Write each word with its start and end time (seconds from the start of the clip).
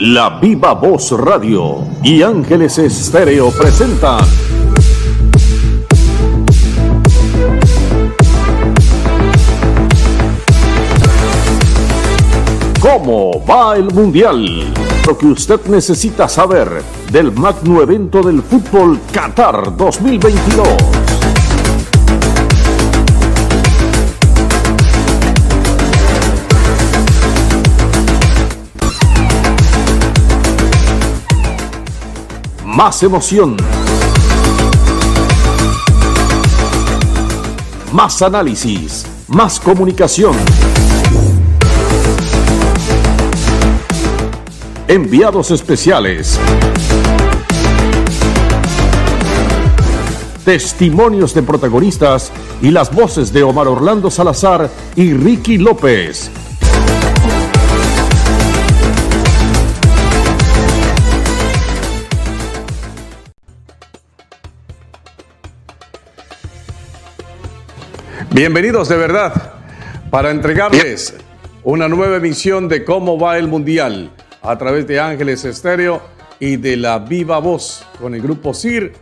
La 0.00 0.40
Viva 0.40 0.74
Voz 0.74 1.12
Radio 1.12 1.86
y 2.02 2.20
Ángeles 2.20 2.78
Estéreo 2.78 3.52
presentan. 3.52 4.24
¿Cómo 12.80 13.44
va 13.48 13.76
el 13.76 13.84
Mundial? 13.94 14.74
Lo 15.06 15.16
que 15.16 15.26
usted 15.26 15.60
necesita 15.66 16.28
saber 16.28 16.82
del 17.12 17.30
magno 17.30 17.80
evento 17.80 18.20
del 18.20 18.42
fútbol 18.42 18.98
Qatar 19.12 19.76
2022. 19.76 21.03
Más 32.74 33.04
emoción. 33.04 33.56
Más 37.92 38.20
análisis, 38.20 39.06
más 39.28 39.60
comunicación. 39.60 40.34
Enviados 44.88 45.52
especiales. 45.52 46.40
Testimonios 50.44 51.32
de 51.32 51.42
protagonistas 51.42 52.32
y 52.60 52.70
las 52.70 52.92
voces 52.92 53.32
de 53.32 53.44
Omar 53.44 53.68
Orlando 53.68 54.10
Salazar 54.10 54.68
y 54.96 55.12
Ricky 55.12 55.58
López 55.58 56.30
Bienvenidos 68.34 68.88
de 68.88 68.96
verdad 68.96 69.52
para 70.10 70.32
entregarles 70.32 71.14
una 71.62 71.88
nueva 71.88 72.16
emisión 72.16 72.68
de 72.68 72.84
Cómo 72.84 73.16
va 73.16 73.38
el 73.38 73.46
Mundial 73.46 74.10
a 74.42 74.58
través 74.58 74.88
de 74.88 74.98
Ángeles 74.98 75.44
Estéreo 75.44 76.02
y 76.40 76.56
de 76.56 76.76
la 76.76 76.98
Viva 76.98 77.38
Voz 77.38 77.86
con 78.00 78.12
el 78.12 78.20
grupo 78.20 78.52
CIR 78.52 78.92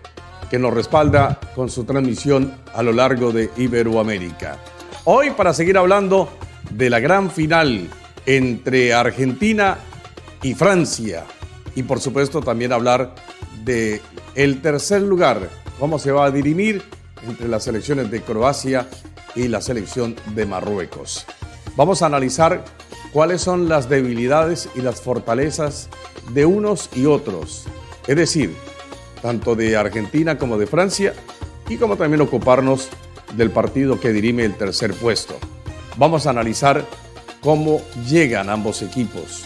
que 0.51 0.59
nos 0.59 0.75
respalda 0.75 1.41
con 1.55 1.71
su 1.71 1.85
transmisión 1.85 2.53
a 2.75 2.83
lo 2.83 2.93
largo 2.93 3.33
de 3.33 3.49
Iberoamérica. 3.57 4.59
Hoy 5.05 5.31
para 5.31 5.55
seguir 5.55 5.79
hablando 5.79 6.29
de 6.71 6.91
la 6.91 7.01
gran 7.01 7.31
final 7.31 7.89
entre 8.27 8.93
Argentina 8.93 9.79
y 10.43 10.53
Francia 10.53 11.25
y 11.75 11.85
por 11.85 12.01
supuesto 12.01 12.43
también 12.43 12.71
hablar 12.71 13.15
de 13.65 14.03
el 14.35 14.61
tercer 14.61 15.01
lugar, 15.01 15.49
cómo 15.81 15.99
se 15.99 16.13
va 16.13 16.27
a 16.27 16.31
dirimir 16.31 16.83
entre 17.27 17.49
las 17.49 17.65
selecciones 17.65 18.11
de 18.11 18.21
Croacia 18.21 18.87
y 19.35 19.49
la 19.49 19.61
selección 19.61 20.17
de 20.35 20.47
Marruecos. 20.47 21.27
Vamos 21.77 22.03
a 22.03 22.07
analizar 22.07 22.65
cuáles 23.13 23.41
son 23.41 23.69
las 23.69 23.89
debilidades 23.89 24.69
y 24.75 24.81
las 24.81 25.01
fortalezas 25.01 25.89
de 26.33 26.47
unos 26.47 26.91
y 26.95 27.07
otros, 27.07 27.65
es 28.07 28.17
decir, 28.17 28.55
tanto 29.21 29.55
de 29.55 29.77
Argentina 29.77 30.39
como 30.39 30.59
de 30.59 30.67
Francia, 30.67 31.15
y 31.69 31.77
como 31.77 31.97
también 31.97 32.21
ocuparnos 32.21 32.89
del 33.35 33.51
partido 33.51 33.99
que 33.99 34.13
dirime 34.13 34.45
el 34.45 34.55
tercer 34.55 34.93
puesto. 34.95 35.37
Vamos 35.97 36.27
a 36.27 36.31
analizar 36.31 36.85
cómo 37.41 37.81
llegan 38.07 38.51
ambos 38.51 38.83
equipos, 38.83 39.45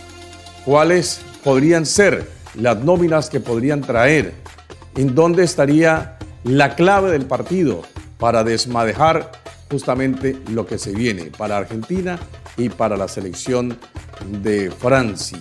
cuáles 0.64 1.20
podrían 1.44 1.86
ser 1.86 2.28
las 2.54 2.78
nóminas 2.78 3.30
que 3.30 3.40
podrían 3.40 3.82
traer, 3.82 4.34
en 4.96 5.14
dónde 5.14 5.44
estaría 5.44 6.18
la 6.42 6.74
clave 6.74 7.10
del 7.10 7.26
partido 7.26 7.82
para 8.18 8.44
desmadejar 8.44 9.30
justamente 9.70 10.36
lo 10.50 10.66
que 10.66 10.78
se 10.78 10.92
viene 10.92 11.30
para 11.36 11.56
Argentina 11.56 12.18
y 12.56 12.68
para 12.68 12.96
la 12.96 13.08
selección 13.08 13.78
de 14.42 14.70
Francia. 14.70 15.38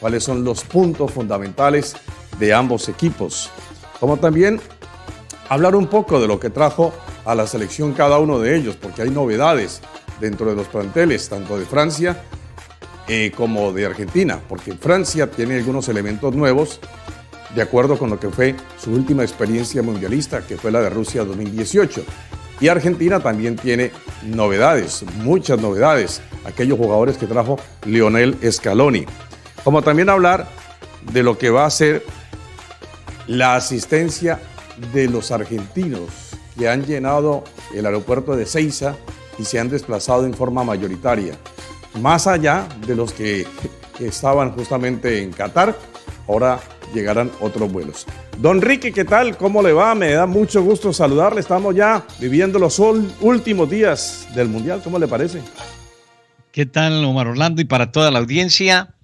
¿Cuáles 0.00 0.24
son 0.24 0.44
los 0.44 0.64
puntos 0.64 1.12
fundamentales 1.12 1.96
de 2.38 2.54
ambos 2.54 2.88
equipos? 2.88 3.50
Como 3.98 4.16
también 4.16 4.60
hablar 5.48 5.74
un 5.74 5.86
poco 5.86 6.20
de 6.20 6.28
lo 6.28 6.38
que 6.38 6.50
trajo 6.50 6.92
a 7.24 7.34
la 7.34 7.46
selección 7.46 7.92
cada 7.92 8.18
uno 8.18 8.38
de 8.38 8.56
ellos, 8.56 8.76
porque 8.76 9.02
hay 9.02 9.10
novedades 9.10 9.80
dentro 10.20 10.50
de 10.50 10.56
los 10.56 10.68
planteles, 10.68 11.28
tanto 11.28 11.58
de 11.58 11.66
Francia 11.66 12.22
eh, 13.08 13.32
como 13.36 13.72
de 13.72 13.86
Argentina, 13.86 14.40
porque 14.48 14.72
Francia 14.72 15.30
tiene 15.30 15.56
algunos 15.56 15.88
elementos 15.88 16.34
nuevos 16.34 16.80
de 17.54 17.62
acuerdo 17.62 17.98
con 17.98 18.10
lo 18.10 18.20
que 18.20 18.28
fue 18.28 18.54
su 18.78 18.92
última 18.92 19.22
experiencia 19.22 19.82
mundialista, 19.82 20.46
que 20.46 20.56
fue 20.56 20.70
la 20.70 20.80
de 20.80 20.90
Rusia 20.90 21.24
2018. 21.24 22.04
Y 22.60 22.68
Argentina 22.68 23.20
también 23.20 23.56
tiene 23.56 23.92
novedades, 24.24 25.04
muchas 25.22 25.60
novedades, 25.60 26.20
aquellos 26.44 26.78
jugadores 26.78 27.16
que 27.16 27.26
trajo 27.26 27.58
Lionel 27.84 28.36
Scaloni. 28.50 29.06
Como 29.62 29.82
también 29.82 30.08
hablar 30.08 30.48
de 31.12 31.22
lo 31.22 31.38
que 31.38 31.50
va 31.50 31.66
a 31.66 31.70
ser 31.70 32.04
la 33.26 33.54
asistencia 33.54 34.40
de 34.92 35.08
los 35.08 35.30
argentinos 35.30 36.10
que 36.58 36.68
han 36.68 36.84
llenado 36.84 37.44
el 37.74 37.86
aeropuerto 37.86 38.34
de 38.34 38.46
Ceiza 38.46 38.96
y 39.38 39.44
se 39.44 39.60
han 39.60 39.68
desplazado 39.68 40.26
en 40.26 40.34
forma 40.34 40.64
mayoritaria, 40.64 41.34
más 42.00 42.26
allá 42.26 42.66
de 42.86 42.96
los 42.96 43.12
que, 43.12 43.46
estaban 44.00 44.52
justamente 44.52 45.22
en 45.22 45.32
Qatar, 45.32 45.76
ahora 46.28 46.60
llegarán 46.94 47.32
otros 47.40 47.70
vuelos. 47.72 48.06
Don 48.40 48.62
Ricky, 48.62 48.92
¿qué 48.92 49.04
tal? 49.04 49.36
¿Cómo 49.36 49.62
le 49.62 49.72
va? 49.72 49.96
Me 49.96 50.12
da 50.12 50.24
mucho 50.24 50.62
gusto 50.62 50.92
saludarle. 50.92 51.40
Estamos 51.40 51.74
ya 51.74 52.04
viviendo 52.20 52.60
los 52.60 52.78
últimos 52.78 53.68
días 53.68 54.28
del 54.32 54.48
Mundial. 54.48 54.80
¿Cómo 54.84 54.96
le 55.00 55.08
parece? 55.08 55.42
¿Qué 56.52 56.64
tal, 56.64 57.04
Omar 57.04 57.26
Orlando? 57.26 57.60
Y 57.60 57.64
para 57.64 57.90
toda 57.90 58.12
la 58.12 58.20
audiencia, 58.20 58.94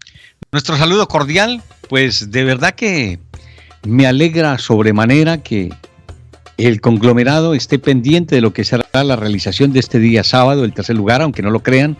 nuestro 0.52 0.76
saludo 0.76 1.08
cordial. 1.08 1.62
Pues 1.88 2.30
de 2.30 2.44
verdad 2.44 2.76
que 2.76 3.18
me 3.82 4.06
alegra 4.06 4.56
sobremanera 4.58 5.42
que 5.42 5.70
el 6.56 6.80
conglomerado 6.80 7.54
esté 7.54 7.80
pendiente 7.80 8.36
de 8.36 8.40
lo 8.40 8.52
que 8.52 8.62
será 8.62 8.86
la 8.92 9.16
realización 9.16 9.72
de 9.72 9.80
este 9.80 9.98
día 9.98 10.22
sábado, 10.22 10.64
el 10.64 10.74
tercer 10.74 10.94
lugar, 10.94 11.22
aunque 11.22 11.42
no 11.42 11.50
lo 11.50 11.64
crean, 11.64 11.96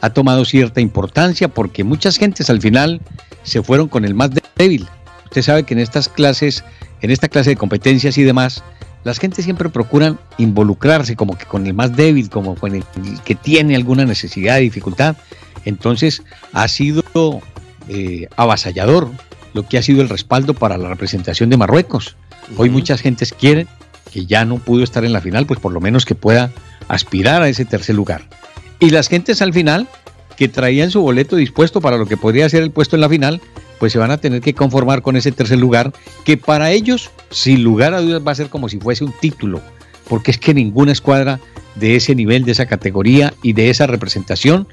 ha 0.00 0.10
tomado 0.10 0.44
cierta 0.44 0.80
importancia 0.80 1.46
porque 1.46 1.84
muchas 1.84 2.16
gentes 2.16 2.50
al 2.50 2.60
final 2.60 3.00
se 3.44 3.62
fueron 3.62 3.86
con 3.86 4.04
el 4.04 4.14
más 4.14 4.30
débil 4.56 4.88
Usted 5.32 5.40
sabe 5.40 5.62
que 5.62 5.72
en 5.72 5.80
estas 5.80 6.10
clases, 6.10 6.62
en 7.00 7.10
esta 7.10 7.26
clase 7.26 7.48
de 7.48 7.56
competencias 7.56 8.18
y 8.18 8.22
demás, 8.22 8.62
las 9.02 9.18
gentes 9.18 9.46
siempre 9.46 9.70
procuran 9.70 10.18
involucrarse 10.36 11.16
como 11.16 11.38
que 11.38 11.46
con 11.46 11.66
el 11.66 11.72
más 11.72 11.96
débil, 11.96 12.28
como 12.28 12.54
con 12.54 12.74
el, 12.74 12.84
que 13.24 13.34
tiene 13.34 13.74
alguna 13.74 14.04
necesidad, 14.04 14.58
dificultad. 14.58 15.16
Entonces 15.64 16.22
ha 16.52 16.68
sido 16.68 17.02
eh, 17.88 18.28
avasallador 18.36 19.10
lo 19.54 19.66
que 19.66 19.78
ha 19.78 19.82
sido 19.82 20.02
el 20.02 20.10
respaldo 20.10 20.52
para 20.52 20.76
la 20.76 20.90
representación 20.90 21.48
de 21.48 21.56
Marruecos. 21.56 22.14
Hoy 22.58 22.68
muchas 22.68 23.00
gentes 23.00 23.32
quieren 23.32 23.68
que 24.12 24.26
ya 24.26 24.44
no 24.44 24.58
pudo 24.58 24.84
estar 24.84 25.02
en 25.06 25.14
la 25.14 25.22
final, 25.22 25.46
pues 25.46 25.60
por 25.60 25.72
lo 25.72 25.80
menos 25.80 26.04
que 26.04 26.14
pueda 26.14 26.52
aspirar 26.88 27.40
a 27.40 27.48
ese 27.48 27.64
tercer 27.64 27.96
lugar. 27.96 28.28
Y 28.80 28.90
las 28.90 29.08
gentes 29.08 29.40
al 29.40 29.54
final, 29.54 29.88
que 30.36 30.48
traían 30.48 30.90
su 30.90 31.00
boleto 31.00 31.36
dispuesto 31.36 31.80
para 31.80 31.96
lo 31.96 32.04
que 32.04 32.18
podría 32.18 32.50
ser 32.50 32.62
el 32.62 32.70
puesto 32.70 32.96
en 32.96 33.00
la 33.00 33.08
final, 33.08 33.40
pues 33.82 33.92
se 33.92 33.98
van 33.98 34.12
a 34.12 34.16
tener 34.16 34.40
que 34.42 34.54
conformar 34.54 35.02
con 35.02 35.16
ese 35.16 35.32
tercer 35.32 35.58
lugar, 35.58 35.92
que 36.24 36.36
para 36.36 36.70
ellos, 36.70 37.10
sin 37.32 37.64
lugar 37.64 37.94
a 37.94 38.00
dudas, 38.00 38.22
va 38.24 38.30
a 38.30 38.34
ser 38.36 38.48
como 38.48 38.68
si 38.68 38.78
fuese 38.78 39.02
un 39.02 39.12
título, 39.20 39.60
porque 40.08 40.30
es 40.30 40.38
que 40.38 40.54
ninguna 40.54 40.92
escuadra 40.92 41.40
de 41.74 41.96
ese 41.96 42.14
nivel, 42.14 42.44
de 42.44 42.52
esa 42.52 42.66
categoría 42.66 43.34
y 43.42 43.54
de 43.54 43.70
esa 43.70 43.88
representación 43.88 44.68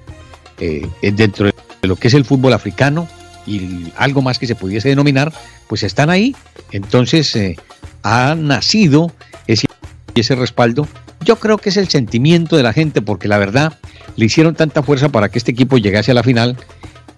eh, 0.59 0.88
dentro 1.02 1.48
de 1.48 1.53
lo 1.88 1.96
que 1.96 2.09
es 2.09 2.14
el 2.14 2.24
fútbol 2.24 2.53
africano 2.53 3.08
y 3.48 3.92
algo 3.98 4.22
más 4.22 4.38
que 4.38 4.46
se 4.46 4.53
pudiese 4.53 4.90
denominar, 4.90 5.33
pues 5.68 5.81
están 5.81 6.12
ahí. 6.12 6.36
Entonces 6.72 7.36
eh, 7.36 7.56
ha 8.04 8.36
nacido 8.36 9.12
ese, 9.48 9.66
ese 10.13 10.36
respaldo. 10.36 10.88
Yo 11.25 11.38
creo 11.38 11.57
que 11.57 11.69
es 11.69 11.78
el 11.78 11.88
sentimiento 11.88 12.57
de 12.57 12.62
la 12.62 12.74
gente, 12.74 13.01
porque 13.01 13.28
la 13.28 13.39
verdad 13.39 13.74
le 14.18 14.25
hicieron 14.25 14.54
tanta 14.54 14.83
fuerza 14.83 15.10
para 15.10 15.30
que 15.30 15.39
este 15.39 15.50
equipo 15.50 15.80
llegase 15.80 16.12
a 16.12 16.13
la 16.13 16.22
final. 16.22 16.57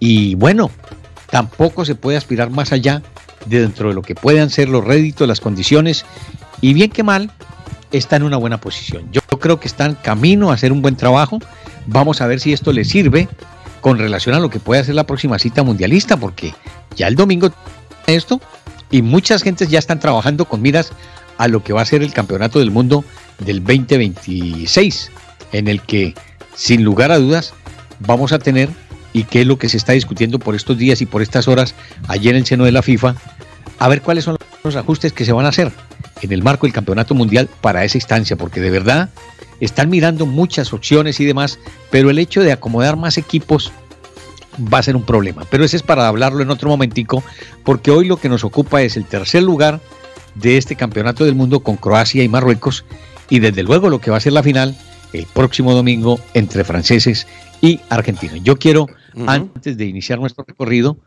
Y 0.00 0.36
bueno, 0.36 0.70
tampoco 1.32 1.86
se 1.86 1.94
puede 1.94 2.18
aspirar 2.18 2.50
más 2.50 2.72
allá 2.72 3.02
de 3.46 3.62
dentro 3.62 3.88
de 3.88 3.94
lo 3.94 4.02
que 4.02 4.14
puedan 4.14 4.50
ser 4.50 4.68
los 4.68 4.84
réditos, 4.84 5.26
las 5.26 5.40
condiciones, 5.40 6.04
y 6.60 6.74
bien 6.74 6.90
que 6.90 7.02
mal, 7.02 7.32
está 7.90 8.16
en 8.16 8.24
una 8.24 8.36
buena 8.36 8.60
posición. 8.60 9.08
Yo 9.12 9.22
creo 9.22 9.58
que 9.58 9.66
está 9.66 9.86
en 9.86 9.94
camino 9.94 10.50
a 10.50 10.54
hacer 10.54 10.72
un 10.72 10.82
buen 10.82 10.94
trabajo. 10.94 11.38
Vamos 11.86 12.20
a 12.20 12.26
ver 12.26 12.38
si 12.38 12.52
esto 12.52 12.70
le 12.70 12.84
sirve 12.84 13.30
con 13.80 13.98
relación 13.98 14.34
a 14.34 14.40
lo 14.40 14.50
que 14.50 14.60
puede 14.60 14.82
hacer 14.82 14.94
la 14.94 15.06
próxima 15.06 15.38
cita 15.38 15.62
mundialista, 15.62 16.18
porque 16.18 16.54
ya 16.96 17.08
el 17.08 17.16
domingo 17.16 17.50
esto 18.06 18.38
y 18.90 19.00
muchas 19.00 19.42
gentes 19.42 19.70
ya 19.70 19.78
están 19.78 20.00
trabajando 20.00 20.44
con 20.44 20.60
miras 20.60 20.92
a 21.38 21.48
lo 21.48 21.64
que 21.64 21.72
va 21.72 21.80
a 21.80 21.86
ser 21.86 22.02
el 22.02 22.12
campeonato 22.12 22.58
del 22.58 22.70
mundo 22.70 23.06
del 23.38 23.64
2026, 23.64 25.10
en 25.52 25.66
el 25.66 25.80
que 25.80 26.14
sin 26.54 26.84
lugar 26.84 27.10
a 27.10 27.18
dudas 27.18 27.54
vamos 28.00 28.32
a 28.32 28.38
tener 28.38 28.68
y 29.12 29.24
qué 29.24 29.42
es 29.42 29.46
lo 29.46 29.58
que 29.58 29.68
se 29.68 29.76
está 29.76 29.92
discutiendo 29.92 30.38
por 30.38 30.54
estos 30.54 30.78
días 30.78 31.00
y 31.00 31.06
por 31.06 31.22
estas 31.22 31.48
horas 31.48 31.74
allí 32.08 32.28
en 32.28 32.36
el 32.36 32.46
seno 32.46 32.64
de 32.64 32.72
la 32.72 32.82
FIFA, 32.82 33.14
a 33.78 33.88
ver 33.88 34.02
cuáles 34.02 34.24
son 34.24 34.36
los 34.64 34.76
ajustes 34.76 35.12
que 35.12 35.24
se 35.24 35.32
van 35.32 35.46
a 35.46 35.50
hacer 35.50 35.72
en 36.20 36.32
el 36.32 36.42
marco 36.42 36.66
del 36.66 36.72
Campeonato 36.72 37.14
Mundial 37.14 37.48
para 37.60 37.84
esa 37.84 37.98
instancia, 37.98 38.36
porque 38.36 38.60
de 38.60 38.70
verdad 38.70 39.10
están 39.60 39.90
mirando 39.90 40.26
muchas 40.26 40.72
opciones 40.72 41.20
y 41.20 41.24
demás, 41.24 41.58
pero 41.90 42.10
el 42.10 42.18
hecho 42.18 42.42
de 42.42 42.52
acomodar 42.52 42.96
más 42.96 43.18
equipos 43.18 43.72
va 44.72 44.78
a 44.78 44.82
ser 44.82 44.96
un 44.96 45.04
problema. 45.04 45.44
Pero 45.50 45.64
ese 45.64 45.76
es 45.76 45.82
para 45.82 46.06
hablarlo 46.08 46.42
en 46.42 46.50
otro 46.50 46.68
momentico, 46.68 47.24
porque 47.64 47.90
hoy 47.90 48.06
lo 48.06 48.18
que 48.18 48.28
nos 48.28 48.44
ocupa 48.44 48.82
es 48.82 48.96
el 48.96 49.04
tercer 49.04 49.42
lugar 49.42 49.80
de 50.34 50.56
este 50.56 50.76
Campeonato 50.76 51.24
del 51.24 51.34
Mundo 51.34 51.60
con 51.60 51.76
Croacia 51.76 52.22
y 52.22 52.28
Marruecos, 52.28 52.84
y 53.28 53.38
desde 53.38 53.62
luego 53.62 53.88
lo 53.88 54.00
que 54.00 54.10
va 54.10 54.16
a 54.18 54.20
ser 54.20 54.32
la 54.32 54.42
final 54.42 54.76
el 55.12 55.26
próximo 55.26 55.74
domingo 55.74 56.18
entre 56.34 56.64
franceses 56.64 57.26
y 57.60 57.80
argentinos. 57.88 58.40
Yo 58.42 58.56
quiero, 58.56 58.86
antes 59.26 59.76
de 59.76 59.84
iniciar 59.86 60.18
nuestro 60.18 60.44
recorrido, 60.46 60.98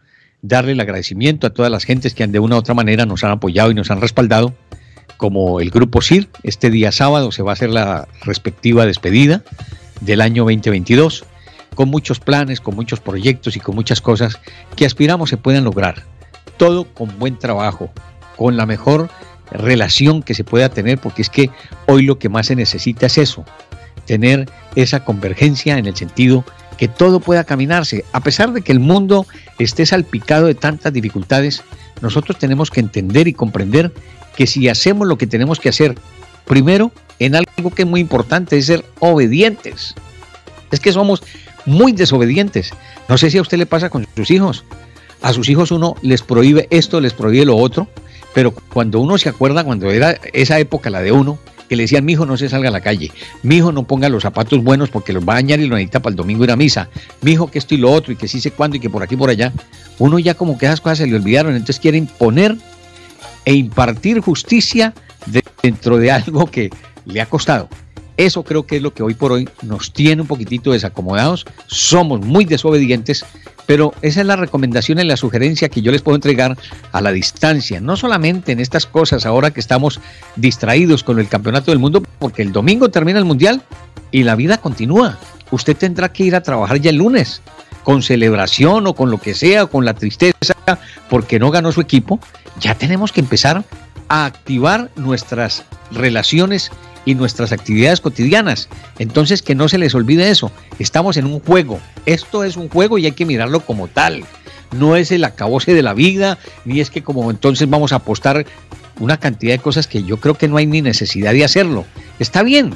darle 0.42 0.74
el 0.74 0.80
agradecimiento 0.80 1.48
a 1.48 1.52
todas 1.52 1.72
las 1.72 1.84
gentes 1.84 2.13
que 2.13 2.25
de 2.28 2.40
una 2.40 2.56
u 2.56 2.60
otra 2.60 2.74
manera 2.74 3.06
nos 3.06 3.24
han 3.24 3.31
apoyado 3.31 3.72
y 3.72 3.74
nos 3.74 3.92
han 3.92 4.02
respaldado, 4.02 4.54
como 5.18 5.60
el 5.60 5.69
grupo 5.69 6.02
CIR. 6.02 6.30
Este 6.44 6.69
día 6.69 6.92
sábado 6.92 7.31
se 7.31 7.42
va 7.42 7.52
a 7.52 7.54
hacer 7.54 7.69
la 7.69 8.07
respectiva 8.22 8.86
despedida 8.86 9.44
del 10.02 10.22
año 10.22 10.44
2022, 10.44 11.25
con 11.74 11.90
muchos 11.90 12.19
planes, 12.19 12.62
con 12.62 12.75
muchos 12.75 13.00
proyectos 13.00 13.56
y 13.56 13.60
con 13.60 13.75
muchas 13.75 14.02
cosas 14.02 14.40
que 14.75 14.86
aspiramos 14.86 15.30
se 15.30 15.38
puedan 15.38 15.63
lograr. 15.63 16.04
Todo 16.57 16.86
con 16.94 17.18
buen 17.19 17.38
trabajo, 17.38 17.92
con 18.38 18.56
la 18.57 18.66
mejor 18.66 19.10
relación 19.52 20.24
que 20.24 20.34
se 20.34 20.44
pueda 20.44 20.69
tener, 20.69 21.00
porque 21.00 21.22
es 21.22 21.30
que 21.30 21.50
hoy 21.88 22.04
lo 22.04 22.18
que 22.18 22.30
más 22.30 22.48
se 22.48 22.56
necesita 22.56 23.06
es 23.07 23.18
eso, 23.18 23.46
tener 24.06 24.50
esa 24.75 25.04
convergencia 25.04 25.78
en 25.78 25.86
el 25.86 25.96
sentido 25.96 26.46
que 26.77 26.88
todo 26.88 27.19
pueda 27.19 27.44
caminarse. 27.44 28.06
A 28.12 28.22
pesar 28.22 28.54
de 28.54 28.62
que 28.62 28.72
el 28.72 28.80
mundo 28.80 29.25
esté 29.60 29.86
salpicado 29.86 30.48
de 30.48 30.56
tantas 30.56 30.92
dificultades, 30.94 31.63
nosotros 32.01 32.38
tenemos 32.38 32.72
que 32.72 32.80
entender 32.80 33.27
y 33.27 33.33
comprender 33.33 33.94
que 34.36 34.48
si 34.48 34.68
hacemos 34.68 35.07
lo 35.07 35.18
que 35.18 35.27
tenemos 35.27 35.60
que 35.60 35.69
hacer, 35.69 35.95
primero, 36.45 36.92
en 37.19 37.36
algo 37.36 37.72
que 37.72 37.83
es 37.83 37.88
muy 37.88 38.01
importante, 38.01 38.57
es 38.57 38.66
ser 38.66 38.86
obedientes. 39.00 39.95
Es 40.72 40.80
que 40.80 40.92
somos 40.92 41.24
muy 41.66 41.94
desobedientes. 41.94 42.72
No 43.07 43.18
sé 43.18 43.30
si 43.30 43.38
a 43.38 43.42
usted 43.42 43.57
le 43.57 43.66
pasa 43.66 43.89
con 43.89 44.07
sus 44.16 44.30
hijos. 44.31 44.66
A 45.21 45.33
sus 45.33 45.50
hijos 45.50 45.71
uno 45.71 45.95
les 46.01 46.21
prohíbe 46.21 46.68
esto, 46.69 47.00
les 47.00 47.13
prohíbe 47.13 47.45
lo 47.45 47.57
otro, 47.57 47.88
pero 48.33 48.51
cuando 48.51 49.00
uno 49.00 49.18
se 49.18 49.30
acuerda, 49.30 49.63
cuando 49.63 49.89
era 49.89 50.19
esa 50.33 50.60
época, 50.60 50.89
la 50.89 51.01
de 51.01 51.12
uno, 51.12 51.39
que 51.67 51.75
le 51.75 51.83
decían, 51.83 52.06
mi 52.06 52.13
hijo 52.13 52.25
no 52.25 52.38
se 52.38 52.50
salga 52.50 52.69
a 52.69 52.71
la 52.71 52.81
calle, 52.81 53.12
mi 53.44 53.57
hijo 53.57 53.71
no 53.71 53.83
ponga 53.83 54.09
los 54.09 54.23
zapatos 54.23 54.63
buenos 54.63 54.89
porque 54.89 55.13
los 55.13 55.27
va 55.27 55.33
a 55.33 55.35
dañar 55.38 55.59
y 55.59 55.67
lo 55.67 55.75
necesita 55.75 56.00
para 56.00 56.12
el 56.12 56.17
domingo 56.17 56.44
ir 56.44 56.51
a 56.51 56.56
misa, 56.56 56.89
mi 57.21 57.31
hijo 57.31 57.50
que 57.50 57.59
esto 57.59 57.75
y 57.75 57.77
lo 57.77 57.91
otro 57.91 58.13
y 58.13 58.15
que 58.15 58.27
sí 58.27 58.39
sé 58.39 58.51
cuándo 58.51 58.77
y 58.77 58.79
que 58.79 58.89
por 58.89 59.03
aquí 59.03 59.15
y 59.15 59.17
por 59.17 59.29
allá, 59.29 59.51
uno 60.00 60.19
ya 60.19 60.33
como 60.33 60.57
que 60.57 60.65
esas 60.65 60.81
cosas 60.81 61.00
se 61.00 61.07
le 61.07 61.15
olvidaron, 61.15 61.53
entonces 61.53 61.79
quiere 61.79 61.97
imponer 61.97 62.56
e 63.45 63.53
impartir 63.53 64.19
justicia 64.19 64.94
dentro 65.62 65.97
de 65.97 66.12
algo 66.12 66.47
que 66.47 66.69
le 67.06 67.21
ha 67.21 67.25
costado. 67.27 67.69
Eso 68.17 68.44
creo 68.44 68.65
que 68.65 68.77
es 68.77 68.81
lo 68.81 68.94
que 68.94 69.03
hoy 69.03 69.13
por 69.13 69.31
hoy 69.31 69.50
nos 69.62 69.91
tiene 69.91 70.21
un 70.21 70.27
poquitito 70.27 70.71
desacomodados, 70.71 71.45
somos 71.67 72.21
muy 72.21 72.45
desobedientes, 72.45 73.25
pero 73.65 73.94
esa 74.01 74.21
es 74.21 74.27
la 74.27 74.35
recomendación 74.35 75.00
y 75.00 75.03
la 75.03 75.17
sugerencia 75.17 75.69
que 75.69 75.81
yo 75.81 75.91
les 75.91 76.01
puedo 76.01 76.15
entregar 76.15 76.57
a 76.91 77.01
la 77.01 77.12
distancia, 77.12 77.81
no 77.81 77.97
solamente 77.97 78.53
en 78.53 78.59
estas 78.59 78.85
cosas 78.85 79.25
ahora 79.25 79.51
que 79.51 79.59
estamos 79.59 80.00
distraídos 80.38 81.03
con 81.03 81.19
el 81.19 81.27
Campeonato 81.27 81.71
del 81.71 81.79
Mundo, 81.79 82.03
porque 82.19 82.41
el 82.41 82.53
domingo 82.53 82.89
termina 82.89 83.19
el 83.19 83.25
Mundial 83.25 83.62
y 84.12 84.23
la 84.23 84.35
vida 84.35 84.59
continúa. 84.59 85.18
Usted 85.51 85.75
tendrá 85.75 86.11
que 86.13 86.23
ir 86.23 86.35
a 86.35 86.44
trabajar 86.44 86.79
ya 86.79 86.91
el 86.91 86.97
lunes, 86.97 87.41
con 87.83 88.01
celebración 88.01 88.88
o 88.88 88.94
con 88.94 89.11
lo 89.11 89.19
que 89.19 89.33
sea, 89.33 89.65
con 89.65 89.83
la 89.85 89.94
tristeza, 89.94 90.56
porque 91.09 91.38
no 91.38 91.51
ganó 91.51 91.71
su 91.71 91.81
equipo, 91.81 92.19
ya 92.59 92.75
tenemos 92.75 93.11
que 93.11 93.19
empezar 93.19 93.63
a 94.07 94.25
activar 94.25 94.89
nuestras 94.95 95.63
relaciones 95.91 96.71
y 97.06 97.16
nuestras 97.16 97.52
actividades 97.52 98.02
cotidianas. 98.02 98.68
Entonces, 99.00 99.42
que 99.42 99.56
no 99.56 99.69
se 99.69 99.78
les 99.78 99.96
olvide 99.96 100.30
eso. 100.30 100.52
Estamos 100.80 101.18
en 101.18 101.25
un 101.25 101.40
juego. 101.40 101.80
Esto 102.06 102.44
es 102.44 102.57
un 102.57 102.69
juego 102.69 102.98
y 102.98 103.06
hay 103.06 103.12
que 103.13 103.25
mirarlo 103.25 103.62
como 103.62 103.88
tal. 103.88 104.25
No 104.78 104.96
es 104.96 105.12
el 105.12 105.24
acabose 105.24 105.74
de 105.74 105.84
la 105.84 105.94
vida, 105.94 106.38
ni 106.66 106.81
es 106.81 106.90
que 106.90 107.04
como 107.04 107.30
entonces 107.31 107.69
vamos 107.69 107.94
a 107.94 107.98
apostar 107.98 108.46
una 109.00 109.18
cantidad 109.18 109.54
de 109.54 109.60
cosas 109.60 109.88
que 109.88 110.04
yo 110.04 110.18
creo 110.18 110.36
que 110.36 110.48
no 110.48 110.57
hay 110.57 110.66
ni 110.66 110.81
necesidad 110.81 111.34
de 111.34 111.46
hacerlo. 111.46 111.86
Está 112.19 112.44
bien. 112.44 112.74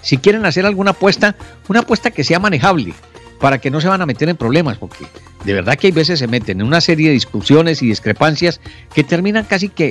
Si 0.00 0.18
quieren 0.18 0.44
hacer 0.44 0.66
alguna 0.66 0.92
apuesta, 0.92 1.34
una 1.68 1.80
apuesta 1.80 2.10
que 2.10 2.24
sea 2.24 2.38
manejable, 2.38 2.94
para 3.40 3.58
que 3.58 3.70
no 3.70 3.80
se 3.80 3.88
van 3.88 4.00
a 4.00 4.06
meter 4.06 4.28
en 4.28 4.36
problemas, 4.36 4.78
porque 4.78 5.06
de 5.44 5.52
verdad 5.52 5.76
que 5.76 5.88
hay 5.88 5.92
veces 5.92 6.18
se 6.18 6.26
meten 6.26 6.60
en 6.60 6.66
una 6.66 6.80
serie 6.80 7.08
de 7.08 7.14
discusiones 7.14 7.82
y 7.82 7.86
discrepancias 7.86 8.60
que 8.94 9.04
terminan 9.04 9.44
casi 9.44 9.68
que 9.68 9.88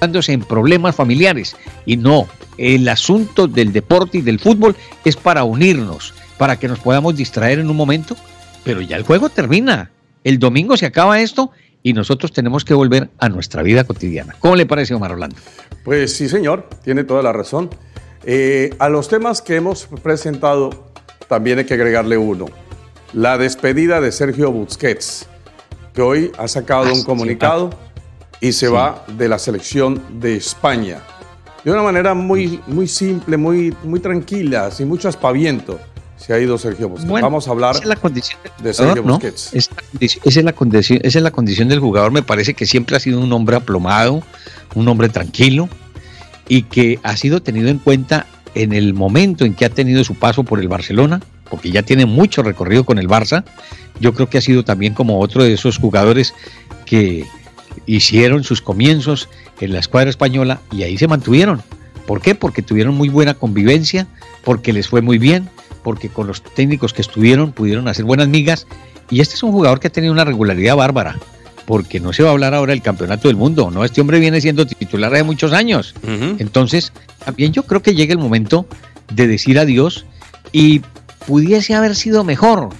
en 0.00 0.40
problemas 0.40 0.96
familiares. 0.96 1.56
Y 1.84 1.96
no, 1.96 2.26
el 2.56 2.88
asunto 2.88 3.46
del 3.46 3.72
deporte 3.72 4.18
y 4.18 4.22
del 4.22 4.40
fútbol 4.40 4.74
es 5.04 5.16
para 5.16 5.44
unirnos, 5.44 6.14
para 6.38 6.58
que 6.58 6.68
nos 6.68 6.78
podamos 6.78 7.16
distraer 7.16 7.58
en 7.58 7.68
un 7.68 7.76
momento, 7.76 8.16
pero 8.64 8.80
ya 8.80 8.96
el 8.96 9.02
juego 9.02 9.28
termina. 9.28 9.90
El 10.24 10.38
domingo 10.38 10.76
se 10.76 10.86
acaba 10.86 11.20
esto 11.20 11.50
y 11.82 11.92
nosotros 11.92 12.32
tenemos 12.32 12.64
que 12.64 12.74
volver 12.74 13.10
a 13.18 13.28
nuestra 13.28 13.62
vida 13.62 13.84
cotidiana. 13.84 14.34
¿Cómo 14.38 14.56
le 14.56 14.66
parece, 14.66 14.94
Omar 14.94 15.12
Orlando? 15.12 15.36
Pues 15.84 16.14
sí, 16.14 16.28
señor, 16.28 16.68
tiene 16.84 17.04
toda 17.04 17.22
la 17.22 17.32
razón. 17.32 17.70
Eh, 18.24 18.74
a 18.78 18.88
los 18.88 19.08
temas 19.08 19.40
que 19.40 19.56
hemos 19.56 19.86
presentado, 20.02 20.92
también 21.28 21.58
hay 21.58 21.64
que 21.64 21.74
agregarle 21.74 22.18
uno. 22.18 22.46
La 23.12 23.38
despedida 23.38 24.00
de 24.00 24.12
Sergio 24.12 24.52
Busquets, 24.52 25.26
que 25.94 26.02
hoy 26.02 26.32
ha 26.38 26.48
sacado 26.48 26.86
ah, 26.86 26.92
un 26.92 27.02
comunicado 27.02 27.70
y 28.40 28.52
se 28.52 28.68
va 28.68 29.04
de 29.16 29.28
la 29.28 29.38
selección 29.38 30.02
de 30.20 30.36
España 30.36 31.00
de 31.64 31.70
una 31.70 31.82
manera 31.82 32.14
muy, 32.14 32.60
muy 32.66 32.86
simple, 32.88 33.36
muy, 33.36 33.74
muy 33.84 34.00
tranquila, 34.00 34.70
sin 34.70 34.88
mucho 34.88 35.08
aspaviento. 35.08 35.78
Se 36.16 36.34
ha 36.34 36.38
ido 36.38 36.58
Sergio 36.58 36.88
Busquets. 36.88 37.22
Vamos 37.22 37.48
a 37.48 37.50
hablar 37.50 37.84
la 37.86 37.96
condición 37.96 38.38
de 38.62 38.74
Sergio 38.74 39.02
Busquets. 39.02 39.54
Esa, 39.54 39.72
es 40.24 40.44
la 40.44 40.52
condición, 40.52 41.00
esa 41.02 41.18
es 41.18 41.22
la 41.22 41.30
condición 41.30 41.68
del 41.68 41.80
jugador. 41.80 42.12
Me 42.12 42.22
parece 42.22 42.54
que 42.54 42.66
siempre 42.66 42.96
ha 42.96 43.00
sido 43.00 43.20
un 43.20 43.32
hombre 43.32 43.56
aplomado, 43.56 44.22
un 44.74 44.88
hombre 44.88 45.08
tranquilo 45.08 45.68
y 46.48 46.62
que 46.64 46.98
ha 47.02 47.16
sido 47.16 47.42
tenido 47.42 47.68
en 47.68 47.78
cuenta 47.78 48.26
en 48.54 48.72
el 48.72 48.92
momento 48.92 49.44
en 49.44 49.54
que 49.54 49.64
ha 49.64 49.70
tenido 49.70 50.04
su 50.04 50.14
paso 50.14 50.42
por 50.42 50.60
el 50.60 50.68
Barcelona, 50.68 51.20
porque 51.48 51.70
ya 51.70 51.82
tiene 51.82 52.04
mucho 52.04 52.42
recorrido 52.42 52.84
con 52.84 52.98
el 52.98 53.08
Barça. 53.08 53.44
Yo 53.98 54.12
creo 54.12 54.28
que 54.28 54.38
ha 54.38 54.42
sido 54.42 54.62
también 54.62 54.92
como 54.92 55.20
otro 55.20 55.42
de 55.42 55.54
esos 55.54 55.78
jugadores 55.78 56.34
que 56.84 57.24
hicieron 57.86 58.44
sus 58.44 58.60
comienzos 58.62 59.28
en 59.60 59.72
la 59.72 59.80
escuadra 59.80 60.10
española 60.10 60.60
y 60.72 60.82
ahí 60.82 60.96
se 60.98 61.08
mantuvieron. 61.08 61.62
¿Por 62.06 62.20
qué? 62.20 62.34
Porque 62.34 62.62
tuvieron 62.62 62.94
muy 62.94 63.08
buena 63.08 63.34
convivencia, 63.34 64.06
porque 64.44 64.72
les 64.72 64.88
fue 64.88 65.02
muy 65.02 65.18
bien, 65.18 65.48
porque 65.82 66.08
con 66.08 66.26
los 66.26 66.42
técnicos 66.42 66.92
que 66.92 67.02
estuvieron 67.02 67.52
pudieron 67.52 67.88
hacer 67.88 68.04
buenas 68.04 68.28
migas. 68.28 68.66
Y 69.10 69.20
este 69.20 69.34
es 69.34 69.42
un 69.42 69.52
jugador 69.52 69.80
que 69.80 69.88
ha 69.88 69.92
tenido 69.92 70.12
una 70.12 70.24
regularidad 70.24 70.76
bárbara, 70.76 71.18
porque 71.66 72.00
no 72.00 72.12
se 72.12 72.22
va 72.22 72.30
a 72.30 72.32
hablar 72.32 72.54
ahora 72.54 72.72
del 72.72 72.82
campeonato 72.82 73.28
del 73.28 73.36
mundo, 73.36 73.70
¿no? 73.70 73.84
Este 73.84 74.00
hombre 74.00 74.18
viene 74.18 74.40
siendo 74.40 74.66
titular 74.66 75.12
de 75.12 75.22
muchos 75.22 75.52
años. 75.52 75.94
Entonces, 76.38 76.92
también 77.24 77.52
yo 77.52 77.64
creo 77.64 77.82
que 77.82 77.94
llega 77.94 78.12
el 78.12 78.18
momento 78.18 78.66
de 79.12 79.26
decir 79.26 79.58
adiós 79.58 80.06
y 80.52 80.82
pudiese 81.26 81.74
haber 81.74 81.94
sido 81.96 82.24
mejor. 82.24 82.70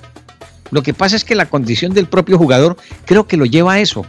Lo 0.71 0.83
que 0.83 0.95
pasa 0.95 1.17
es 1.17 1.25
que 1.25 1.35
la 1.35 1.47
condición 1.47 1.95
del 1.95 2.07
propio 2.07 2.39
jugador 2.39 2.77
creo 3.05 3.27
que 3.27 3.37
lo 3.37 3.45
lleva 3.45 3.75
a 3.75 3.81
eso 3.81 4.07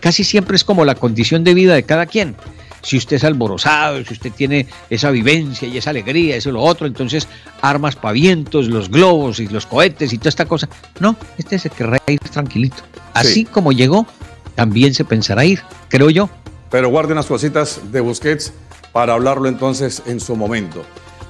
casi 0.00 0.24
siempre 0.24 0.56
es 0.56 0.64
como 0.64 0.84
la 0.84 0.94
condición 0.94 1.44
de 1.44 1.54
vida 1.54 1.74
de 1.74 1.82
cada 1.84 2.06
quien. 2.06 2.36
Si 2.82 2.96
usted 2.96 3.16
es 3.16 3.24
alborozado, 3.24 4.02
si 4.04 4.14
usted 4.14 4.32
tiene 4.32 4.66
esa 4.88 5.10
vivencia 5.10 5.68
y 5.68 5.76
esa 5.76 5.90
alegría, 5.90 6.36
eso 6.36 6.48
y 6.48 6.52
lo 6.52 6.62
otro, 6.62 6.86
entonces 6.86 7.28
armas 7.60 7.94
pavientos, 7.94 8.68
los 8.68 8.90
globos 8.90 9.38
y 9.38 9.48
los 9.48 9.66
cohetes 9.66 10.12
y 10.12 10.18
toda 10.18 10.30
esta 10.30 10.46
cosa. 10.46 10.68
No, 10.98 11.16
este 11.36 11.58
se 11.58 11.68
querrá 11.68 11.98
ir 12.06 12.20
tranquilito. 12.20 12.82
Así 13.12 13.44
como 13.44 13.72
llegó, 13.72 14.06
también 14.54 14.94
se 14.94 15.04
pensará 15.04 15.44
ir, 15.44 15.60
creo 15.88 16.08
yo. 16.10 16.30
Pero 16.70 16.88
guarden 16.88 17.16
las 17.16 17.26
cositas 17.26 17.80
de 17.92 18.00
Busquets 18.00 18.52
para 18.92 19.12
hablarlo 19.12 19.48
entonces 19.48 20.02
en 20.06 20.20
su 20.20 20.36
momento. 20.36 20.84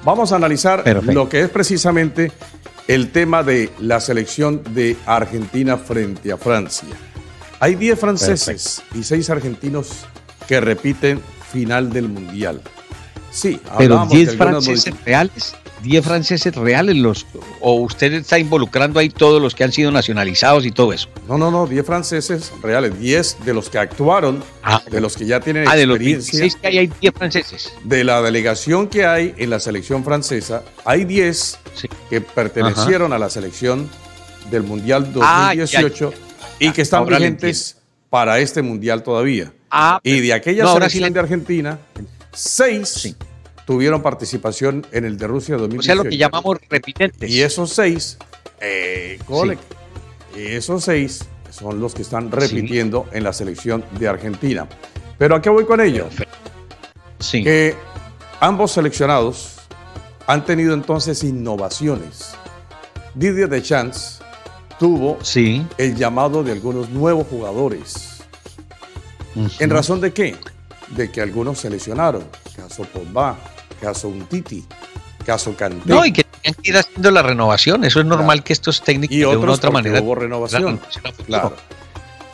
Vamos 0.04 0.32
a 0.32 0.36
analizar 0.36 0.84
lo 1.04 1.28
que 1.28 1.42
es 1.42 1.48
precisamente 1.50 2.32
el 2.88 3.10
tema 3.10 3.42
de 3.42 3.70
la 3.78 4.00
selección 4.00 4.62
de 4.74 4.96
Argentina 5.06 5.76
frente 5.76 6.32
a 6.32 6.36
Francia. 6.36 6.88
Hay 7.60 7.74
10 7.74 8.00
franceses 8.00 8.82
y 8.94 9.04
6 9.04 9.28
argentinos 9.28 10.06
que 10.48 10.62
repiten 10.62 11.20
final 11.52 11.92
del 11.92 12.08
Mundial. 12.08 12.62
Sí, 13.30 13.60
pero 13.76 14.06
10 14.06 14.36
franceses 14.36 14.94
reales, 15.04 15.54
10 15.82 16.04
franceses 16.04 16.54
reales 16.56 16.96
los 16.96 17.26
o 17.60 17.74
usted 17.74 18.14
está 18.14 18.38
involucrando 18.38 18.98
ahí 18.98 19.10
todos 19.10 19.42
los 19.42 19.54
que 19.54 19.62
han 19.62 19.72
sido 19.72 19.92
nacionalizados 19.92 20.64
y 20.64 20.70
todo 20.70 20.94
eso. 20.94 21.10
No, 21.28 21.36
no, 21.36 21.50
no, 21.50 21.66
10 21.66 21.84
franceses 21.84 22.50
reales, 22.62 22.98
10 22.98 23.44
de 23.44 23.52
los 23.52 23.68
que 23.68 23.78
actuaron, 23.78 24.42
ah, 24.62 24.82
de 24.90 25.00
los 25.02 25.14
que 25.14 25.26
ya 25.26 25.40
tienen 25.40 25.68
ah, 25.68 25.76
experiencia. 25.76 26.38
De 26.38 26.46
los 26.46 26.56
que 26.56 26.66
hay, 26.66 26.78
hay 26.78 26.92
10 26.98 27.14
franceses. 27.14 27.72
De 27.84 28.04
la 28.04 28.22
delegación 28.22 28.88
que 28.88 29.04
hay 29.04 29.34
en 29.36 29.50
la 29.50 29.60
selección 29.60 30.02
francesa, 30.02 30.62
hay 30.86 31.04
10 31.04 31.58
que 32.08 32.22
pertenecieron 32.22 33.12
a 33.12 33.18
la 33.18 33.28
selección 33.28 33.88
del 34.50 34.62
Mundial 34.62 35.12
2018 35.12 36.12
ah, 36.12 36.29
y 36.60 36.72
que 36.72 36.82
están 36.82 37.06
vigentes 37.06 37.78
para 38.08 38.38
este 38.38 38.62
Mundial 38.62 39.02
todavía. 39.02 39.52
Ah, 39.70 40.00
y 40.02 40.20
de 40.20 40.32
aquella 40.32 40.72
selección 40.72 41.12
de 41.12 41.20
Argentina, 41.20 41.78
seis 42.32 43.16
tuvieron 43.64 44.02
participación 44.02 44.86
en 44.92 45.04
el 45.04 45.16
de 45.16 45.26
Rusia 45.26 45.56
2018. 45.56 45.80
O 45.80 45.82
sea, 45.82 45.94
lo 45.94 46.10
que 46.10 46.16
llamamos 46.16 46.58
repitentes. 46.68 47.30
Y 47.30 47.42
esos 47.42 47.72
seis, 47.72 48.18
eh, 48.60 49.18
esos 50.36 50.84
seis 50.84 51.24
son 51.50 51.80
los 51.80 51.94
que 51.94 52.02
están 52.02 52.30
repitiendo 52.30 53.08
en 53.12 53.24
la 53.24 53.32
selección 53.32 53.84
de 53.98 54.08
Argentina. 54.08 54.68
Pero 55.18 55.36
¿a 55.36 55.42
qué 55.42 55.50
voy 55.50 55.64
con 55.64 55.80
ello? 55.80 56.08
Sí. 57.18 57.42
Que 57.42 57.76
ambos 58.40 58.72
seleccionados 58.72 59.56
han 60.26 60.44
tenido 60.44 60.74
entonces 60.74 61.22
innovaciones. 61.22 62.32
Didier 63.14 63.48
Deschamps 63.48 64.19
tuvo 64.80 65.18
sí. 65.22 65.64
el 65.76 65.94
llamado 65.94 66.42
de 66.42 66.52
algunos 66.52 66.88
nuevos 66.88 67.26
jugadores. 67.28 68.22
¿En 69.58 69.70
razón 69.70 70.00
de 70.00 70.12
qué? 70.12 70.36
De 70.88 71.12
que 71.12 71.20
algunos 71.20 71.58
se 71.58 71.68
lesionaron. 71.68 72.24
Caso 72.56 72.84
Pogba, 72.84 73.38
caso 73.80 74.08
Untiti, 74.08 74.64
caso 75.24 75.54
Kanté. 75.54 75.82
No, 75.84 76.04
y 76.04 76.12
que 76.12 76.24
tenían 76.24 76.62
que 76.62 76.70
ir 76.70 76.76
haciendo 76.78 77.10
la 77.10 77.22
renovación. 77.22 77.84
Eso 77.84 78.00
es 78.00 78.06
normal 78.06 78.42
que 78.42 78.54
estos 78.54 78.82
técnicos 78.82 79.14
y 79.14 79.20
de 79.20 79.26
una 79.26 79.52
otra 79.52 79.70
manera. 79.70 80.00
Hubo 80.00 80.14
renovación. 80.14 80.80
Claro. 81.26 81.54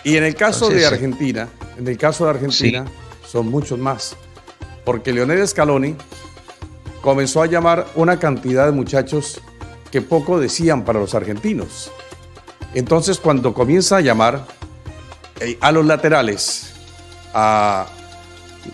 Y 0.04 0.16
en 0.16 0.22
el 0.22 0.36
caso 0.36 0.70
de 0.70 0.86
Argentina, 0.86 1.48
en 1.76 1.88
el 1.88 1.98
caso 1.98 2.24
de 2.24 2.30
Argentina, 2.30 2.84
son 3.28 3.50
muchos 3.50 3.76
más. 3.78 4.16
Porque 4.84 5.12
Leonel 5.12 5.46
Scaloni 5.46 5.96
comenzó 7.02 7.42
a 7.42 7.46
llamar 7.46 7.88
una 7.96 8.20
cantidad 8.20 8.66
de 8.66 8.72
muchachos 8.72 9.40
que 9.90 10.00
poco 10.00 10.38
decían 10.38 10.84
para 10.84 11.00
los 11.00 11.16
argentinos. 11.16 11.90
Entonces, 12.76 13.18
cuando 13.18 13.54
comienza 13.54 13.96
a 13.96 14.00
llamar 14.02 14.44
eh, 15.40 15.56
a 15.62 15.72
los 15.72 15.86
laterales, 15.86 16.74
a 17.32 17.86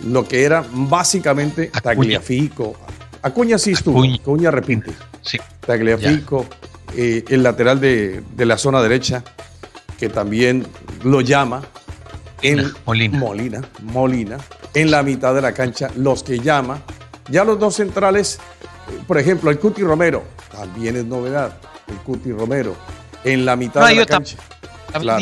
lo 0.05 0.27
que 0.27 0.43
era 0.43 0.65
básicamente 0.69 1.71
Tagliafico, 1.81 2.75
Acuña 3.21 3.57
sí 3.57 3.71
estuvo, 3.71 4.03
Acuña, 4.03 4.51
repite, 4.51 4.91
Tagliafico, 5.65 6.45
eh, 6.97 7.23
el 7.29 7.43
lateral 7.43 7.79
de, 7.79 8.21
la 8.39 8.57
zona 8.57 8.81
derecha, 8.81 9.23
que 9.97 10.09
también 10.09 10.67
lo 11.05 11.21
llama, 11.21 11.61
en 12.41 12.73
Molina. 12.85 13.17
Molina, 13.17 13.61
Molina, 13.83 14.37
en 14.73 14.91
la 14.91 15.01
mitad 15.01 15.33
de 15.33 15.41
la 15.41 15.53
cancha, 15.53 15.89
los 15.95 16.23
que 16.23 16.39
llama. 16.39 16.81
Ya 17.29 17.45
los 17.45 17.57
dos 17.57 17.75
centrales, 17.75 18.37
por 19.07 19.17
ejemplo, 19.17 19.49
el 19.49 19.59
Cuti 19.59 19.81
Romero, 19.81 20.23
también 20.51 20.97
es 20.97 21.05
novedad, 21.05 21.57
el 21.87 21.95
Cuti 21.99 22.33
Romero, 22.33 22.75
en 23.23 23.45
la 23.45 23.55
mitad 23.55 23.87
de 23.87 23.95
la 23.95 24.05
cancha. 24.05 24.37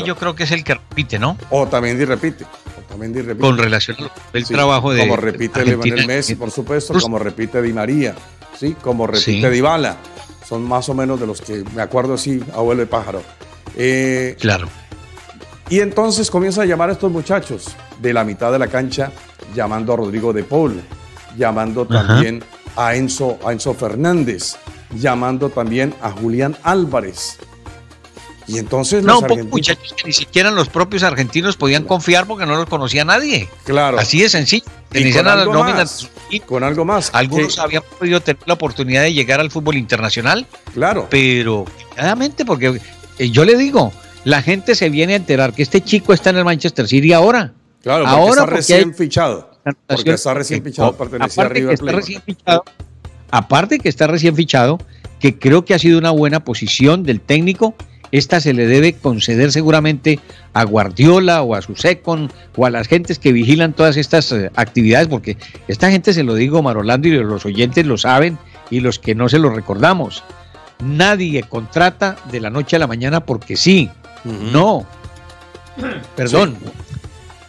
Yo 0.05 0.15
creo 0.17 0.36
que 0.36 0.43
es 0.43 0.51
el 0.51 0.63
que 0.63 0.75
repite, 0.75 1.20
¿no? 1.20 1.38
O 1.50 1.67
también 1.67 1.98
repite. 2.05 2.46
también 2.89 3.13
repite. 3.13 3.39
Con 3.39 3.58
relación 3.58 3.98
al 4.34 4.46
trabajo 4.46 4.91
de. 4.91 5.00
Como 5.00 5.15
repite 5.15 5.65
Lionel 5.65 6.08
Messi, 6.08 6.36
por 6.36 6.51
supuesto, 6.51 6.93
como 7.00 7.20
repite 7.20 7.62
Di 7.62 7.74
María, 7.74 8.15
¿sí? 8.60 8.75
Como 8.81 9.08
repite 9.08 9.50
Di 9.50 9.55
Dybala. 9.55 9.98
Son 10.48 10.63
más 10.63 10.89
o 10.89 10.93
menos 10.93 11.20
de 11.20 11.27
los 11.27 11.39
que 11.39 11.63
me 11.74 11.81
acuerdo 11.81 12.15
así, 12.15 12.43
abuelo 12.53 12.81
de 12.81 12.88
pájaro. 12.88 13.24
Eh, 13.77 14.36
claro. 14.39 14.67
Y 15.70 15.79
entonces 15.79 16.29
comienza 16.29 16.63
a 16.63 16.65
llamar 16.65 16.89
a 16.89 16.93
estos 16.93 17.10
muchachos 17.10 17.67
de 18.01 18.12
la 18.12 18.25
mitad 18.25 18.51
de 18.51 18.60
la 18.60 18.67
cancha, 18.67 19.13
llamando 19.55 19.93
a 19.93 19.96
Rodrigo 19.96 20.34
de 20.34 20.43
Paul, 20.43 20.81
llamando 21.38 21.86
también 21.86 22.43
a 22.75 22.96
Enzo, 22.96 23.39
a 23.46 23.53
Enzo 23.53 23.74
Fernández, 23.74 24.58
llamando 24.93 25.50
también 25.50 25.93
a 26.01 26.12
Julián 26.12 26.58
Álvarez. 26.63 27.39
Y 28.48 28.57
entonces 28.57 29.03
los 29.03 29.21
no, 29.21 29.27
muchachos 29.45 29.93
que 29.95 30.03
ni 30.05 30.13
siquiera 30.13 30.51
los 30.51 30.69
propios 30.69 31.03
argentinos 31.03 31.57
podían 31.57 31.83
confiar 31.83 32.25
porque 32.25 32.45
no 32.45 32.55
los 32.55 32.67
conocía 32.67 33.05
nadie. 33.05 33.48
Claro. 33.63 34.00
Así 34.00 34.21
de 34.21 34.29
sencillo. 34.29 34.65
Y 34.93 35.13
con, 35.13 35.27
algo 35.27 35.63
más, 35.63 36.10
con 36.45 36.63
algo 36.63 36.83
más. 36.83 37.12
Algunos 37.13 37.60
habían 37.60 37.83
podido 37.98 38.19
tener 38.19 38.41
la 38.45 38.55
oportunidad 38.55 39.03
de 39.03 39.13
llegar 39.13 39.39
al 39.39 39.50
fútbol 39.50 39.77
internacional. 39.77 40.45
Claro. 40.74 41.07
Pero, 41.10 41.65
claramente, 41.95 42.43
porque 42.43 42.81
eh, 43.17 43.29
yo 43.29 43.45
le 43.45 43.55
digo, 43.55 43.93
la 44.25 44.41
gente 44.41 44.75
se 44.75 44.89
viene 44.89 45.13
a 45.13 45.15
enterar 45.15 45.53
que 45.53 45.63
este 45.63 45.81
chico 45.81 46.13
está 46.13 46.31
en 46.31 46.38
el 46.38 46.45
Manchester 46.45 46.88
City 46.88 47.13
ahora. 47.13 47.53
Claro, 47.81 48.03
porque 48.03 48.19
ahora 48.19 48.41
está 48.41 48.45
recién 48.45 48.93
fichado. 48.93 49.51
Porque 49.88 50.12
está 50.12 50.33
recién 50.33 50.63
fichado, 50.63 50.95
pertenecía 50.98 51.43
a 51.43 51.50
River 51.50 51.77
Plate. 51.77 52.21
aparte 53.29 53.79
que 53.79 53.89
está 53.89 54.07
recién 54.07 54.36
fichado, 54.36 54.77
que 55.19 55.38
creo 55.38 55.63
que 55.65 55.74
ha 55.74 55.79
sido 55.79 55.98
una 55.98 56.12
buena 56.12 56.43
posición 56.43 57.03
del 57.03 57.21
técnico, 57.21 57.75
esta 58.11 58.41
se 58.41 58.53
le 58.53 58.67
debe 58.67 58.93
conceder 58.93 59.51
seguramente 59.51 60.19
a 60.53 60.63
Guardiola 60.63 61.41
o 61.41 61.55
a 61.55 61.61
su 61.61 61.75
second 61.75 62.31
o 62.55 62.65
a 62.65 62.69
las 62.69 62.87
gentes 62.87 63.19
que 63.19 63.31
vigilan 63.31 63.73
todas 63.73 63.97
estas 63.97 64.31
eh, 64.31 64.51
actividades, 64.55 65.07
porque 65.07 65.37
esta 65.67 65.89
gente 65.89 66.13
se 66.13 66.23
lo 66.23 66.35
digo, 66.35 66.61
Marolando, 66.61 67.07
y 67.07 67.11
los 67.11 67.45
oyentes 67.45 67.85
lo 67.85 67.97
saben 67.97 68.37
y 68.69 68.81
los 68.81 68.99
que 68.99 69.15
no 69.15 69.29
se 69.29 69.39
lo 69.39 69.49
recordamos. 69.49 70.23
Nadie 70.83 71.43
contrata 71.43 72.17
de 72.31 72.41
la 72.41 72.49
noche 72.49 72.75
a 72.75 72.79
la 72.79 72.87
mañana 72.87 73.25
porque 73.25 73.55
sí. 73.55 73.89
No. 74.23 74.85
Perdón. 76.15 76.57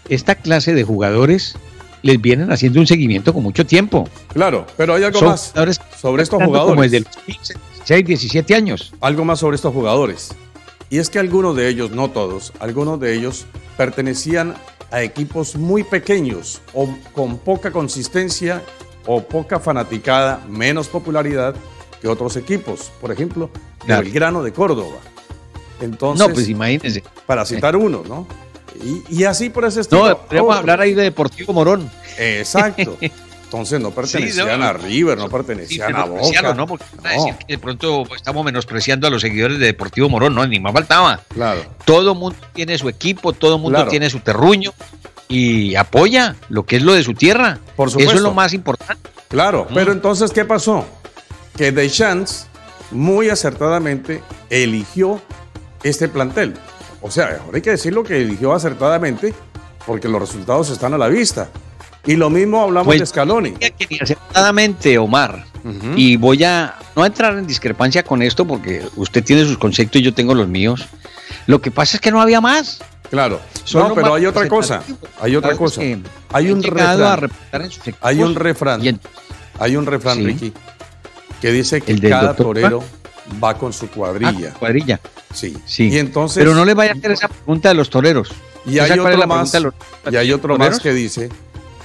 Esta 0.08 0.34
clase 0.34 0.74
de 0.74 0.84
jugadores 0.84 1.56
les 2.02 2.20
vienen 2.20 2.52
haciendo 2.52 2.80
un 2.80 2.86
seguimiento 2.86 3.32
con 3.32 3.42
mucho 3.42 3.64
tiempo. 3.64 4.08
Claro, 4.32 4.66
pero 4.76 4.94
hay 4.94 5.04
algo 5.04 5.20
más 5.22 5.52
sobre 6.00 6.22
estos 6.22 6.42
jugadores. 6.42 6.70
Como 6.70 6.82
desde 6.82 7.00
los 7.00 7.16
15, 7.16 7.54
16, 7.86 8.04
17 8.04 8.54
años. 8.54 8.92
Algo 9.00 9.24
más 9.24 9.38
sobre 9.38 9.56
estos 9.56 9.72
jugadores. 9.72 10.34
Y 10.92 10.98
es 10.98 11.08
que 11.08 11.18
algunos 11.18 11.56
de 11.56 11.68
ellos, 11.68 11.90
no 11.90 12.10
todos, 12.10 12.52
algunos 12.60 13.00
de 13.00 13.14
ellos 13.14 13.46
pertenecían 13.78 14.54
a 14.90 15.00
equipos 15.00 15.56
muy 15.56 15.84
pequeños 15.84 16.60
o 16.74 16.86
con 17.14 17.38
poca 17.38 17.70
consistencia 17.70 18.62
o 19.06 19.22
poca 19.22 19.58
fanaticada, 19.58 20.44
menos 20.50 20.88
popularidad 20.88 21.54
que 22.02 22.08
otros 22.08 22.36
equipos. 22.36 22.92
Por 23.00 23.10
ejemplo, 23.10 23.48
el 23.88 24.12
Grano 24.12 24.42
de 24.42 24.52
Córdoba. 24.52 24.98
Entonces, 25.80 26.28
no, 26.28 26.34
pues 26.34 26.46
imagínense. 26.50 27.02
Para 27.24 27.46
citar 27.46 27.74
uno, 27.74 28.02
¿no? 28.06 28.26
Y, 29.08 29.24
así 29.24 29.48
por 29.48 29.64
ese 29.64 29.80
estilo. 29.80 30.10
No, 30.10 30.18
podríamos 30.18 30.54
hablar 30.54 30.82
ahí 30.82 30.92
de 30.92 31.04
Deportivo 31.04 31.54
Morón. 31.54 31.90
Exacto. 32.18 32.98
Entonces 33.52 33.80
no 33.80 33.90
pertenecían 33.90 34.62
a 34.62 34.72
River, 34.72 35.18
no 35.18 35.28
pertenecían 35.28 35.94
a 35.94 36.04
Boca. 36.04 36.54
¿no? 36.54 36.66
Porque 36.66 36.86
decir 37.02 37.34
que 37.34 37.52
de 37.52 37.58
pronto 37.58 38.04
estamos 38.16 38.42
menospreciando 38.46 39.06
a 39.06 39.10
los 39.10 39.20
seguidores 39.20 39.58
de 39.58 39.66
Deportivo 39.66 40.08
Morón, 40.08 40.34
no, 40.34 40.46
ni 40.46 40.58
más 40.58 40.72
faltaba. 40.72 41.20
Claro. 41.28 41.60
Todo 41.84 42.14
mundo 42.14 42.38
tiene 42.54 42.78
su 42.78 42.88
equipo, 42.88 43.34
todo 43.34 43.58
mundo 43.58 43.86
tiene 43.88 44.08
su 44.08 44.20
terruño 44.20 44.72
y 45.28 45.74
apoya 45.74 46.34
lo 46.48 46.64
que 46.64 46.76
es 46.76 46.82
lo 46.82 46.94
de 46.94 47.02
su 47.02 47.12
tierra. 47.12 47.58
Por 47.76 47.90
supuesto. 47.90 48.12
Eso 48.12 48.20
es 48.20 48.22
lo 48.22 48.32
más 48.32 48.54
importante. 48.54 49.10
Claro, 49.28 49.68
pero 49.74 49.92
entonces, 49.92 50.30
¿qué 50.30 50.46
pasó? 50.46 50.86
Que 51.54 51.72
Deschamps 51.72 52.46
muy 52.90 53.28
acertadamente 53.28 54.22
eligió 54.48 55.20
este 55.82 56.08
plantel. 56.08 56.54
O 57.02 57.10
sea, 57.10 57.38
ahora 57.44 57.56
hay 57.56 57.60
que 57.60 57.70
decirlo 57.70 58.02
que 58.02 58.22
eligió 58.22 58.54
acertadamente 58.54 59.34
porque 59.86 60.08
los 60.08 60.22
resultados 60.22 60.70
están 60.70 60.94
a 60.94 60.98
la 60.98 61.08
vista. 61.08 61.50
Y 62.04 62.16
lo 62.16 62.30
mismo 62.30 62.62
hablamos 62.62 62.86
pues, 62.86 63.00
de 63.00 63.06
Scaloni. 63.06 63.54
acertadamente, 64.00 64.98
Omar, 64.98 65.44
y 65.96 66.16
voy 66.16 66.42
a 66.42 66.74
no 66.96 67.06
entrar 67.06 67.38
en 67.38 67.46
discrepancia 67.46 68.02
con 68.02 68.22
esto 68.22 68.44
porque 68.44 68.82
usted 68.96 69.22
tiene 69.22 69.44
sus 69.44 69.58
conceptos 69.58 70.00
y 70.00 70.04
yo 70.04 70.12
tengo 70.12 70.34
los 70.34 70.48
míos. 70.48 70.86
Lo 71.46 71.60
que 71.60 71.70
pasa 71.70 71.96
es 71.96 72.00
que 72.00 72.10
no 72.10 72.20
había 72.20 72.40
más. 72.40 72.80
Claro. 73.10 73.40
no, 73.74 73.94
pero 73.94 74.14
hay 74.14 74.26
otra 74.26 74.48
cosa. 74.48 74.82
Hay 75.20 75.36
otra 75.36 75.56
cosa. 75.56 75.80
Hay 76.32 76.50
un 76.50 76.62
refrán. 76.62 77.30
hay 78.00 78.22
un 78.22 78.34
refrán. 78.34 79.00
hay 79.58 79.76
un 79.76 79.86
refrán, 79.86 80.24
Ricky, 80.24 80.52
que 81.40 81.52
dice 81.52 81.80
que 81.80 82.00
cada 82.00 82.34
torero 82.34 82.82
va 83.42 83.56
con 83.56 83.72
su 83.72 83.88
cuadrilla. 83.88 84.52
Ah, 84.54 84.58
cuadrilla. 84.58 85.00
Sí. 85.32 85.56
sí. 85.64 85.88
Y 85.88 85.98
entonces, 85.98 86.42
Pero 86.42 86.54
no 86.54 86.64
le 86.64 86.74
vaya 86.74 86.92
a 86.92 86.94
hacer 86.94 87.12
esa 87.12 87.28
pregunta 87.28 87.68
de 87.68 87.74
los 87.76 87.88
toreros. 87.90 88.32
Y 88.66 88.78
hay 88.78 88.98
otro, 88.98 89.26
más, 89.26 89.56
y 90.10 90.16
hay 90.16 90.32
otro 90.32 90.56
más 90.56 90.78
que 90.78 90.92
dice 90.92 91.28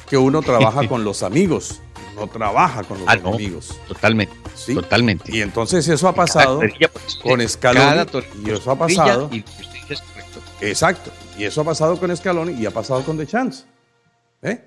que 0.09 0.17
uno 0.17 0.41
trabaja 0.41 0.87
con 0.89 1.03
los 1.03 1.23
amigos, 1.23 1.81
no 2.15 2.27
trabaja 2.27 2.83
con 2.83 2.99
los 2.99 3.07
ah, 3.07 3.13
amigos. 3.13 3.77
Totalmente. 3.87 4.35
¿Sí? 4.55 4.73
Totalmente. 4.73 5.35
Y 5.35 5.41
entonces 5.41 5.87
eso 5.87 6.07
ha 6.07 6.15
pasado 6.15 6.61
con 7.21 7.47
Scaloni 7.47 8.15
y 8.43 8.49
eso 8.51 8.71
ha 8.71 8.77
pasado. 8.77 9.29
Exacto. 10.61 11.11
Y 11.37 11.43
eso 11.43 11.61
ha 11.61 11.63
pasado 11.63 11.99
con 11.99 12.15
Scaloni 12.15 12.53
y 12.53 12.65
ha 12.65 12.71
pasado 12.71 13.03
con 13.03 13.17
De 13.17 13.27
Chance. 13.27 13.65
¿Eh? 14.41 14.63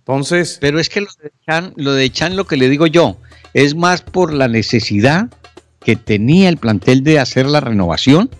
Entonces. 0.00 0.58
Pero 0.60 0.78
es 0.80 0.88
que 0.88 1.00
lo 1.00 1.10
de, 1.22 1.30
Chan, 1.46 1.72
lo 1.76 1.92
de 1.92 2.10
Chan, 2.10 2.36
lo 2.36 2.46
que 2.46 2.56
le 2.56 2.68
digo 2.68 2.86
yo, 2.86 3.16
es 3.54 3.74
más 3.74 4.02
por 4.02 4.32
la 4.32 4.48
necesidad 4.48 5.28
que 5.80 5.96
tenía 5.96 6.48
el 6.48 6.56
plantel 6.56 7.04
de 7.04 7.20
hacer 7.20 7.46
la 7.46 7.60
renovación, 7.60 8.30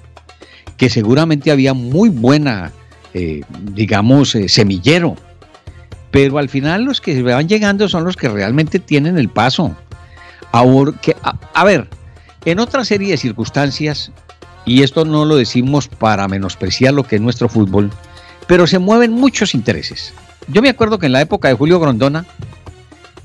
que 0.76 0.90
seguramente 0.90 1.50
había 1.50 1.74
muy 1.74 2.08
buena, 2.08 2.72
eh, 3.12 3.42
digamos, 3.72 4.34
eh, 4.34 4.48
semillero. 4.48 5.16
Pero 6.14 6.38
al 6.38 6.48
final 6.48 6.84
los 6.84 7.00
que 7.00 7.20
van 7.24 7.48
llegando 7.48 7.88
son 7.88 8.04
los 8.04 8.16
que 8.16 8.28
realmente 8.28 8.78
tienen 8.78 9.18
el 9.18 9.28
paso. 9.28 9.76
A, 10.52 11.64
ver, 11.64 11.88
en 12.44 12.60
otra 12.60 12.84
serie 12.84 13.10
de 13.10 13.16
circunstancias, 13.16 14.12
y 14.64 14.84
esto 14.84 15.04
no 15.04 15.24
lo 15.24 15.34
decimos 15.34 15.88
para 15.88 16.28
menospreciar 16.28 16.94
lo 16.94 17.02
que 17.02 17.16
es 17.16 17.20
nuestro 17.20 17.48
fútbol, 17.48 17.90
pero 18.46 18.68
se 18.68 18.78
mueven 18.78 19.10
muchos 19.10 19.56
intereses. 19.56 20.14
Yo 20.46 20.62
me 20.62 20.68
acuerdo 20.68 21.00
que 21.00 21.06
en 21.06 21.12
la 21.14 21.20
época 21.20 21.48
de 21.48 21.54
Julio 21.54 21.80
Grondona, 21.80 22.24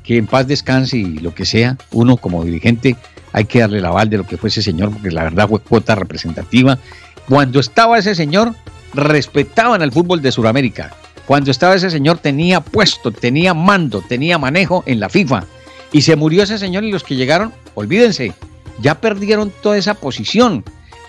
que 0.02 0.18
en 0.18 0.26
paz 0.26 0.48
descanse 0.48 0.98
y 0.98 1.20
lo 1.20 1.36
que 1.36 1.46
sea, 1.46 1.78
uno 1.92 2.18
como 2.18 2.44
dirigente 2.44 2.96
hay 3.34 3.46
que 3.46 3.60
darle 3.60 3.82
la 3.82 3.90
aval 3.90 4.10
de 4.10 4.18
lo 4.18 4.26
que 4.26 4.38
fue 4.38 4.50
ese 4.50 4.64
señor, 4.64 4.92
porque 4.92 5.12
la 5.12 5.26
verdad 5.26 5.48
fue 5.48 5.60
cuota 5.60 5.94
representativa. 5.94 6.80
Cuando 7.28 7.60
estaba 7.60 8.00
ese 8.00 8.16
señor, 8.16 8.56
respetaban 8.96 9.84
al 9.84 9.92
fútbol 9.92 10.24
de 10.24 10.32
Sudamérica. 10.32 10.96
Cuando 11.30 11.52
estaba 11.52 11.76
ese 11.76 11.92
señor 11.92 12.18
tenía 12.18 12.60
puesto, 12.60 13.12
tenía 13.12 13.54
mando, 13.54 14.02
tenía 14.02 14.40
manejo 14.40 14.84
en 14.88 15.00
la 15.00 15.10
FIFA. 15.10 15.44
Y 15.92 16.02
se 16.02 16.16
murió 16.16 16.42
ese 16.42 16.58
señor 16.58 16.84
y 16.84 16.92
los 16.92 17.04
que 17.04 17.16
llegaron, 17.16 17.54
olvídense, 17.76 18.34
ya 18.82 19.00
perdieron 19.00 19.54
toda 19.62 19.78
esa 19.78 19.94
posición. 19.94 20.64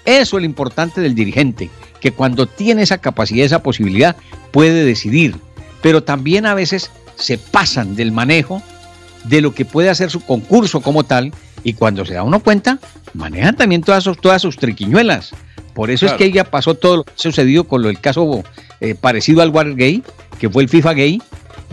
Eso 0.04 0.36
es 0.36 0.42
lo 0.42 0.44
importante 0.44 1.00
del 1.00 1.14
dirigente, 1.14 1.70
que 2.02 2.12
cuando 2.12 2.46
tiene 2.46 2.82
esa 2.82 2.98
capacidad, 2.98 3.46
esa 3.46 3.62
posibilidad, 3.62 4.14
puede 4.50 4.84
decidir. 4.84 5.36
Pero 5.80 6.02
también 6.02 6.44
a 6.44 6.52
veces 6.52 6.90
se 7.16 7.38
pasan 7.38 7.96
del 7.96 8.12
manejo 8.12 8.62
de 9.24 9.40
lo 9.40 9.54
que 9.54 9.64
puede 9.64 9.88
hacer 9.88 10.10
su 10.10 10.20
concurso 10.20 10.82
como 10.82 11.02
tal 11.02 11.32
y 11.64 11.72
cuando 11.72 12.04
se 12.04 12.12
da 12.12 12.24
uno 12.24 12.40
cuenta, 12.40 12.78
manejan 13.14 13.56
también 13.56 13.80
todas 13.80 14.04
sus, 14.04 14.20
todas 14.20 14.42
sus 14.42 14.58
triquiñuelas. 14.58 15.32
Por 15.74 15.90
eso 15.90 16.06
es 16.06 16.12
que 16.12 16.30
ya 16.30 16.44
pasó 16.44 16.74
todo 16.74 16.98
lo 16.98 17.04
que 17.04 17.12
sucedido 17.14 17.64
con 17.64 17.82
lo 17.82 17.88
del 17.88 18.00
caso 18.00 18.42
eh, 18.80 18.94
parecido 18.94 19.42
al 19.42 19.50
Watergate, 19.50 20.02
que 20.38 20.50
fue 20.50 20.62
el 20.62 20.68
FIFA 20.68 20.94
Gay, 20.94 21.22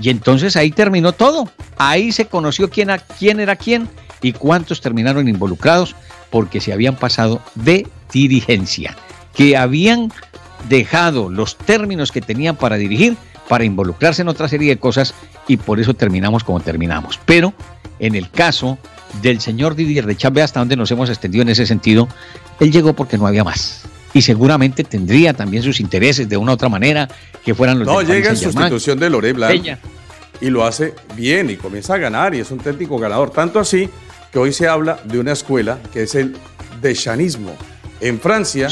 y 0.01 0.09
entonces 0.09 0.55
ahí 0.55 0.71
terminó 0.71 1.11
todo. 1.11 1.49
Ahí 1.77 2.11
se 2.11 2.25
conoció 2.25 2.69
quién, 2.69 2.89
a, 2.89 2.99
quién 2.99 3.39
era 3.39 3.55
quién 3.55 3.87
y 4.21 4.33
cuántos 4.33 4.81
terminaron 4.81 5.27
involucrados 5.27 5.95
porque 6.29 6.61
se 6.61 6.73
habían 6.73 6.95
pasado 6.95 7.41
de 7.55 7.87
dirigencia, 8.11 8.95
que 9.33 9.57
habían 9.57 10.11
dejado 10.69 11.29
los 11.29 11.57
términos 11.57 12.11
que 12.11 12.21
tenían 12.21 12.55
para 12.55 12.77
dirigir 12.77 13.15
para 13.47 13.63
involucrarse 13.63 14.21
en 14.21 14.27
otra 14.27 14.47
serie 14.47 14.69
de 14.69 14.77
cosas 14.77 15.13
y 15.47 15.57
por 15.57 15.79
eso 15.79 15.93
terminamos 15.93 16.43
como 16.43 16.59
terminamos. 16.59 17.19
Pero 17.25 17.53
en 17.99 18.15
el 18.15 18.29
caso 18.29 18.77
del 19.21 19.41
señor 19.41 19.75
Didier 19.75 20.05
de 20.05 20.15
Chávez, 20.15 20.45
hasta 20.45 20.59
donde 20.59 20.75
nos 20.75 20.91
hemos 20.91 21.09
extendido 21.09 21.41
en 21.41 21.49
ese 21.49 21.65
sentido, 21.65 22.07
él 22.59 22.71
llegó 22.71 22.93
porque 22.93 23.17
no 23.17 23.27
había 23.27 23.43
más. 23.43 23.83
Y 24.13 24.21
seguramente 24.21 24.83
tendría 24.83 25.33
también 25.33 25.63
sus 25.63 25.79
intereses 25.79 26.27
de 26.29 26.37
una 26.37 26.51
u 26.51 26.55
otra 26.55 26.69
manera 26.69 27.07
que 27.43 27.53
fueran 27.53 27.79
los 27.79 27.87
No, 27.87 28.01
llega 28.01 28.29
en 28.29 28.37
sustitución 28.37 28.99
de 28.99 29.09
Lore 29.09 29.33
Blanc 29.33 29.77
y 30.39 30.49
lo 30.49 30.65
hace 30.65 30.93
bien 31.15 31.49
y 31.49 31.57
comienza 31.57 31.95
a 31.95 31.97
ganar 31.97 32.33
y 32.35 32.39
es 32.39 32.51
un 32.51 32.59
técnico 32.59 32.97
ganador. 32.97 33.31
Tanto 33.31 33.59
así 33.59 33.89
que 34.31 34.39
hoy 34.39 34.53
se 34.53 34.67
habla 34.67 34.99
de 35.03 35.19
una 35.19 35.33
escuela 35.33 35.79
que 35.93 36.03
es 36.03 36.15
el 36.15 36.35
dechanismo. 36.81 37.55
En 37.99 38.19
Francia 38.19 38.69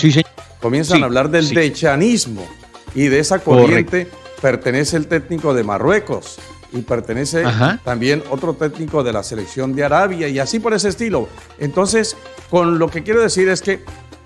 comienzan 0.62 1.04
a 1.04 1.06
hablar 1.06 1.30
del 1.30 1.50
dechanismo 1.50 2.48
y 2.94 3.08
de 3.08 3.20
esa 3.20 3.40
corriente 3.40 4.10
pertenece 4.42 4.98
el 4.98 5.08
técnico 5.08 5.54
de 5.54 5.64
Marruecos 5.64 6.38
y 6.76 6.82
pertenece 6.82 7.44
también 7.84 8.22
otro 8.30 8.54
técnico 8.54 9.04
de 9.04 9.14
la 9.14 9.24
selección 9.24 9.74
de 9.74 9.86
Arabia 9.86 10.28
y 10.28 10.40
así 10.40 10.60
por 10.60 10.74
ese 10.74 10.90
estilo. 10.90 11.30
Entonces, 11.58 12.18
con 12.50 12.78
lo 12.78 12.90
que 12.90 13.02
quiero 13.04 13.22
decir 13.22 13.48
es 13.48 13.62
que 13.62 13.80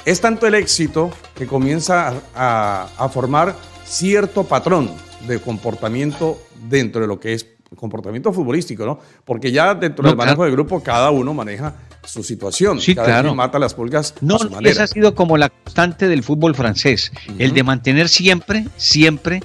es 0.06 0.20
tanto 0.20 0.48
el 0.48 0.56
éxito 0.56 1.12
que 1.36 1.46
comienza 1.46 2.14
a, 2.36 3.10
formar 3.14 3.56
cierto 3.86 4.44
patrón 4.44 4.90
de 5.28 5.40
comportamiento 5.40 6.42
dentro 6.68 7.02
de 7.02 7.08
lo 7.08 7.20
que 7.20 7.34
es 7.34 7.46
comportamiento 7.76 8.34
futbolístico, 8.34 8.84
¿no? 8.84 9.00
Porque 9.24 9.52
ya 9.52 9.76
dentro 9.76 10.08
del 10.08 10.18
manejo 10.18 10.44
de 10.44 10.52
grupo 10.52 10.82
cada 10.82 11.12
uno 11.12 11.36
maneja 11.36 11.76
su 12.04 12.24
situación. 12.24 12.82
Sí, 12.82 12.96
cada 12.96 13.22
Uno 13.22 13.36
mata 13.36 13.60
las 13.60 13.76
pulgas 13.76 14.16
no, 14.22 14.38
a 14.38 14.40
su 14.40 14.50
manera. 14.50 14.72
Esa 14.72 14.84
ha 14.84 14.88
sido 14.88 15.14
como 15.14 15.38
la 15.38 15.50
constante 15.50 16.08
del 16.08 16.24
fútbol 16.24 16.56
francés, 16.56 17.12
el 17.38 17.54
de 17.54 17.64
mantener 17.64 18.10
siempre, 18.10 18.66
siempre 18.78 19.42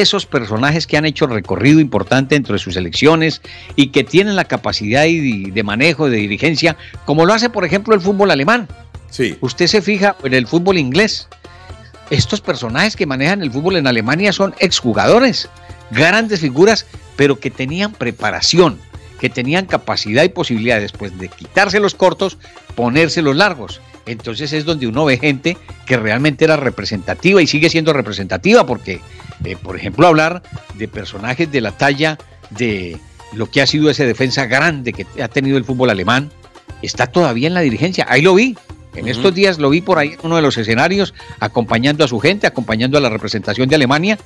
esos 0.00 0.24
personajes 0.24 0.86
que 0.86 0.96
han 0.96 1.04
hecho 1.04 1.26
recorrido 1.26 1.78
importante 1.78 2.34
dentro 2.34 2.54
de 2.54 2.58
sus 2.58 2.76
elecciones 2.76 3.42
y 3.76 3.88
que 3.88 4.04
tienen 4.04 4.36
la 4.36 4.46
capacidad 4.46 5.02
de 5.02 5.62
manejo, 5.62 6.08
de 6.08 6.16
dirigencia, 6.16 6.78
como 7.04 7.26
lo 7.26 7.34
hace, 7.34 7.50
por 7.50 7.66
ejemplo, 7.66 7.94
el 7.94 8.00
fútbol 8.00 8.30
alemán. 8.30 8.68
Sí. 9.10 9.36
Usted 9.42 9.66
se 9.66 9.82
fija 9.82 10.16
en 10.24 10.32
el 10.32 10.46
fútbol 10.46 10.78
inglés. 10.78 11.28
Estos 12.08 12.40
personajes 12.40 12.96
que 12.96 13.04
manejan 13.04 13.42
el 13.42 13.52
fútbol 13.52 13.76
en 13.76 13.86
Alemania 13.86 14.32
son 14.32 14.54
exjugadores, 14.60 15.50
grandes 15.90 16.40
figuras, 16.40 16.86
pero 17.16 17.38
que 17.38 17.50
tenían 17.50 17.92
preparación, 17.92 18.78
que 19.20 19.28
tenían 19.28 19.66
capacidad 19.66 20.24
y 20.24 20.30
posibilidad 20.30 20.80
después 20.80 21.18
de 21.18 21.28
quitarse 21.28 21.80
los 21.80 21.94
cortos, 21.94 22.38
ponerse 22.74 23.20
los 23.20 23.36
largos. 23.36 23.82
Entonces 24.06 24.52
es 24.52 24.64
donde 24.64 24.86
uno 24.86 25.04
ve 25.04 25.18
gente 25.18 25.56
que 25.86 25.96
realmente 25.96 26.44
era 26.44 26.56
representativa 26.56 27.40
y 27.40 27.46
sigue 27.46 27.70
siendo 27.70 27.92
representativa 27.92 28.66
porque 28.66 29.00
eh, 29.44 29.56
por 29.56 29.76
ejemplo, 29.76 30.06
hablar 30.06 30.42
de 30.74 30.88
personajes 30.88 31.50
de 31.50 31.60
la 31.60 31.72
talla 31.72 32.18
de 32.50 32.98
lo 33.32 33.50
que 33.50 33.62
ha 33.62 33.66
sido 33.66 33.90
ese 33.90 34.06
defensa 34.06 34.46
grande 34.46 34.92
que 34.92 35.06
ha 35.22 35.28
tenido 35.28 35.56
el 35.56 35.64
fútbol 35.64 35.90
alemán, 35.90 36.30
está 36.82 37.06
todavía 37.06 37.48
en 37.48 37.54
la 37.54 37.60
dirigencia. 37.60 38.06
Ahí 38.08 38.22
lo 38.22 38.34
vi. 38.34 38.56
En 38.94 39.08
estos 39.08 39.34
días 39.34 39.58
lo 39.58 39.70
vi 39.70 39.80
por 39.80 39.98
ahí 39.98 40.12
en 40.12 40.18
uno 40.22 40.36
de 40.36 40.42
los 40.42 40.58
escenarios, 40.58 41.14
acompañando 41.40 42.04
a 42.04 42.08
su 42.08 42.20
gente, 42.20 42.46
acompañando 42.46 42.98
a 42.98 43.00
la 43.00 43.08
representación 43.08 43.68
de 43.70 43.76
Alemania, 43.76 44.18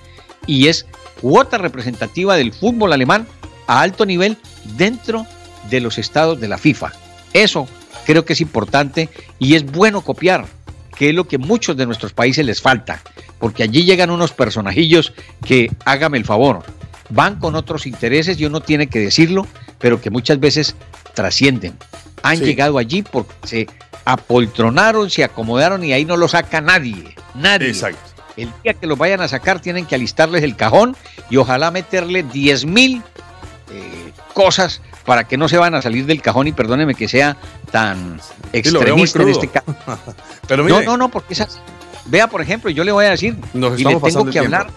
y 0.44 0.66
es 0.66 0.86
cuota 1.20 1.56
representativa 1.56 2.34
del 2.34 2.52
fútbol 2.52 2.92
alemán 2.92 3.28
a 3.68 3.80
alto 3.80 4.04
nivel 4.04 4.36
dentro 4.76 5.24
de 5.70 5.80
los 5.80 5.98
estados 5.98 6.40
de 6.40 6.48
la 6.48 6.58
FIFA. 6.58 6.92
Eso 7.32 7.68
creo 8.06 8.24
que 8.24 8.32
es 8.32 8.40
importante 8.40 9.10
y 9.38 9.56
es 9.56 9.66
bueno 9.66 10.00
copiar 10.00 10.46
que 10.96 11.10
es 11.10 11.14
lo 11.14 11.28
que 11.28 11.38
muchos 11.38 11.76
de 11.76 11.86
nuestros 11.86 12.12
países 12.12 12.44
les 12.44 12.60
falta, 12.60 13.02
porque 13.38 13.62
allí 13.62 13.84
llegan 13.84 14.10
unos 14.10 14.32
personajillos 14.32 15.12
que, 15.44 15.70
hágame 15.84 16.16
el 16.16 16.24
favor, 16.24 16.64
van 17.10 17.38
con 17.38 17.54
otros 17.54 17.86
intereses 17.86 18.40
y 18.40 18.46
uno 18.46 18.60
tiene 18.60 18.88
que 18.88 18.98
decirlo, 18.98 19.46
pero 19.78 20.00
que 20.00 20.10
muchas 20.10 20.40
veces 20.40 20.74
trascienden. 21.14 21.76
Han 22.22 22.40
llegado 22.40 22.78
allí 22.78 23.02
porque 23.02 23.34
se 23.44 23.66
apoltronaron, 24.06 25.10
se 25.10 25.22
acomodaron 25.22 25.84
y 25.84 25.92
ahí 25.92 26.04
no 26.04 26.16
lo 26.16 26.28
saca 26.28 26.60
nadie, 26.60 27.14
nadie. 27.34 27.68
Exacto. 27.68 28.00
El 28.36 28.50
día 28.62 28.74
que 28.74 28.86
los 28.86 28.98
vayan 28.98 29.20
a 29.20 29.28
sacar 29.28 29.60
tienen 29.60 29.86
que 29.86 29.94
alistarles 29.94 30.42
el 30.42 30.56
cajón 30.56 30.96
y 31.30 31.36
ojalá 31.36 31.70
meterle 31.70 32.22
10 32.22 32.66
mil 32.66 33.02
eh, 33.70 34.12
cosas 34.34 34.80
para 35.06 35.24
que 35.24 35.38
no 35.38 35.48
se 35.48 35.56
van 35.56 35.74
a 35.74 35.80
salir 35.80 36.04
del 36.04 36.20
cajón 36.20 36.48
y 36.48 36.52
perdóneme 36.52 36.94
que 36.94 37.08
sea 37.08 37.36
tan 37.70 38.20
extremista 38.52 39.22
en 39.22 39.28
este 39.28 39.48
caso. 39.48 39.74
Pero 40.48 40.68
no, 40.68 40.82
no, 40.82 40.96
no, 40.96 41.08
porque 41.08 41.32
esas. 41.32 41.60
Vea, 42.06 42.28
por 42.28 42.42
ejemplo, 42.42 42.70
yo 42.70 42.84
le 42.84 42.92
voy 42.92 43.06
a 43.06 43.10
decir 43.10 43.36
y 43.54 43.58
le 43.58 43.96
tengo 44.00 44.26
que 44.26 44.38
hablar. 44.38 44.68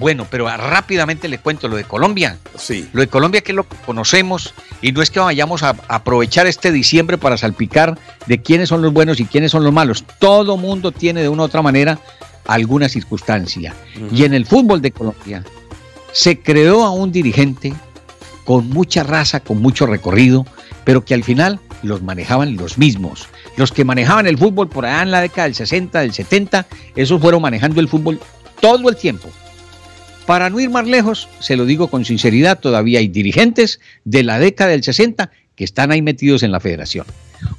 Bueno, 0.00 0.26
pero 0.28 0.48
rápidamente 0.48 1.28
le 1.28 1.38
cuento 1.38 1.68
lo 1.68 1.76
de 1.76 1.84
Colombia. 1.84 2.36
Sí. 2.58 2.88
Lo 2.92 3.00
de 3.00 3.06
Colombia 3.06 3.42
que 3.42 3.52
lo 3.52 3.64
conocemos 3.86 4.52
y 4.82 4.90
no 4.90 5.02
es 5.02 5.10
que 5.10 5.20
vayamos 5.20 5.62
a 5.62 5.76
aprovechar 5.86 6.48
este 6.48 6.72
diciembre 6.72 7.16
para 7.16 7.36
salpicar 7.36 7.96
de 8.26 8.42
quiénes 8.42 8.70
son 8.70 8.82
los 8.82 8.92
buenos 8.92 9.20
y 9.20 9.24
quiénes 9.24 9.52
son 9.52 9.62
los 9.62 9.72
malos. 9.72 10.04
Todo 10.18 10.56
mundo 10.56 10.90
tiene 10.90 11.22
de 11.22 11.28
una 11.28 11.42
u 11.42 11.46
otra 11.46 11.62
manera 11.62 12.00
alguna 12.44 12.88
circunstancia. 12.88 13.72
Y 14.12 14.24
en 14.24 14.34
el 14.34 14.46
fútbol 14.46 14.82
de 14.82 14.90
Colombia 14.90 15.44
se 16.10 16.40
creó 16.40 16.84
a 16.84 16.90
un 16.90 17.12
dirigente 17.12 17.72
con 18.44 18.68
mucha 18.70 19.02
raza, 19.02 19.40
con 19.40 19.60
mucho 19.60 19.86
recorrido, 19.86 20.46
pero 20.84 21.04
que 21.04 21.14
al 21.14 21.24
final 21.24 21.60
los 21.82 22.02
manejaban 22.02 22.56
los 22.56 22.78
mismos. 22.78 23.28
Los 23.56 23.72
que 23.72 23.84
manejaban 23.84 24.26
el 24.26 24.38
fútbol 24.38 24.68
por 24.68 24.86
allá 24.86 25.02
en 25.02 25.10
la 25.10 25.20
década 25.20 25.44
del 25.44 25.54
60, 25.54 26.00
del 26.00 26.12
70, 26.12 26.66
esos 26.96 27.20
fueron 27.20 27.42
manejando 27.42 27.80
el 27.80 27.88
fútbol 27.88 28.20
todo 28.60 28.88
el 28.88 28.96
tiempo. 28.96 29.28
Para 30.26 30.48
no 30.48 30.58
ir 30.58 30.70
más 30.70 30.86
lejos, 30.86 31.28
se 31.40 31.56
lo 31.56 31.66
digo 31.66 31.88
con 31.88 32.04
sinceridad, 32.04 32.58
todavía 32.58 32.98
hay 32.98 33.08
dirigentes 33.08 33.80
de 34.04 34.22
la 34.22 34.38
década 34.38 34.70
del 34.70 34.82
60 34.82 35.30
que 35.54 35.64
están 35.64 35.90
ahí 35.92 36.00
metidos 36.00 36.42
en 36.42 36.50
la 36.50 36.60
federación. 36.60 37.06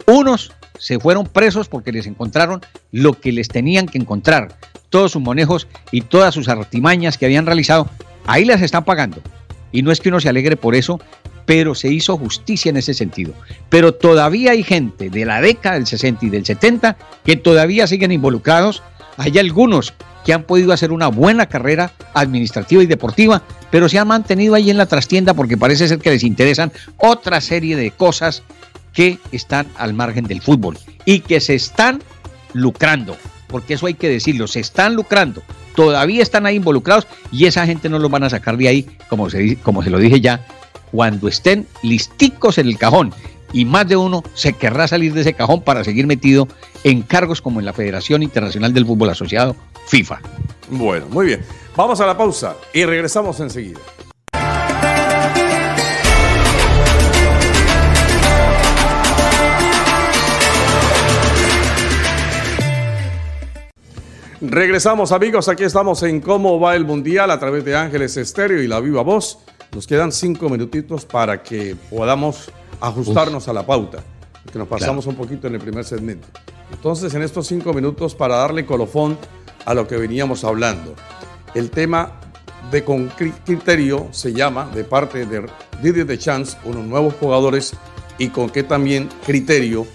Unos 0.08 0.52
se 0.80 1.00
fueron 1.00 1.28
presos 1.28 1.67
porque 1.67 1.91
les 1.91 2.08
encontraron 2.08 2.62
lo 2.91 3.13
que 3.13 3.32
les 3.32 3.48
tenían 3.48 3.86
que 3.86 3.98
encontrar, 3.98 4.58
todos 4.89 5.12
sus 5.12 5.21
manejos 5.21 5.67
y 5.91 6.02
todas 6.02 6.34
sus 6.34 6.48
artimañas 6.48 7.17
que 7.17 7.26
habían 7.26 7.45
realizado, 7.45 7.89
ahí 8.26 8.45
las 8.45 8.62
están 8.62 8.84
pagando. 8.84 9.21
Y 9.76 9.82
no 9.82 9.92
es 9.92 10.00
que 10.00 10.10
uno 10.10 10.20
se 10.20 10.30
alegre 10.30 10.56
por 10.56 10.74
eso, 10.76 11.00
pero 11.46 11.76
se 11.76 11.92
hizo 11.92 12.18
justicia 12.18 12.70
en 12.70 12.78
ese 12.78 12.94
sentido. 12.94 13.34
Pero 13.70 13.94
todavía 13.94 14.52
hay 14.52 14.64
gente 14.64 15.10
de 15.10 15.26
la 15.26 15.42
década 15.42 15.76
del 15.76 15.86
60 15.86 16.26
y 16.26 16.30
del 16.30 16.46
70 16.46 16.98
que 17.26 17.36
todavía 17.36 17.88
siguen 17.88 18.12
involucrados. 18.12 18.84
Hay 19.18 19.38
algunos 19.38 19.94
que 20.26 20.34
han 20.34 20.44
podido 20.44 20.74
hacer 20.74 20.92
una 20.92 21.08
buena 21.08 21.46
carrera 21.46 21.92
administrativa 22.14 22.82
y 22.82 22.88
deportiva, 22.88 23.44
pero 23.70 23.88
se 23.88 24.00
han 24.00 24.08
mantenido 24.08 24.56
ahí 24.56 24.72
en 24.72 24.78
la 24.78 24.88
trastienda 24.88 25.34
porque 25.34 25.58
parece 25.58 25.88
ser 25.88 26.00
que 26.00 26.10
les 26.10 26.24
interesan 26.24 26.72
otra 26.98 27.42
serie 27.42 27.76
de 27.76 27.92
cosas 27.92 28.44
que 28.94 29.20
están 29.32 29.68
al 29.78 29.94
margen 29.94 30.26
del 30.26 30.42
fútbol 30.42 30.80
y 31.04 31.20
que 31.20 31.40
se 31.42 31.54
están 31.54 32.02
lucrando, 32.54 33.18
porque 33.48 33.76
eso 33.76 33.88
hay 33.88 33.94
que 33.94 34.10
decirlo, 34.10 34.48
se 34.48 34.60
están 34.60 34.96
lucrando 34.96 35.42
todavía 35.76 36.24
están 36.24 36.46
ahí 36.46 36.56
involucrados 36.56 37.06
y 37.32 37.46
esa 37.46 37.66
gente 37.66 37.90
no 37.90 38.00
los 38.00 38.10
van 38.10 38.24
a 38.24 38.30
sacar 38.30 38.58
de 38.58 38.68
ahí, 38.68 38.88
como 39.10 39.30
se, 39.30 39.58
como 39.58 39.84
se 39.84 39.90
lo 39.90 40.00
dije 40.00 40.22
ya, 40.22 40.46
cuando 40.92 41.28
estén 41.28 41.68
listicos 41.84 42.58
en 42.58 42.68
el 42.68 42.78
cajón. 42.78 43.14
y 43.54 43.64
más 43.64 43.88
de 43.88 43.96
uno 43.96 44.24
se 44.34 44.54
querrá 44.54 44.88
salir 44.88 45.14
de 45.14 45.22
ese 45.22 45.34
cajón 45.34 45.62
para 45.62 45.84
seguir 45.84 46.08
metido 46.08 46.48
en 46.84 47.04
cargos 47.04 47.42
como 47.42 47.60
en 47.60 47.66
la 47.66 47.74
Federación 47.74 48.24
Internacional 48.24 48.74
del 48.74 48.86
Fútbol 48.86 49.10
Asociado, 49.10 49.56
FIFA. 49.88 50.20
Bueno, 50.72 51.06
muy 51.10 51.28
bien. 51.28 51.42
Vamos 51.76 52.02
a 52.02 52.06
la 52.06 52.18
pausa 52.18 52.56
y 52.74 52.84
regresamos 52.86 53.40
enseguida. 53.40 53.80
Regresamos 64.48 65.12
amigos, 65.12 65.50
aquí 65.50 65.64
estamos 65.64 66.04
en 66.04 66.22
cómo 66.22 66.60
va 66.60 66.76
el 66.76 66.86
Mundial 66.86 67.32
a 67.32 67.40
través 67.40 67.66
de 67.66 67.76
Ángeles 67.76 68.16
Estéreo 68.16 68.62
y 68.62 68.68
la 68.68 68.80
Viva 68.80 69.02
Voz. 69.02 69.40
Nos 69.74 69.88
quedan 69.88 70.12
cinco 70.12 70.50
minutitos 70.50 71.04
para 71.04 71.42
que 71.42 71.76
podamos 71.90 72.52
ajustarnos 72.80 73.48
a 73.48 73.54
la 73.54 73.66
pauta, 73.66 74.04
que 74.52 74.60
nos 74.60 74.68
pasamos 74.68 75.08
un 75.08 75.16
poquito 75.16 75.48
en 75.48 75.56
el 75.56 75.62
primer 75.62 75.84
segmento. 75.84 76.28
Entonces, 76.72 77.14
en 77.16 77.24
estos 77.24 77.48
cinco 77.48 77.74
minutos, 77.74 78.14
para 78.14 78.36
darle 78.36 78.68
colofón 78.68 79.18
a 79.66 79.74
lo 79.74 79.88
que 79.88 79.98
veníamos 79.98 80.44
hablando, 80.44 80.94
el 81.56 81.72
tema 81.72 82.20
de 82.70 82.84
con 82.84 83.08
criterio 83.08 84.10
se 84.12 84.32
llama 84.32 84.70
de 84.76 84.84
parte 84.84 85.26
de 85.26 85.48
Didier 85.82 86.06
de 86.06 86.20
Chance, 86.20 86.56
unos 86.66 86.86
nuevos 86.86 87.16
jugadores, 87.16 87.74
y 88.20 88.28
con 88.28 88.52
qué 88.52 88.62
también 88.62 89.10
criterio 89.26 89.88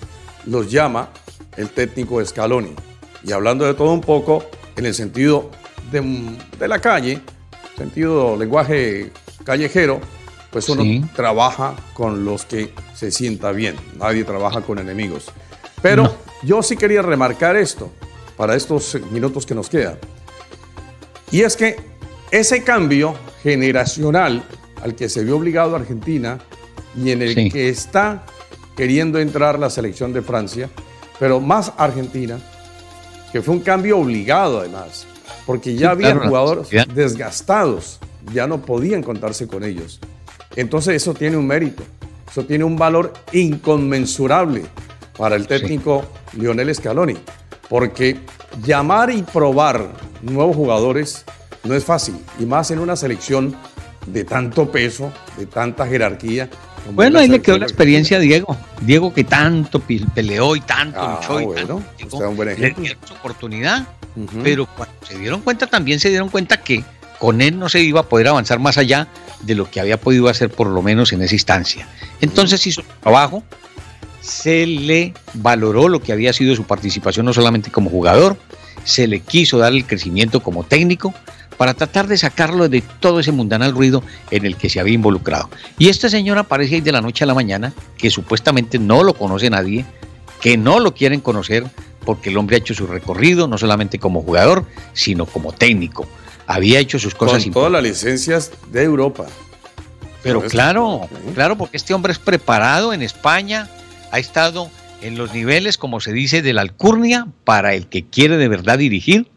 los 0.46 0.70
llama 0.70 1.08
el 1.56 1.70
técnico 1.70 2.24
Scaloni 2.24 2.74
y 3.24 3.32
hablando 3.32 3.64
de 3.64 3.74
todo 3.74 3.92
un 3.92 4.00
poco 4.00 4.44
en 4.76 4.86
el 4.86 4.94
sentido 4.94 5.50
de, 5.90 6.68
la 6.68 6.78
calle, 6.80 7.20
sentido 7.76 8.36
lenguaje 8.36 9.10
callejero, 9.44 10.00
pues 10.50 10.68
uno 10.68 11.08
trabaja 11.14 11.74
con 11.94 12.24
los 12.24 12.44
que 12.44 12.72
se 12.94 13.10
sienta 13.10 13.52
bien, 13.52 13.76
nadie 13.98 14.24
trabaja 14.24 14.62
con 14.62 14.78
enemigos. 14.78 15.26
Pero 15.82 16.14
yo 16.42 16.62
sí 16.62 16.76
quería 16.76 17.02
remarcar 17.02 17.56
esto 17.56 17.90
para 18.36 18.56
estos 18.56 18.98
minutos 19.10 19.46
que 19.46 19.54
nos 19.54 19.68
quedan. 19.68 19.98
Y 21.30 21.42
es 21.42 21.56
que 21.56 21.76
ese 22.30 22.64
cambio 22.64 23.14
generacional 23.42 24.42
al 24.82 24.94
que 24.94 25.08
se 25.08 25.24
vio 25.24 25.36
obligado 25.36 25.76
Argentina 25.76 26.38
y 26.96 27.10
en 27.10 27.22
el 27.22 27.52
que 27.52 27.68
está 27.68 28.24
queriendo 28.76 29.18
entrar 29.18 29.58
la 29.58 29.70
selección 29.70 30.12
de 30.12 30.22
Francia, 30.22 30.70
pero 31.18 31.40
más 31.40 31.72
Argentina, 31.76 32.38
que 33.32 33.42
fue 33.42 33.54
un 33.54 33.60
cambio 33.60 33.98
obligado 33.98 34.60
además, 34.60 35.06
porque 35.46 35.74
ya 35.74 35.90
había 35.90 36.14
jugadores 36.16 36.68
desgastados, 36.94 38.00
ya 38.32 38.46
no 38.46 38.62
podían 38.62 39.02
contarse 39.02 39.46
con 39.46 39.64
ellos. 39.64 40.00
Entonces 40.56 40.96
eso 40.96 41.14
tiene 41.14 41.36
un 41.36 41.46
mérito, 41.46 41.82
eso 42.30 42.44
tiene 42.44 42.64
un 42.64 42.76
valor 42.76 43.12
inconmensurable 43.32 44.64
para 45.16 45.36
el 45.36 45.46
técnico 45.46 46.04
Lionel 46.32 46.74
Scaloni, 46.74 47.16
porque 47.68 48.18
llamar 48.64 49.10
y 49.10 49.22
probar 49.22 49.88
nuevos 50.22 50.56
jugadores 50.56 51.24
no 51.64 51.74
es 51.74 51.84
fácil, 51.84 52.16
y 52.38 52.46
más 52.46 52.70
en 52.70 52.78
una 52.78 52.96
selección 52.96 53.54
de 54.06 54.24
tanto 54.24 54.70
peso, 54.72 55.12
de 55.36 55.46
tanta 55.46 55.86
jerarquía, 55.86 56.48
bueno, 56.92 57.18
ahí 57.18 57.28
le 57.28 57.40
quedó 57.40 57.58
la 57.58 57.66
experiencia 57.66 58.16
a 58.16 58.20
Diego. 58.20 58.56
Diego 58.80 59.12
que 59.12 59.24
tanto 59.24 59.80
peleó 60.14 60.56
y 60.56 60.60
tanto 60.60 61.00
ah, 61.00 61.18
luchó 61.20 61.40
y 61.40 61.44
bueno, 61.44 61.82
tanto, 61.98 62.44
le 62.44 62.54
dieron 62.54 62.98
su 63.04 63.14
oportunidad. 63.14 63.86
Pero 64.42 64.66
cuando 64.66 64.94
se 65.06 65.18
dieron 65.18 65.40
cuenta, 65.40 65.66
también 65.66 66.00
se 66.00 66.08
dieron 66.08 66.28
cuenta 66.28 66.60
que 66.60 66.84
con 67.18 67.40
él 67.40 67.58
no 67.58 67.68
se 67.68 67.80
iba 67.80 68.00
a 68.00 68.02
poder 68.04 68.28
avanzar 68.28 68.58
más 68.58 68.76
allá 68.78 69.06
de 69.42 69.54
lo 69.54 69.70
que 69.70 69.80
había 69.80 70.00
podido 70.00 70.28
hacer 70.28 70.50
por 70.50 70.66
lo 70.66 70.82
menos 70.82 71.12
en 71.12 71.22
esa 71.22 71.34
instancia. 71.34 71.86
Entonces 72.20 72.66
hizo 72.66 72.82
su 72.82 72.88
trabajo, 73.00 73.44
se 74.20 74.66
le 74.66 75.14
valoró 75.34 75.88
lo 75.88 76.00
que 76.00 76.12
había 76.12 76.32
sido 76.32 76.56
su 76.56 76.64
participación 76.64 77.26
no 77.26 77.32
solamente 77.32 77.70
como 77.70 77.90
jugador, 77.90 78.36
se 78.84 79.06
le 79.06 79.20
quiso 79.20 79.58
dar 79.58 79.72
el 79.72 79.86
crecimiento 79.86 80.42
como 80.42 80.64
técnico, 80.64 81.14
para 81.60 81.74
tratar 81.74 82.06
de 82.06 82.16
sacarlo 82.16 82.70
de 82.70 82.80
todo 82.80 83.20
ese 83.20 83.32
mundanal 83.32 83.72
ruido 83.72 84.02
en 84.30 84.46
el 84.46 84.56
que 84.56 84.70
se 84.70 84.80
había 84.80 84.94
involucrado. 84.94 85.50
Y 85.78 85.90
este 85.90 86.08
señor 86.08 86.38
aparece 86.38 86.76
ahí 86.76 86.80
de 86.80 86.90
la 86.90 87.02
noche 87.02 87.24
a 87.24 87.26
la 87.26 87.34
mañana, 87.34 87.74
que 87.98 88.08
supuestamente 88.08 88.78
no 88.78 89.04
lo 89.04 89.12
conoce 89.12 89.50
nadie, 89.50 89.84
que 90.40 90.56
no 90.56 90.80
lo 90.80 90.94
quieren 90.94 91.20
conocer, 91.20 91.66
porque 92.06 92.30
el 92.30 92.38
hombre 92.38 92.56
ha 92.56 92.60
hecho 92.60 92.72
su 92.72 92.86
recorrido, 92.86 93.46
no 93.46 93.58
solamente 93.58 93.98
como 93.98 94.22
jugador, 94.22 94.64
sino 94.94 95.26
como 95.26 95.52
técnico. 95.52 96.08
Había 96.46 96.78
hecho 96.78 96.98
sus 96.98 97.14
cosas. 97.14 97.42
Con 97.42 97.52
todas 97.52 97.72
las 97.72 97.82
licencias 97.82 98.52
de 98.72 98.82
Europa. 98.82 99.26
Pero 100.22 100.40
claro, 100.40 101.10
claro, 101.34 101.58
porque 101.58 101.76
este 101.76 101.92
hombre 101.92 102.12
es 102.12 102.18
preparado 102.18 102.94
en 102.94 103.02
España, 103.02 103.68
ha 104.10 104.18
estado 104.18 104.70
en 105.02 105.18
los 105.18 105.34
niveles, 105.34 105.76
como 105.76 106.00
se 106.00 106.14
dice, 106.14 106.40
de 106.40 106.54
la 106.54 106.62
alcurnia 106.62 107.26
para 107.44 107.74
el 107.74 107.86
que 107.86 108.06
quiere 108.06 108.38
de 108.38 108.48
verdad 108.48 108.78
dirigir 108.78 109.28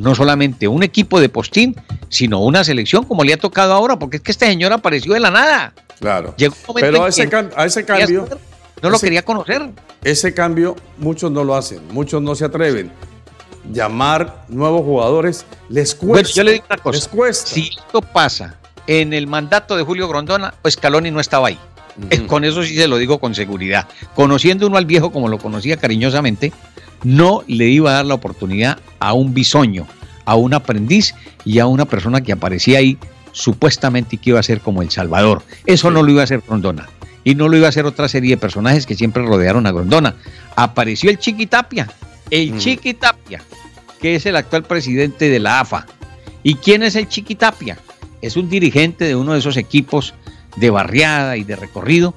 no 0.00 0.14
solamente 0.14 0.66
un 0.66 0.82
equipo 0.82 1.20
de 1.20 1.28
postín, 1.28 1.76
sino 2.08 2.40
una 2.40 2.64
selección 2.64 3.04
como 3.04 3.22
le 3.22 3.34
ha 3.34 3.36
tocado 3.36 3.74
ahora, 3.74 3.98
porque 3.98 4.16
es 4.16 4.22
que 4.22 4.32
este 4.32 4.46
señor 4.46 4.72
apareció 4.72 5.12
de 5.12 5.20
la 5.20 5.30
nada. 5.30 5.74
Claro. 6.00 6.34
Pero 6.74 7.04
a 7.04 7.08
ese, 7.08 7.28
a 7.54 7.64
ese 7.66 7.84
cambio... 7.84 8.26
No 8.82 8.88
lo 8.88 8.98
quería 8.98 9.22
conocer. 9.22 9.68
Ese 10.02 10.32
cambio 10.32 10.74
muchos 10.96 11.30
no 11.30 11.44
lo 11.44 11.54
hacen, 11.54 11.80
muchos 11.92 12.22
no 12.22 12.34
se 12.34 12.46
atreven. 12.46 12.90
Llamar 13.70 14.46
nuevos 14.48 14.82
jugadores 14.84 15.44
les 15.68 15.94
cuesta. 15.94 16.12
Bueno, 16.12 16.28
yo 16.30 16.44
le 16.44 16.52
digo 16.52 16.64
una 16.70 16.78
cosa. 16.78 17.10
Si 17.44 17.68
esto 17.68 18.00
pasa 18.00 18.56
en 18.86 19.12
el 19.12 19.26
mandato 19.26 19.76
de 19.76 19.82
Julio 19.82 20.08
Grondona, 20.08 20.54
pues 20.62 20.74
Scaloni 20.74 21.10
no 21.10 21.20
estaba 21.20 21.48
ahí. 21.48 21.58
Con 22.26 22.44
eso 22.44 22.62
sí 22.62 22.74
se 22.74 22.88
lo 22.88 22.96
digo 22.96 23.18
con 23.18 23.34
seguridad. 23.34 23.86
Conociendo 24.14 24.66
uno 24.66 24.78
al 24.78 24.86
viejo 24.86 25.12
como 25.12 25.28
lo 25.28 25.36
conocía 25.36 25.76
cariñosamente, 25.76 26.54
no 27.04 27.42
le 27.46 27.68
iba 27.68 27.90
a 27.90 27.94
dar 27.94 28.06
la 28.06 28.14
oportunidad 28.14 28.78
a 28.98 29.12
un 29.12 29.34
bisoño, 29.34 29.86
a 30.24 30.34
un 30.36 30.54
aprendiz 30.54 31.14
y 31.44 31.58
a 31.58 31.66
una 31.66 31.84
persona 31.84 32.20
que 32.20 32.32
aparecía 32.32 32.78
ahí 32.78 32.98
supuestamente 33.32 34.16
que 34.16 34.30
iba 34.30 34.40
a 34.40 34.44
ser 34.44 34.60
como 34.60 34.82
El 34.82 34.90
Salvador. 34.90 35.42
Eso 35.66 35.90
no 35.90 36.02
lo 36.02 36.10
iba 36.10 36.20
a 36.20 36.24
hacer 36.24 36.42
Grondona. 36.46 36.88
Y 37.22 37.34
no 37.34 37.48
lo 37.48 37.56
iba 37.56 37.66
a 37.66 37.68
hacer 37.68 37.84
otra 37.84 38.08
serie 38.08 38.30
de 38.30 38.36
personajes 38.38 38.86
que 38.86 38.94
siempre 38.94 39.22
rodearon 39.22 39.66
a 39.66 39.72
Grondona. 39.72 40.16
Apareció 40.56 41.10
el 41.10 41.18
Chiquitapia, 41.18 41.88
el 42.30 42.58
Chiquitapia, 42.58 43.42
que 44.00 44.14
es 44.14 44.24
el 44.26 44.36
actual 44.36 44.64
presidente 44.64 45.28
de 45.28 45.38
la 45.38 45.60
AFA. 45.60 45.86
¿Y 46.42 46.54
quién 46.54 46.82
es 46.82 46.96
el 46.96 47.08
Chiquitapia? 47.08 47.76
Es 48.22 48.36
un 48.36 48.48
dirigente 48.48 49.04
de 49.04 49.16
uno 49.16 49.34
de 49.34 49.38
esos 49.38 49.56
equipos 49.58 50.14
de 50.56 50.70
barriada 50.70 51.36
y 51.36 51.44
de 51.44 51.56
recorrido 51.56 52.14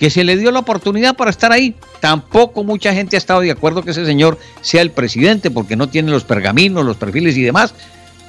que 0.00 0.08
se 0.08 0.24
le 0.24 0.38
dio 0.38 0.50
la 0.50 0.60
oportunidad 0.60 1.14
para 1.14 1.30
estar 1.30 1.52
ahí. 1.52 1.76
Tampoco 2.00 2.64
mucha 2.64 2.94
gente 2.94 3.16
ha 3.16 3.18
estado 3.18 3.42
de 3.42 3.50
acuerdo 3.50 3.82
que 3.82 3.90
ese 3.90 4.06
señor 4.06 4.38
sea 4.62 4.80
el 4.80 4.90
presidente 4.90 5.50
porque 5.50 5.76
no 5.76 5.90
tiene 5.90 6.10
los 6.10 6.24
pergaminos, 6.24 6.86
los 6.86 6.96
perfiles 6.96 7.36
y 7.36 7.42
demás, 7.42 7.74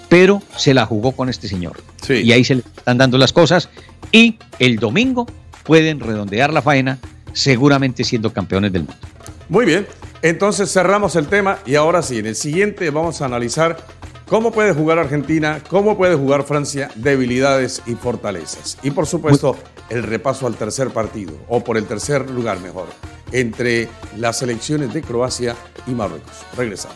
pero 0.10 0.44
se 0.58 0.74
la 0.74 0.86
jugó 0.86 1.14
con 1.14 1.30
este 1.30 1.48
señor. 1.48 1.82
Y 2.10 2.34
ahí 2.34 2.44
se 2.44 2.56
le 2.56 2.64
están 2.76 2.98
dando 2.98 3.18
las 3.18 3.32
cosas 3.32 3.70
y 4.12 4.38
el 4.60 4.80
domingo 4.80 5.26
pueden 5.64 6.02
redondear 6.02 6.52
la 6.52 6.62
faena, 6.62 7.00
seguramente 7.32 8.04
siendo 8.04 8.34
campeones 8.34 8.74
del 8.74 8.82
mundo. 8.84 9.08
Muy 9.48 9.66
bien, 9.66 9.88
entonces 10.22 10.70
cerramos 10.74 11.16
el 11.16 11.28
tema 11.28 11.60
y 11.66 11.76
ahora 11.76 12.02
sí, 12.02 12.20
en 12.20 12.26
el 12.26 12.36
siguiente 12.36 12.90
vamos 12.90 13.22
a 13.22 13.26
analizar 13.26 13.78
cómo 14.28 14.52
puede 14.52 14.74
jugar 14.74 15.00
Argentina, 15.00 15.62
cómo 15.70 15.96
puede 15.96 16.16
jugar 16.16 16.44
Francia, 16.44 16.92
debilidades 16.96 17.82
y 17.86 17.96
fortalezas. 17.96 18.78
Y 18.84 18.92
por 18.92 19.08
supuesto, 19.08 19.56
el 19.92 20.04
repaso 20.04 20.48
al 20.48 20.56
tercer 20.56 20.90
partido, 20.92 21.34
o 21.50 21.62
por 21.64 21.78
el 21.78 21.86
tercer 21.86 22.30
lugar 22.30 22.62
mejor, 22.62 22.88
entre 23.34 23.90
las 24.18 24.40
selecciones 24.40 24.94
de 24.94 25.02
Croacia 25.02 25.54
y 25.86 25.92
Marruecos. 25.92 26.32
Regresamos. 26.56 26.96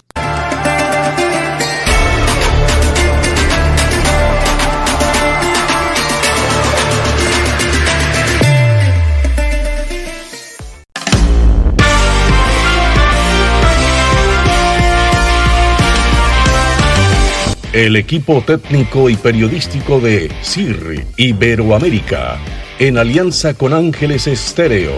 El 17.73 17.97
equipo 17.97 18.41
técnico 18.41 19.09
y 19.09 19.17
periodístico 19.17 19.99
de 19.99 20.31
CIR 20.41 21.05
Iberoamérica 21.17 22.39
en 22.79 22.97
alianza 22.97 23.53
con 23.53 23.73
Ángeles 23.73 24.27
Estéreo 24.27 24.93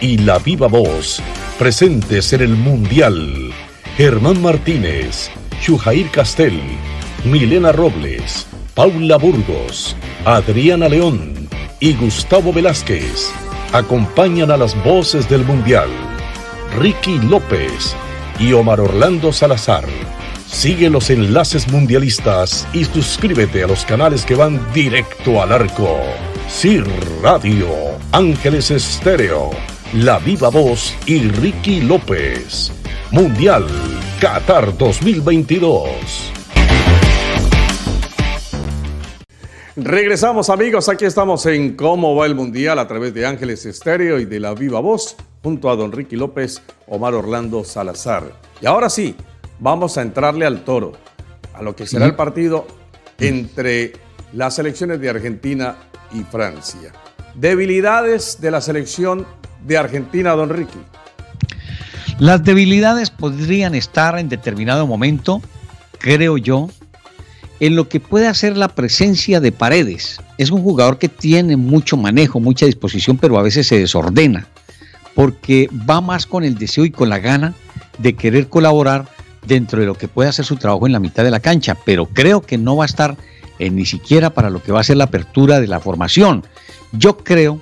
y 0.00 0.18
La 0.18 0.38
Viva 0.38 0.66
Voz, 0.66 1.22
presentes 1.58 2.32
en 2.32 2.40
el 2.40 2.56
Mundial. 2.56 3.52
Germán 3.96 4.42
Martínez, 4.42 5.30
Chujair 5.62 6.10
Castel, 6.10 6.58
Milena 7.24 7.70
Robles, 7.70 8.46
Paula 8.74 9.16
Burgos, 9.16 9.94
Adriana 10.24 10.88
León 10.88 11.48
y 11.78 11.94
Gustavo 11.94 12.52
Velázquez 12.52 13.30
acompañan 13.72 14.50
a 14.50 14.56
las 14.56 14.74
voces 14.82 15.28
del 15.28 15.44
Mundial. 15.44 15.88
Ricky 16.78 17.18
López 17.18 17.94
y 18.40 18.52
Omar 18.52 18.80
Orlando 18.80 19.32
Salazar. 19.32 19.84
Sigue 20.48 20.90
los 20.90 21.10
enlaces 21.10 21.68
mundialistas 21.70 22.66
y 22.72 22.84
suscríbete 22.84 23.62
a 23.62 23.68
los 23.68 23.84
canales 23.84 24.24
que 24.24 24.34
van 24.34 24.60
directo 24.72 25.40
al 25.40 25.52
arco. 25.52 26.00
CIR 26.50 26.84
Radio, 27.22 27.68
Ángeles 28.12 28.70
Estéreo, 28.70 29.50
La 29.94 30.18
Viva 30.18 30.50
Voz 30.50 30.94
y 31.06 31.20
Ricky 31.28 31.80
López. 31.80 32.70
Mundial 33.12 33.66
Qatar 34.20 34.76
2022. 34.76 35.88
Regresamos 39.76 40.50
amigos, 40.50 40.90
aquí 40.90 41.06
estamos 41.06 41.46
en 41.46 41.76
Cómo 41.76 42.14
va 42.14 42.26
el 42.26 42.34
Mundial 42.34 42.78
a 42.78 42.86
través 42.86 43.14
de 43.14 43.24
Ángeles 43.24 43.64
Estéreo 43.64 44.18
y 44.18 44.26
de 44.26 44.40
La 44.40 44.52
Viva 44.52 44.80
Voz 44.80 45.16
junto 45.42 45.70
a 45.70 45.76
don 45.76 45.92
Ricky 45.92 46.16
López, 46.16 46.60
Omar 46.88 47.14
Orlando 47.14 47.64
Salazar. 47.64 48.24
Y 48.60 48.66
ahora 48.66 48.90
sí, 48.90 49.14
vamos 49.60 49.96
a 49.96 50.02
entrarle 50.02 50.44
al 50.44 50.64
toro, 50.64 50.92
a 51.54 51.62
lo 51.62 51.74
que 51.74 51.86
será 51.86 52.04
el 52.04 52.16
partido 52.16 52.66
entre 53.18 53.92
las 54.32 54.56
selecciones 54.56 55.00
de 55.00 55.08
Argentina 55.08 55.76
y 56.12 56.22
Francia. 56.24 56.92
Debilidades 57.34 58.40
de 58.40 58.50
la 58.50 58.60
selección 58.60 59.26
de 59.66 59.78
Argentina, 59.78 60.32
don 60.32 60.50
Ricky. 60.50 60.78
Las 62.18 62.44
debilidades 62.44 63.10
podrían 63.10 63.74
estar 63.74 64.18
en 64.18 64.28
determinado 64.28 64.86
momento, 64.86 65.40
creo 65.98 66.36
yo, 66.36 66.68
en 67.60 67.76
lo 67.76 67.88
que 67.88 68.00
puede 68.00 68.26
hacer 68.26 68.56
la 68.56 68.68
presencia 68.68 69.40
de 69.40 69.52
Paredes. 69.52 70.20
Es 70.38 70.50
un 70.50 70.62
jugador 70.62 70.98
que 70.98 71.08
tiene 71.08 71.56
mucho 71.56 71.96
manejo, 71.96 72.40
mucha 72.40 72.66
disposición, 72.66 73.18
pero 73.18 73.38
a 73.38 73.42
veces 73.42 73.66
se 73.66 73.78
desordena, 73.78 74.46
porque 75.14 75.68
va 75.88 76.00
más 76.00 76.26
con 76.26 76.44
el 76.44 76.56
deseo 76.56 76.84
y 76.84 76.90
con 76.90 77.08
la 77.08 77.18
gana 77.18 77.54
de 77.98 78.14
querer 78.14 78.48
colaborar 78.48 79.06
dentro 79.46 79.80
de 79.80 79.86
lo 79.86 79.94
que 79.94 80.08
puede 80.08 80.28
hacer 80.28 80.44
su 80.44 80.56
trabajo 80.56 80.86
en 80.86 80.92
la 80.92 81.00
mitad 81.00 81.24
de 81.24 81.30
la 81.30 81.40
cancha, 81.40 81.76
pero 81.84 82.06
creo 82.06 82.42
que 82.42 82.58
no 82.58 82.76
va 82.76 82.84
a 82.84 82.86
estar 82.86 83.16
ni 83.68 83.84
siquiera 83.84 84.30
para 84.30 84.48
lo 84.48 84.62
que 84.62 84.72
va 84.72 84.80
a 84.80 84.84
ser 84.84 84.96
la 84.96 85.04
apertura 85.04 85.60
de 85.60 85.66
la 85.66 85.80
formación. 85.80 86.44
Yo 86.92 87.18
creo, 87.18 87.60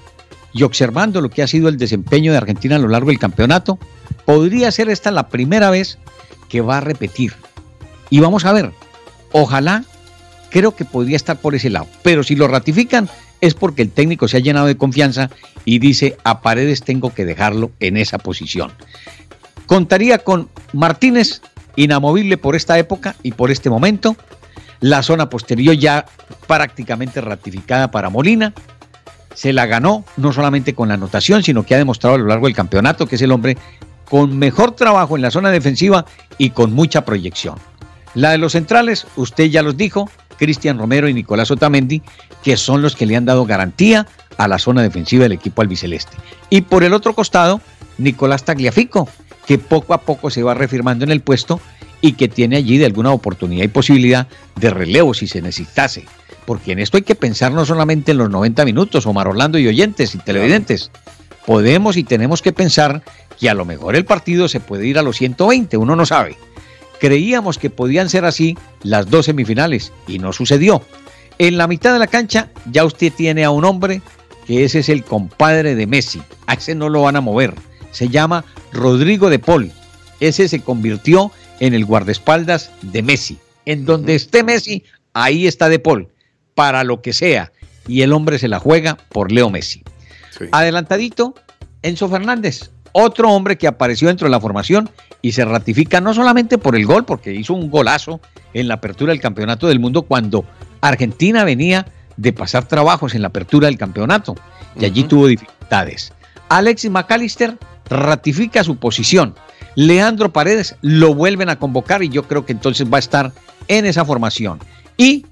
y 0.52 0.62
observando 0.62 1.20
lo 1.20 1.30
que 1.30 1.42
ha 1.42 1.48
sido 1.48 1.68
el 1.68 1.78
desempeño 1.78 2.30
de 2.30 2.38
Argentina 2.38 2.76
a 2.76 2.78
lo 2.78 2.88
largo 2.88 3.08
del 3.08 3.18
campeonato, 3.18 3.78
podría 4.24 4.70
ser 4.70 4.90
esta 4.90 5.10
la 5.10 5.28
primera 5.28 5.70
vez 5.70 5.98
que 6.48 6.60
va 6.60 6.76
a 6.76 6.80
repetir. 6.80 7.34
Y 8.10 8.20
vamos 8.20 8.44
a 8.44 8.52
ver, 8.52 8.72
ojalá, 9.32 9.84
creo 10.50 10.76
que 10.76 10.84
podría 10.84 11.16
estar 11.16 11.38
por 11.38 11.54
ese 11.54 11.70
lado. 11.70 11.86
Pero 12.02 12.22
si 12.22 12.36
lo 12.36 12.46
ratifican 12.48 13.08
es 13.40 13.54
porque 13.54 13.82
el 13.82 13.90
técnico 13.90 14.28
se 14.28 14.36
ha 14.36 14.40
llenado 14.40 14.66
de 14.66 14.76
confianza 14.76 15.30
y 15.64 15.78
dice, 15.78 16.16
a 16.24 16.40
Paredes 16.40 16.82
tengo 16.82 17.12
que 17.14 17.24
dejarlo 17.24 17.70
en 17.80 17.96
esa 17.96 18.18
posición. 18.18 18.72
Contaría 19.66 20.18
con 20.18 20.48
Martínez, 20.72 21.42
inamovible 21.76 22.38
por 22.38 22.56
esta 22.56 22.78
época 22.78 23.16
y 23.22 23.32
por 23.32 23.50
este 23.50 23.70
momento, 23.70 24.16
la 24.80 25.02
zona 25.02 25.28
posterior 25.28 25.74
ya 25.74 26.06
prácticamente 26.46 27.20
ratificada 27.20 27.90
para 27.90 28.10
Molina. 28.10 28.52
Se 29.34 29.52
la 29.52 29.66
ganó 29.66 30.04
no 30.16 30.32
solamente 30.32 30.74
con 30.74 30.88
la 30.88 30.94
anotación, 30.94 31.42
sino 31.42 31.64
que 31.64 31.74
ha 31.74 31.78
demostrado 31.78 32.16
a 32.16 32.18
lo 32.18 32.26
largo 32.26 32.46
del 32.46 32.56
campeonato 32.56 33.06
que 33.06 33.16
es 33.16 33.22
el 33.22 33.32
hombre 33.32 33.56
con 34.08 34.38
mejor 34.38 34.72
trabajo 34.72 35.16
en 35.16 35.22
la 35.22 35.30
zona 35.30 35.50
defensiva 35.50 36.06
y 36.38 36.50
con 36.50 36.72
mucha 36.72 37.04
proyección. 37.04 37.56
La 38.14 38.30
de 38.30 38.38
los 38.38 38.52
centrales, 38.52 39.06
usted 39.16 39.44
ya 39.44 39.62
los 39.62 39.76
dijo, 39.76 40.10
Cristian 40.38 40.78
Romero 40.78 41.08
y 41.08 41.14
Nicolás 41.14 41.50
Otamendi, 41.50 42.02
que 42.42 42.56
son 42.56 42.80
los 42.80 42.96
que 42.96 43.06
le 43.06 43.16
han 43.16 43.26
dado 43.26 43.44
garantía 43.44 44.06
a 44.38 44.48
la 44.48 44.58
zona 44.58 44.82
defensiva 44.82 45.24
del 45.24 45.32
equipo 45.32 45.60
albiceleste. 45.60 46.16
Y 46.48 46.62
por 46.62 46.84
el 46.84 46.94
otro 46.94 47.14
costado, 47.14 47.60
Nicolás 47.98 48.44
Tagliafico, 48.44 49.08
que 49.46 49.58
poco 49.58 49.94
a 49.94 50.02
poco 50.02 50.30
se 50.30 50.42
va 50.42 50.54
refirmando 50.54 51.04
en 51.04 51.10
el 51.10 51.20
puesto 51.20 51.60
y 52.00 52.12
que 52.12 52.28
tiene 52.28 52.56
allí 52.56 52.78
de 52.78 52.86
alguna 52.86 53.12
oportunidad 53.12 53.64
y 53.64 53.68
posibilidad 53.68 54.28
de 54.56 54.70
relevo 54.70 55.14
si 55.14 55.26
se 55.26 55.42
necesitase. 55.42 56.04
Porque 56.46 56.72
en 56.72 56.78
esto 56.78 56.96
hay 56.96 57.02
que 57.02 57.14
pensar 57.14 57.52
no 57.52 57.66
solamente 57.66 58.12
en 58.12 58.18
los 58.18 58.30
90 58.30 58.64
minutos, 58.64 59.06
Omar 59.06 59.28
Orlando 59.28 59.58
y 59.58 59.66
oyentes 59.66 60.14
y 60.14 60.18
televidentes. 60.18 60.90
Podemos 61.44 61.96
y 61.96 62.04
tenemos 62.04 62.42
que 62.42 62.52
pensar 62.52 63.02
que 63.38 63.50
a 63.50 63.54
lo 63.54 63.64
mejor 63.64 63.96
el 63.96 64.04
partido 64.04 64.48
se 64.48 64.60
puede 64.60 64.86
ir 64.86 64.98
a 64.98 65.02
los 65.02 65.16
120, 65.16 65.76
uno 65.76 65.96
no 65.96 66.06
sabe. 66.06 66.36
Creíamos 67.00 67.58
que 67.58 67.70
podían 67.70 68.08
ser 68.08 68.24
así 68.24 68.56
las 68.82 69.08
dos 69.08 69.26
semifinales 69.26 69.92
y 70.06 70.18
no 70.18 70.32
sucedió. 70.32 70.82
En 71.38 71.56
la 71.56 71.68
mitad 71.68 71.92
de 71.92 72.00
la 72.00 72.08
cancha 72.08 72.48
ya 72.70 72.84
usted 72.84 73.12
tiene 73.12 73.44
a 73.44 73.50
un 73.50 73.64
hombre 73.64 74.02
que 74.46 74.64
ese 74.64 74.80
es 74.80 74.88
el 74.88 75.04
compadre 75.04 75.74
de 75.74 75.86
Messi. 75.86 76.20
A 76.46 76.54
ese 76.54 76.74
no 76.74 76.88
lo 76.88 77.02
van 77.02 77.16
a 77.16 77.20
mover. 77.20 77.54
Se 77.92 78.08
llama 78.08 78.44
Rodrigo 78.72 79.30
de 79.30 79.38
Paul. 79.38 79.70
Ese 80.20 80.48
se 80.48 80.60
convirtió 80.60 81.30
en 81.60 81.74
el 81.74 81.84
guardaespaldas 81.84 82.70
de 82.82 83.02
Messi. 83.02 83.38
En 83.64 83.84
donde 83.84 84.14
esté 84.14 84.42
Messi, 84.42 84.84
ahí 85.12 85.46
está 85.46 85.68
De 85.68 85.78
Paul, 85.78 86.08
para 86.54 86.84
lo 86.84 87.02
que 87.02 87.12
sea. 87.12 87.52
Y 87.86 88.02
el 88.02 88.12
hombre 88.12 88.38
se 88.38 88.48
la 88.48 88.58
juega 88.58 88.96
por 89.10 89.32
Leo 89.32 89.50
Messi. 89.50 89.82
Adelantadito, 90.52 91.34
Enzo 91.82 92.08
Fernández, 92.08 92.70
otro 92.92 93.30
hombre 93.30 93.58
que 93.58 93.66
apareció 93.66 94.08
dentro 94.08 94.26
de 94.26 94.30
la 94.30 94.40
formación 94.40 94.90
y 95.20 95.32
se 95.32 95.44
ratifica 95.44 96.00
no 96.00 96.14
solamente 96.14 96.58
por 96.58 96.76
el 96.76 96.86
gol, 96.86 97.04
porque 97.04 97.34
hizo 97.34 97.54
un 97.54 97.70
golazo 97.70 98.20
en 98.54 98.68
la 98.68 98.74
apertura 98.74 99.12
del 99.12 99.20
campeonato 99.20 99.66
del 99.66 99.80
mundo 99.80 100.02
cuando 100.02 100.44
Argentina 100.80 101.44
venía 101.44 101.86
de 102.16 102.32
pasar 102.32 102.66
trabajos 102.66 103.14
en 103.14 103.22
la 103.22 103.28
apertura 103.28 103.66
del 103.66 103.78
campeonato 103.78 104.34
y 104.78 104.84
allí 104.84 105.04
tuvo 105.04 105.26
dificultades. 105.26 106.12
Alexis 106.48 106.90
McAllister 106.90 107.58
ratifica 107.90 108.64
su 108.64 108.76
posición 108.76 109.34
Leandro 109.78 110.32
Paredes 110.32 110.74
lo 110.82 111.14
vuelven 111.14 111.50
a 111.50 111.60
convocar 111.60 112.02
y 112.02 112.08
yo 112.08 112.24
creo 112.24 112.44
que 112.44 112.52
entonces 112.52 112.92
va 112.92 112.96
a 112.96 112.98
estar 112.98 113.32
en 113.68 113.86
esa 113.86 114.04
formación. 114.04 114.58
Y 114.96 115.24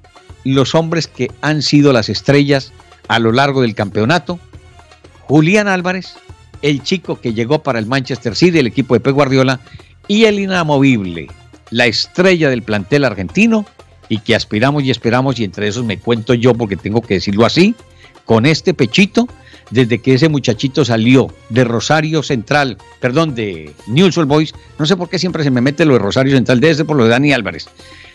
los 0.44 0.76
hombres 0.76 1.08
que 1.08 1.32
han 1.40 1.62
sido 1.62 1.92
las 1.92 2.08
estrellas 2.08 2.72
a 3.08 3.18
lo 3.18 3.32
largo 3.32 3.62
del 3.62 3.74
campeonato, 3.74 4.38
Julián 5.22 5.66
Álvarez, 5.66 6.14
el 6.62 6.84
chico 6.84 7.20
que 7.20 7.34
llegó 7.34 7.64
para 7.64 7.80
el 7.80 7.86
Manchester 7.86 8.36
City, 8.36 8.60
el 8.60 8.68
equipo 8.68 8.94
de 8.94 9.00
Pep 9.00 9.14
Guardiola, 9.14 9.58
y 10.06 10.26
el 10.26 10.38
inamovible, 10.38 11.26
la 11.70 11.86
estrella 11.86 12.48
del 12.48 12.62
plantel 12.62 13.04
argentino, 13.04 13.66
y 14.08 14.18
que 14.18 14.36
aspiramos 14.36 14.84
y 14.84 14.92
esperamos, 14.92 15.40
y 15.40 15.44
entre 15.44 15.66
esos 15.66 15.84
me 15.84 15.98
cuento 15.98 16.34
yo 16.34 16.54
porque 16.54 16.76
tengo 16.76 17.02
que 17.02 17.14
decirlo 17.14 17.44
así, 17.44 17.74
con 18.24 18.46
este 18.46 18.74
pechito 18.74 19.26
desde 19.70 19.98
que 19.98 20.14
ese 20.14 20.28
muchachito 20.28 20.84
salió 20.84 21.32
de 21.48 21.64
Rosario 21.64 22.22
Central, 22.22 22.78
perdón, 23.00 23.34
de 23.34 23.74
News 23.86 24.16
Boys, 24.26 24.54
no 24.78 24.86
sé 24.86 24.96
por 24.96 25.08
qué 25.08 25.18
siempre 25.18 25.44
se 25.44 25.50
me 25.50 25.60
mete 25.60 25.84
lo 25.84 25.94
de 25.94 26.00
Rosario 26.00 26.34
Central, 26.34 26.60
desde 26.60 26.84
por 26.84 26.96
lo 26.96 27.04
de 27.04 27.10
Dani 27.10 27.32
Álvarez. 27.32 27.68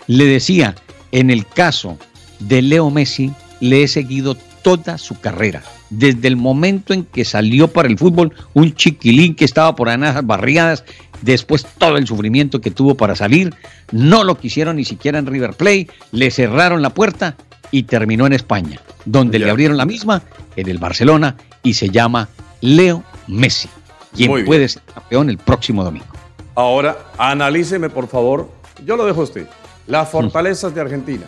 Le 0.08 0.26
decía, 0.26 0.76
en 1.12 1.30
el 1.30 1.46
caso 1.46 1.98
de 2.40 2.62
Leo 2.62 2.90
Messi, 2.90 3.32
le 3.60 3.84
he 3.84 3.88
seguido 3.88 4.36
toda 4.64 4.98
su 4.98 5.20
carrera. 5.20 5.64
Desde 5.90 6.28
el 6.28 6.38
momento 6.38 6.94
en 6.94 7.04
que 7.04 7.26
salió 7.26 7.68
para 7.68 7.88
el 7.88 7.98
fútbol, 7.98 8.34
un 8.54 8.74
chiquilín 8.74 9.36
que 9.36 9.46
estaba 9.46 9.76
por 9.76 9.90
esas 9.90 10.26
barriadas, 10.26 10.86
después 11.22 11.66
todo 11.78 11.98
el 11.98 12.08
sufrimiento 12.08 12.62
que 12.62 12.72
tuvo 12.72 12.96
para 12.96 13.16
salir, 13.16 13.54
no 13.92 14.24
lo 14.24 14.40
quisieron 14.40 14.78
ni 14.78 14.86
siquiera 14.86 15.20
en 15.20 15.26
River 15.26 15.54
Plate, 15.54 15.88
le 16.12 16.32
cerraron 16.32 16.82
la 16.82 16.92
puerta 16.92 17.36
y 17.72 17.84
terminó 17.84 18.28
en 18.28 18.34
España, 18.34 18.80
donde 19.06 19.40
le 19.40 19.50
abrieron 19.50 19.78
la 19.78 19.86
misma 19.86 20.22
en 20.56 20.70
el 20.70 20.78
Barcelona 20.78 21.38
y 21.64 21.74
se 21.74 21.90
llama 21.90 22.30
Leo 22.60 23.04
Messi, 23.28 23.70
quien 24.16 24.46
puede 24.46 24.68
ser 24.68 24.84
campeón 24.94 25.30
el 25.30 25.38
próximo 25.38 25.84
domingo. 25.84 26.08
Ahora, 26.54 26.98
analíceme 27.18 27.90
por 27.90 28.08
favor, 28.08 28.50
yo 28.86 28.98
lo 28.98 29.06
dejo 29.06 29.22
a 29.22 29.24
usted, 29.24 29.48
las 29.88 30.10
mm. 30.10 30.12
fortalezas 30.12 30.76
de 30.76 30.82
Argentina. 30.82 31.26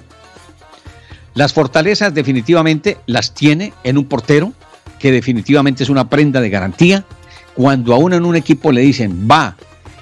Las 1.34 1.54
fortalezas 1.54 2.14
definitivamente 2.14 2.98
las 3.08 3.34
tiene 3.34 3.74
en 3.84 3.98
un 3.98 4.06
portero, 4.06 4.54
que 5.00 5.12
definitivamente 5.12 5.84
es 5.84 5.90
una 5.90 6.08
prenda 6.08 6.40
de 6.42 6.50
garantía. 6.50 7.06
Cuando 7.56 7.94
a 7.94 7.98
uno 7.98 8.16
en 8.16 8.26
un 8.26 8.36
equipo 8.36 8.72
le 8.72 8.82
dicen 8.82 9.28
va 9.30 9.56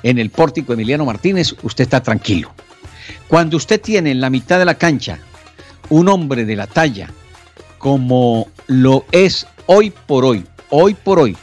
en 0.03 0.17
el 0.17 0.29
pórtico 0.29 0.73
Emiliano 0.73 1.05
Martínez, 1.05 1.55
usted 1.63 1.83
está 1.83 2.03
tranquilo. 2.03 2.53
Cuando 3.27 3.57
usted 3.57 3.79
tiene 3.79 4.11
en 4.11 4.19
la 4.19 4.29
mitad 4.29 4.59
de 4.59 4.65
la 4.65 4.75
cancha 4.75 5.19
un 5.91 6.07
hombre 6.07 6.45
de 6.45 6.55
la 6.55 6.67
talla 6.67 7.11
como 7.77 8.47
lo 8.67 9.05
es 9.11 9.45
hoy 9.65 9.91
por 9.91 10.23
hoy, 10.23 10.45
hoy 10.69 10.93
por 10.93 11.19
hoy, 11.19 11.35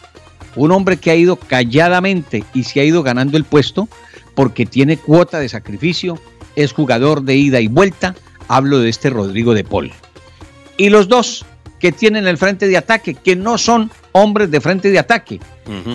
un 0.57 0.73
hombre 0.73 0.97
que 0.97 1.11
ha 1.11 1.15
ido 1.15 1.37
calladamente 1.37 2.45
y 2.55 2.65
se 2.65 2.81
ha 2.81 2.85
ido 2.85 3.03
ganando 3.03 3.37
el 3.37 3.45
puesto 3.45 3.89
porque 4.35 4.67
tiene 4.67 4.97
cuota 4.97 5.39
de 5.39 5.49
sacrificio, 5.49 6.19
es 6.57 6.73
jugador 6.73 7.23
de 7.23 7.37
ida 7.37 7.61
y 7.61 7.69
vuelta, 7.69 8.15
hablo 8.49 8.79
de 8.79 8.89
este 8.89 9.11
Rodrigo 9.11 9.53
de 9.53 9.65
Paul. 9.65 9.93
Y 10.77 10.89
los 10.89 11.09
dos 11.09 11.45
que 11.79 11.93
tienen 11.93 12.27
el 12.27 12.39
frente 12.39 12.69
de 12.69 12.77
ataque, 12.77 13.15
que 13.15 13.37
no 13.37 13.59
son 13.59 13.91
hombres 14.13 14.51
de 14.51 14.61
frente 14.61 14.91
de 14.91 14.99
ataque, 14.99 15.41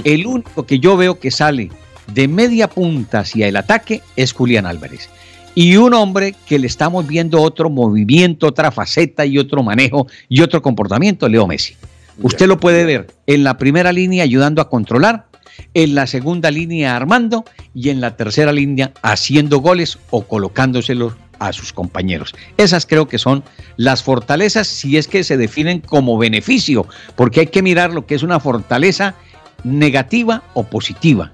el 0.04 0.28
único 0.28 0.66
que 0.66 0.80
yo 0.80 0.96
veo 0.96 1.20
que 1.20 1.32
sale 1.32 1.72
de 2.14 2.28
media 2.28 2.70
punta 2.70 3.20
hacia 3.20 3.48
el 3.48 3.56
ataque 3.56 4.02
es 4.16 4.34
Julián 4.34 4.66
Álvarez 4.66 5.10
y 5.56 5.78
un 5.78 5.94
hombre 5.94 6.36
que 6.46 6.60
le 6.60 6.68
estamos 6.68 7.08
viendo 7.08 7.42
otro 7.42 7.70
movimiento, 7.70 8.48
otra 8.48 8.72
faceta 8.72 9.26
y 9.26 9.38
otro 9.38 9.64
manejo 9.64 10.08
y 10.30 10.42
otro 10.42 10.62
comportamiento, 10.62 11.28
Leo 11.30 11.48
Messi. 11.48 11.76
Usted 12.22 12.48
lo 12.48 12.60
puede 12.60 12.86
ver 12.86 13.08
en 13.28 13.44
la 13.44 13.58
primera 13.58 13.92
línea 13.92 14.24
ayudando 14.24 14.62
a 14.62 14.70
controlar, 14.70 15.26
en 15.74 15.96
la 15.96 16.08
segunda 16.08 16.52
línea 16.52 16.96
armando 16.96 17.46
y 17.74 17.90
en 17.90 18.02
la 18.02 18.16
tercera 18.16 18.52
línea 18.52 18.92
haciendo 19.02 19.60
goles 19.60 20.00
o 20.10 20.24
colocándoselos 20.24 21.14
a 21.40 21.54
sus 21.54 21.74
compañeros. 21.74 22.34
Esas 22.58 22.86
creo 22.86 23.08
que 23.08 23.18
son 23.18 23.44
las 23.78 24.04
fortalezas 24.04 24.68
si 24.68 24.98
es 24.98 25.08
que 25.08 25.24
se 25.24 25.38
definen 25.38 25.80
como 25.80 26.18
beneficio, 26.18 26.88
porque 27.16 27.42
hay 27.42 27.48
que 27.48 27.62
mirar 27.62 27.94
lo 27.94 28.06
que 28.06 28.16
es 28.16 28.24
una 28.24 28.40
fortaleza 28.40 29.16
negativa 29.64 30.44
o 30.54 30.64
positiva. 30.64 31.32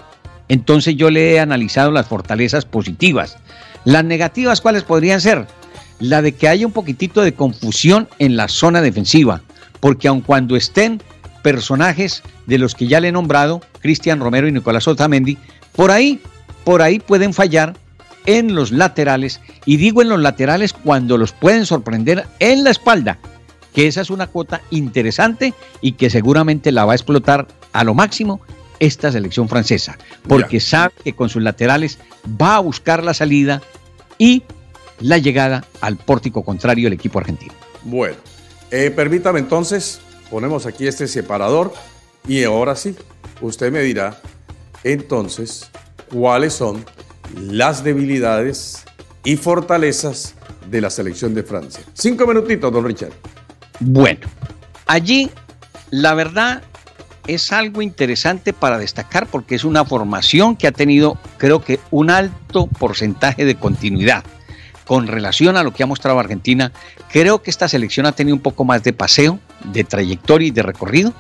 Entonces 0.48 0.96
yo 0.96 1.12
le 1.12 1.34
he 1.34 1.40
analizado 1.40 1.92
las 1.92 2.08
fortalezas 2.08 2.66
positivas. 2.66 3.38
Las 3.86 4.04
negativas, 4.04 4.62
¿cuáles 4.62 4.84
podrían 4.84 5.22
ser? 5.22 5.48
La 6.00 6.22
de 6.22 6.34
que 6.34 6.48
haya 6.48 6.66
un 6.66 6.74
poquitito 6.74 7.22
de 7.22 7.34
confusión 7.34 8.08
en 8.20 8.38
la 8.38 8.48
zona 8.48 8.82
defensiva, 8.82 9.42
porque 9.80 10.08
aun 10.08 10.22
cuando 10.22 10.56
estén 10.56 11.02
personajes 11.42 12.24
de 12.46 12.58
los 12.58 12.76
que 12.76 12.88
ya 12.88 13.00
le 13.00 13.10
he 13.10 13.12
nombrado, 13.12 13.62
Cristian 13.80 14.20
Romero 14.20 14.48
y 14.48 14.52
Nicolás 14.52 14.88
Otamendi, 14.88 15.38
por 15.76 15.92
ahí, 15.92 16.22
por 16.64 16.82
ahí 16.82 17.00
pueden 17.00 17.34
fallar 17.34 17.76
en 18.26 18.54
los 18.54 18.72
laterales, 18.72 19.40
y 19.66 19.78
digo 19.78 20.02
en 20.02 20.10
los 20.10 20.20
laterales 20.20 20.74
cuando 20.74 21.18
los 21.18 21.32
pueden 21.32 21.66
sorprender 21.66 22.26
en 22.40 22.64
la 22.64 22.72
espalda, 22.72 23.18
que 23.74 23.88
esa 23.88 24.02
es 24.02 24.10
una 24.10 24.28
cuota 24.28 24.62
interesante 24.72 25.54
y 25.82 25.94
que 25.94 26.10
seguramente 26.10 26.72
la 26.72 26.86
va 26.86 26.94
a 26.94 26.96
explotar 26.96 27.48
a 27.72 27.84
lo 27.84 27.94
máximo 27.94 28.42
esta 28.80 29.12
selección 29.12 29.50
francesa, 29.50 29.98
porque 30.28 30.60
sabe 30.60 30.94
que 31.04 31.14
con 31.14 31.30
sus 31.30 31.42
laterales 31.42 32.00
va 32.42 32.56
a 32.56 32.60
buscar 32.60 33.04
la 33.04 33.14
salida 33.14 33.62
y 34.18 34.44
la 35.00 35.18
llegada 35.18 35.66
al 35.82 35.98
pórtico 35.98 36.44
contrario 36.44 36.86
del 36.86 36.94
equipo 36.94 37.20
argentino. 37.20 37.54
Bueno, 37.84 38.18
eh, 38.72 38.92
permítame 38.92 39.40
entonces, 39.40 40.00
ponemos 40.30 40.66
aquí 40.66 40.88
este 40.88 41.08
separador 41.08 41.74
y 42.28 42.44
ahora 42.44 42.76
sí, 42.76 42.96
usted 43.42 43.72
me 43.72 43.82
dirá 43.82 44.20
entonces 44.84 45.70
cuáles 46.12 46.54
son 46.54 46.86
las 47.36 47.84
debilidades 47.84 48.84
y 49.24 49.38
fortalezas 49.38 50.36
de 50.70 50.82
la 50.82 50.90
selección 50.90 51.34
de 51.34 51.44
Francia. 51.44 51.84
Cinco 51.94 52.28
minutitos, 52.28 52.72
don 52.72 52.86
Richard. 52.86 53.14
Bueno, 53.80 54.28
allí 54.86 55.30
la 55.90 56.14
verdad 56.14 56.64
es 57.30 57.52
algo 57.52 57.82
interesante 57.82 58.54
para 58.54 58.80
destacar 58.80 59.28
porque 59.28 59.56
es 59.56 59.64
una 59.64 59.86
formación 59.86 60.56
que 60.56 60.68
ha 60.68 60.72
tenido, 60.72 61.18
creo 61.38 61.64
que, 61.64 61.80
un 61.92 62.10
alto 62.10 62.68
porcentaje 62.68 63.46
de 63.46 63.56
continuidad. 63.56 64.24
Con 64.86 65.06
relación 65.06 65.56
a 65.56 65.62
lo 65.62 65.72
que 65.72 65.84
ha 65.84 65.86
mostrado 65.86 66.20
Argentina, 66.20 66.72
creo 67.12 67.44
que 67.44 67.52
esta 67.52 67.68
selección 67.68 68.08
ha 68.08 68.14
tenido 68.14 68.36
un 68.36 68.42
poco 68.42 68.66
más 68.66 68.84
de 68.84 68.94
paseo, 68.94 69.40
de 69.66 69.84
trayectoria 69.84 70.48
y 70.48 70.52
de 70.52 70.64
recorrido, 70.64 71.14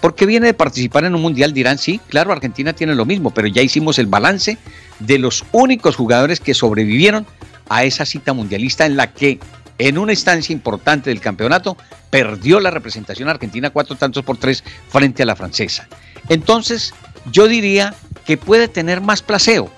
porque 0.00 0.26
viene 0.26 0.46
de 0.46 0.54
participar 0.54 1.04
en 1.04 1.14
un 1.14 1.22
mundial, 1.22 1.52
dirán, 1.52 1.78
sí, 1.78 2.00
claro, 2.08 2.32
Argentina 2.32 2.72
tiene 2.72 2.96
lo 2.96 3.04
mismo, 3.04 3.30
pero 3.30 3.46
ya 3.46 3.62
hicimos 3.62 4.00
el 4.00 4.06
balance 4.06 4.58
de 4.98 5.18
los 5.18 5.44
únicos 5.52 5.94
jugadores 5.94 6.40
que 6.40 6.54
sobrevivieron 6.54 7.24
a 7.68 7.84
esa 7.84 8.04
cita 8.04 8.32
mundialista 8.32 8.84
en 8.84 8.96
la 8.96 9.12
que 9.12 9.38
en 9.78 9.98
una 9.98 10.12
instancia 10.12 10.52
importante 10.52 11.10
del 11.10 11.20
campeonato 11.20 11.76
perdió 12.10 12.60
la 12.60 12.70
representación 12.70 13.28
argentina 13.28 13.70
cuatro 13.70 13.96
tantos 13.96 14.24
por 14.24 14.36
tres 14.36 14.64
frente 14.88 15.22
a 15.22 15.26
la 15.26 15.36
francesa. 15.36 15.88
Entonces, 16.28 16.94
yo 17.30 17.46
diría 17.46 17.94
que 18.24 18.36
puede 18.36 18.68
tener 18.68 19.00
más 19.00 19.22
placeo, 19.22 19.70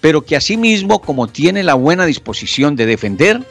pero 0.00 0.24
que 0.24 0.36
asimismo, 0.36 1.00
como 1.00 1.28
tiene 1.28 1.62
la 1.62 1.74
buena 1.74 2.06
disposición 2.06 2.76
de 2.76 2.86
defender, 2.86 3.42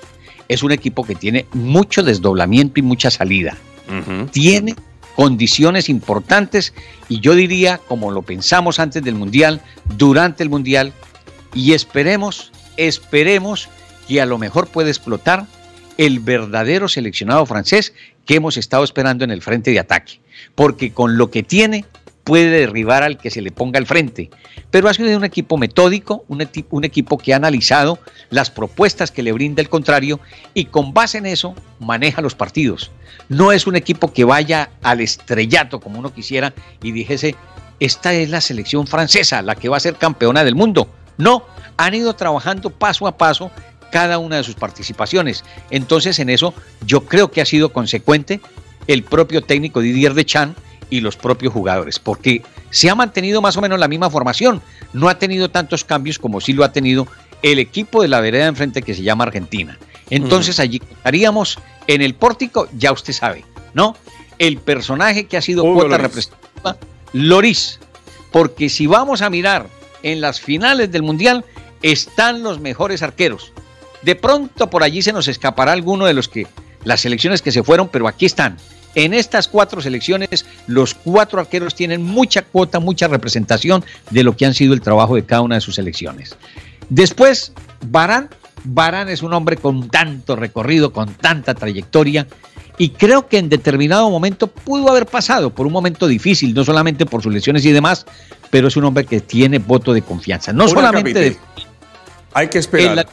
es 0.48 0.64
un 0.64 0.72
equipo 0.72 1.04
que 1.04 1.16
tiene 1.16 1.46
mucho 1.54 2.04
desdoblamiento 2.04 2.80
y 2.80 2.84
mucha 2.84 3.12
salida. 3.12 3.58
Tiene 4.32 4.76
condiciones 5.16 5.88
importantes 5.90 6.74
y 7.10 7.22
yo 7.22 7.34
diría, 7.34 7.80
como 7.88 8.12
lo 8.12 8.22
pensamos 8.22 8.80
antes 8.80 9.04
del 9.04 9.16
Mundial, 9.16 9.62
durante 9.98 10.44
el 10.44 10.50
Mundial, 10.50 10.94
y 11.54 11.74
esperemos, 11.74 12.52
esperemos 12.76 13.70
que 14.08 14.22
a 14.22 14.26
lo 14.26 14.38
mejor 14.38 14.68
puede 14.68 14.90
explotar 14.90 15.48
el 15.98 16.20
verdadero 16.20 16.88
seleccionado 16.88 17.46
francés 17.46 17.94
que 18.26 18.36
hemos 18.36 18.58
estado 18.58 18.84
esperando 18.84 19.24
en 19.24 19.32
el 19.32 19.42
frente 19.42 19.72
de 19.72 19.80
ataque, 19.80 20.20
porque 20.56 20.92
con 20.92 21.18
lo 21.18 21.32
que 21.32 21.44
tiene 21.44 21.86
puede 22.24 22.50
derribar 22.50 23.04
al 23.04 23.18
que 23.18 23.32
se 23.32 23.42
le 23.42 23.52
ponga 23.52 23.80
al 23.80 23.86
frente. 23.86 24.30
Pero 24.70 24.90
ha 24.90 24.94
sido 24.94 25.16
un 25.16 25.24
equipo 25.24 25.58
metódico, 25.58 26.26
un, 26.28 26.46
un, 26.72 26.84
equipo 26.84 27.18
que 27.18 27.34
ha 27.34 27.38
analizado 27.38 28.00
las 28.30 28.52
propuestas 28.52 29.12
que 29.12 29.24
le 29.24 29.32
brinda 29.32 29.62
el 29.62 29.70
contrario 29.70 30.20
y 30.54 30.66
con 30.66 30.94
base 30.94 31.20
en 31.20 31.26
eso 31.26 31.56
maneja 31.80 32.22
los 32.22 32.36
partidos. 32.36 32.92
No 33.30 33.54
es 33.54 33.66
un 33.66 33.78
equipo 33.78 34.12
que 34.12 34.26
vaya 34.26 34.72
al 34.84 35.00
estrellato 35.00 35.80
como 35.80 36.00
uno 36.00 36.14
quisiera 36.14 36.54
y 36.84 36.92
dijese, 36.92 37.36
esta 37.80 38.14
es 38.14 38.30
la 38.30 38.42
selección 38.42 38.88
francesa, 38.88 39.42
la 39.42 39.56
que 39.56 39.70
va 39.70 39.78
a 39.78 39.82
ser 39.82 39.96
campeona 39.96 40.44
del 40.44 40.56
mundo. 40.56 40.90
No, 41.18 41.46
han 41.78 41.94
ido 41.94 42.14
trabajando 42.16 42.72
paso 42.72 43.08
a 43.08 43.18
paso 43.18 43.52
cada 43.92 44.18
una 44.18 44.38
de 44.38 44.44
sus 44.44 44.56
participaciones. 44.56 45.44
Entonces 45.70 46.20
en 46.20 46.30
eso 46.30 46.54
yo 46.86 47.06
creo 47.06 47.32
que 47.32 47.42
ha 47.42 47.46
sido 47.46 47.72
consecuente 47.72 48.42
el 48.88 49.04
propio 49.04 49.42
técnico 49.42 49.82
Didier 49.82 50.14
Chan 50.26 50.56
y 50.90 51.02
los 51.02 51.18
propios 51.18 51.54
jugadores, 51.54 52.00
porque 52.00 52.42
se 52.70 52.90
ha 52.90 52.96
mantenido 52.96 53.42
más 53.42 53.58
o 53.58 53.62
menos 53.62 53.80
la 53.80 53.88
misma 53.88 54.10
formación, 54.10 54.62
no 54.94 55.10
ha 55.10 55.20
tenido 55.20 55.50
tantos 55.50 55.84
cambios 55.84 56.18
como 56.20 56.40
sí 56.40 56.54
lo 56.54 56.64
ha 56.64 56.72
tenido 56.72 57.08
el 57.42 57.60
equipo 57.60 58.02
de 58.02 58.08
la 58.08 58.22
vereda 58.22 58.44
de 58.44 58.50
enfrente 58.50 58.82
que 58.82 58.94
se 58.94 59.04
llama 59.04 59.26
Argentina. 59.26 59.78
Entonces 60.10 60.60
allí 60.60 60.82
estaríamos 60.90 61.60
en 61.88 62.02
el 62.02 62.16
pórtico, 62.16 62.68
ya 62.78 62.92
usted 62.92 63.14
sabe, 63.14 63.44
¿no? 63.74 63.96
El 64.40 64.58
personaje 64.58 65.26
que 65.26 65.38
ha 65.38 65.42
sido 65.42 65.64
cuota 65.64 65.98
representativa, 65.98 66.78
Loris, 67.14 67.80
porque 68.32 68.70
si 68.70 68.88
vamos 68.88 69.22
a 69.22 69.30
mirar 69.30 69.68
en 70.04 70.22
las 70.22 70.40
finales 70.40 70.92
del 70.92 71.04
Mundial, 71.04 71.44
están 71.82 72.44
los 72.44 72.60
mejores 72.60 73.04
arqueros. 73.04 73.52
De 74.08 74.16
pronto 74.16 74.70
por 74.70 74.84
allí 74.84 75.02
se 75.02 75.12
nos 75.12 75.28
escapará 75.28 75.74
alguno 75.74 76.06
de 76.06 76.14
los 76.14 76.30
que 76.30 76.48
las 76.86 77.02
selecciones 77.02 77.42
que 77.42 77.52
se 77.52 77.62
fueron, 77.62 77.90
pero 77.90 78.08
aquí 78.08 78.26
están. 78.26 78.56
En 78.96 79.14
estas 79.14 79.50
cuatro 79.50 79.82
selecciones, 79.82 80.46
los 80.66 80.94
cuatro 80.94 81.42
arqueros 81.42 81.76
tienen 81.76 82.04
mucha 82.04 82.44
cuota, 82.44 82.80
mucha 82.80 83.10
representación 83.10 83.84
de 84.10 84.24
lo 84.24 84.38
que 84.38 84.46
han 84.46 84.54
sido 84.54 84.74
el 84.74 84.80
trabajo 84.80 85.16
de 85.16 85.26
cada 85.26 85.42
una 85.42 85.56
de 85.56 85.62
sus 85.62 85.76
selecciones. 85.76 86.38
Después, 86.88 87.52
Barán. 87.86 88.30
Barán 88.64 89.10
es 89.10 89.24
un 89.24 89.34
hombre 89.34 89.58
con 89.58 89.90
tanto 89.90 90.38
recorrido, 90.38 90.94
con 90.94 91.14
tanta 91.16 91.54
trayectoria, 91.54 92.28
y 92.78 92.92
creo 92.92 93.28
que 93.28 93.40
en 93.40 93.50
determinado 93.50 94.10
momento 94.10 94.48
pudo 94.48 94.90
haber 94.90 95.06
pasado 95.06 95.50
por 95.50 95.68
un 95.68 95.74
momento 95.74 96.08
difícil, 96.08 96.54
no 96.54 96.64
solamente 96.64 97.06
por 97.06 97.22
sus 97.22 97.34
lesiones 97.34 97.66
y 97.66 97.74
demás, 97.74 98.06
pero 98.52 98.70
es 98.70 98.78
un 98.78 98.86
hombre 98.86 99.06
que 99.06 99.20
tiene 99.20 99.60
voto 99.60 99.92
de 99.92 100.02
confianza. 100.02 100.54
No 100.54 100.66
solamente 100.70 101.20
de, 101.20 101.38
Hay 102.34 102.48
que 102.48 102.60
esperar. 102.60 103.06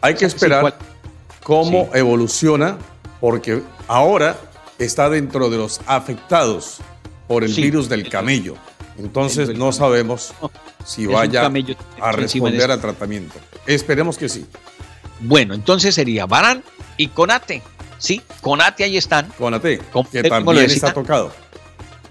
Hay 0.00 0.14
que 0.14 0.24
esperar 0.24 0.76
cómo 1.42 1.90
evoluciona, 1.94 2.78
porque 3.20 3.62
ahora 3.88 4.36
está 4.78 5.10
dentro 5.10 5.50
de 5.50 5.58
los 5.58 5.80
afectados 5.86 6.78
por 7.28 7.44
el 7.44 7.52
virus 7.54 7.88
del 7.88 8.08
camello. 8.08 8.56
Entonces 8.98 9.56
no 9.56 9.72
sabemos 9.72 10.32
si 10.84 11.06
vaya 11.06 11.50
a 12.00 12.12
responder 12.12 12.70
al 12.70 12.80
tratamiento. 12.80 13.38
Esperemos 13.66 14.18
que 14.18 14.28
sí. 14.28 14.46
Bueno, 15.20 15.54
entonces 15.54 15.94
sería 15.94 16.26
Barán 16.26 16.62
y 16.96 17.08
Conate. 17.08 17.62
Sí, 17.98 18.22
Conate 18.40 18.84
ahí 18.84 18.96
están. 18.96 19.28
Conate, 19.38 19.80
que 20.10 20.22
también 20.22 20.64
está 20.64 20.92
tocado. 20.92 21.32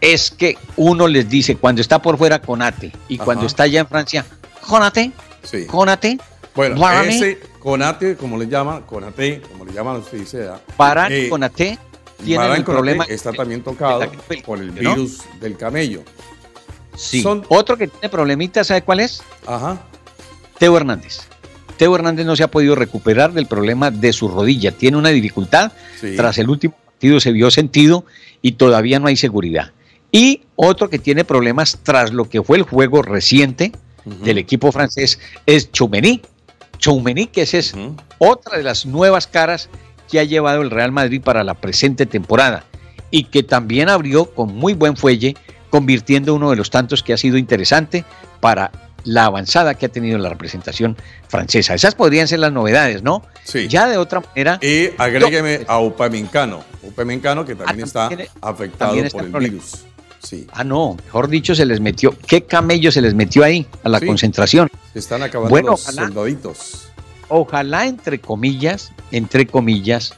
Es 0.02 0.32
que 0.32 0.58
uno 0.78 1.08
les 1.08 1.28
dice 1.28 1.58
cuando 1.58 1.82
está 1.82 2.02
por 2.02 2.17
fuera 2.17 2.39
Conate 2.39 2.91
y 3.10 3.17
cuando 3.17 3.45
está 3.45 3.63
allá 3.63 3.82
en 3.82 3.88
Francia, 3.88 4.25
Conate, 4.67 5.12
sí. 5.43 5.65
Conate. 5.65 6.17
Bueno, 6.56 7.02
ese 7.02 7.39
Conate, 7.60 8.15
como 8.15 8.38
le 8.38 8.48
llaman, 8.48 8.84
Conate, 8.84 9.41
como 9.41 9.65
le 9.65 9.74
llaman 9.74 9.98
ustedes, 9.98 10.36
Barán 10.78 11.12
eh, 11.12 11.28
Conate 11.30 11.78
tiene 12.24 12.56
el 12.56 12.63
problema. 12.63 13.06
Está 13.06 13.32
también 13.32 13.62
tocado 13.62 14.02
por 14.45 14.60
el 14.60 14.72
virus 14.72 15.22
del 15.39 15.58
camello. 15.58 16.04
Sí. 16.95 17.24
Otro 17.48 17.78
que 17.78 17.88
tiene 17.88 18.10
problemitas, 18.10 18.67
¿sabe 18.67 18.82
cuál 18.82 19.00
es? 19.00 19.22
Ajá. 19.45 19.82
Teo 20.58 20.76
Hernández. 20.76 21.22
Teo 21.78 21.95
Hernández 21.95 22.26
no 22.26 22.36
se 22.36 22.43
ha 22.43 22.52
podido 22.52 22.76
recuperar 22.76 23.32
del 23.32 23.45
problema 23.45 23.89
de 23.89 24.12
su 24.12 24.28
rodilla. 24.28 24.72
Tiene 24.72 24.98
una 24.98 25.10
dificultad. 25.10 25.72
Tras 26.17 26.38
el 26.38 26.50
último 26.50 26.76
partido 26.86 27.19
se 27.22 27.32
vio 27.32 27.50
sentido 27.52 28.06
y 28.41 28.54
todavía 28.54 29.00
no 29.00 29.08
hay 29.08 29.15
seguridad. 29.15 29.72
Y 30.12 30.41
otro 30.56 30.89
que 30.89 31.00
tiene 31.00 31.24
problemas 31.24 31.80
tras 31.84 32.12
lo 32.12 32.28
que 32.28 32.43
fue 32.43 32.58
el 32.58 32.63
juego 32.63 33.02
reciente 33.02 33.72
del 34.06 34.38
equipo 34.38 34.72
francés 34.72 35.20
es 35.45 35.72
Choumeny. 35.72 36.22
Choumeny, 36.80 37.27
que 37.27 37.43
esa 37.43 37.57
es 37.57 37.75
otra 38.17 38.57
de 38.57 38.63
las 38.63 38.86
nuevas 38.86 39.27
caras 39.27 39.69
que 40.09 40.19
ha 40.19 40.23
llevado 40.23 40.61
el 40.61 40.71
Real 40.71 40.91
Madrid 40.91 41.21
para 41.21 41.43
la 41.43 41.53
presente 41.53 42.05
temporada 42.05 42.63
y 43.11 43.25
que 43.25 43.43
también 43.43 43.89
abrió 43.89 44.32
con 44.34 44.55
muy 44.55 44.73
buen 44.73 44.97
fuelle, 44.97 45.36
convirtiendo 45.69 46.34
uno 46.34 46.49
de 46.49 46.55
los 46.55 46.69
tantos 46.69 47.03
que 47.03 47.13
ha 47.13 47.17
sido 47.17 47.38
interesante 47.38 48.05
para 48.39 48.71
la 49.03 49.25
avanzada 49.25 49.75
que 49.75 49.86
ha 49.86 49.89
tenido 49.89 50.17
la 50.17 50.30
representación 50.30 50.97
francesa. 51.27 51.73
Esas 51.73 51.95
podrían 51.95 52.27
ser 52.27 52.39
las 52.39 52.51
novedades, 52.51 53.03
¿no? 53.03 53.23
Sí. 53.43 53.67
Ya 53.67 53.88
de 53.88 53.97
otra 53.97 54.21
manera. 54.21 54.59
Y 54.61 54.89
agrégueme 54.97 55.61
a 55.67 55.80
Upamencano, 55.80 56.63
Upamencano 56.84 57.45
que 57.45 57.55
también 57.55 57.82
ah, 57.82 57.86
está 57.86 58.09
afectado 58.41 58.95
por 59.11 59.23
el 59.23 59.32
virus. 59.32 59.86
Sí. 60.20 60.47
Ah, 60.51 60.63
no, 60.63 60.97
mejor 61.05 61.30
dicho, 61.30 61.55
se 61.55 61.65
les 61.65 61.80
metió. 61.80 62.15
¿Qué 62.28 62.43
camello 62.43 62.91
se 62.91 63.01
les 63.01 63.13
metió 63.13 63.43
ahí 63.43 63.65
a 63.84 63.89
la 63.89 63.99
concentración? 63.99 64.70
Se 64.93 64.99
están 64.99 65.24
acabando 65.24 65.61
los 65.61 65.80
soldaditos 65.82 66.89
ojalá 67.30 67.86
entre 67.86 68.20
comillas, 68.20 68.91
entre 69.11 69.47
comillas, 69.47 70.13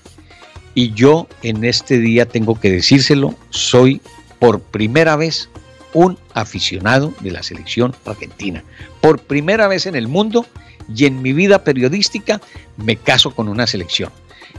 y 0.74 0.93
yo 0.93 1.28
en 1.43 1.64
este 1.64 1.99
día 1.99 2.26
tengo 2.26 2.60
que 2.60 2.72
decírselo, 2.72 3.36
soy 3.49 4.02
por 4.39 4.62
primera 4.62 5.16
vez 5.18 5.49
un 5.93 6.18
aficionado 6.34 7.14
de 7.20 7.32
la 7.32 7.43
selección 7.43 7.93
argentina. 8.06 8.64
Por 9.02 9.20
primera 9.20 9.68
vez 9.68 9.86
en 9.86 9.95
el 9.95 10.08
mundo 10.08 10.45
y 10.93 11.06
en 11.06 11.22
mi 11.22 11.34
vida 11.34 11.64
periodística 11.64 12.41
me 12.78 12.95
caso 12.95 13.32
con 13.32 13.49
una 13.49 13.68
selección 13.68 14.12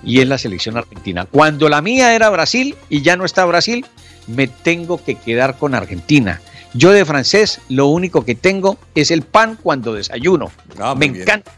y 0.04 0.20
es 0.20 0.28
la 0.28 0.36
selección 0.36 0.76
argentina. 0.76 1.24
Cuando 1.24 1.70
la 1.70 1.80
mía 1.80 2.14
era 2.14 2.28
Brasil 2.28 2.76
y 2.90 3.00
ya 3.00 3.16
no 3.16 3.24
está 3.24 3.46
Brasil, 3.46 3.86
me 4.26 4.46
tengo 4.46 5.02
que 5.02 5.14
quedar 5.14 5.58
con 5.58 5.74
Argentina. 5.74 6.40
Yo 6.74 6.90
de 6.92 7.04
francés 7.04 7.60
lo 7.68 7.86
único 7.86 8.24
que 8.24 8.34
tengo 8.34 8.78
es 8.94 9.10
el 9.10 9.22
pan 9.22 9.58
cuando 9.62 9.92
desayuno. 9.92 10.50
Ah, 10.78 10.94
me 10.94 11.06
encanta. 11.06 11.52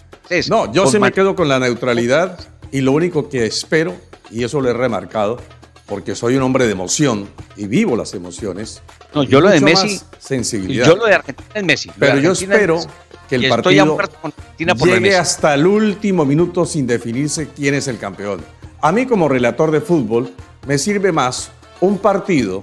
no, 0.49 0.73
yo 0.73 0.87
sí 0.87 0.99
me 0.99 1.13
quedo 1.13 1.37
con 1.37 1.49
la 1.49 1.59
neutralidad 1.61 2.39
y 2.73 2.81
lo 2.81 2.93
único 2.93 3.29
que 3.29 3.47
espero, 3.47 3.95
y 4.31 4.43
eso 4.43 4.61
lo 4.61 4.71
he 4.71 4.73
remarcado, 4.73 5.41
porque 5.87 6.15
soy 6.15 6.37
un 6.37 6.43
hombre 6.43 6.67
de 6.67 6.73
emoción 6.73 7.29
y 7.57 7.67
vivo 7.67 7.97
las 7.97 8.15
emociones. 8.15 8.83
No, 9.15 9.23
yo 9.23 9.41
lo 9.41 9.51
de 9.51 9.61
Messi. 9.61 10.01
Sensibilidad. 10.19 10.87
Yo 10.87 10.97
lo 10.97 11.07
de 11.07 11.15
Argentina 11.15 11.51
es 11.55 11.65
Messi. 11.65 11.91
Pero 11.99 12.19
yo 12.19 12.33
espero 12.33 12.81
que 13.29 13.37
el 13.37 13.49
partido 13.49 13.99
llegue 14.85 15.17
hasta 15.17 15.55
el 15.55 15.67
último 15.67 16.25
minuto 16.25 16.67
sin 16.67 16.87
definirse 16.87 17.49
quién 17.55 17.75
es 17.75 17.87
el 17.87 17.99
campeón. 17.99 18.41
A 18.81 18.93
mí 18.93 19.07
como 19.07 19.29
relator 19.29 19.71
de 19.71 19.81
fútbol 19.81 20.33
me 20.67 20.79
sirve 20.79 21.13
más 21.13 21.51
un 21.81 21.99
partido 21.99 22.63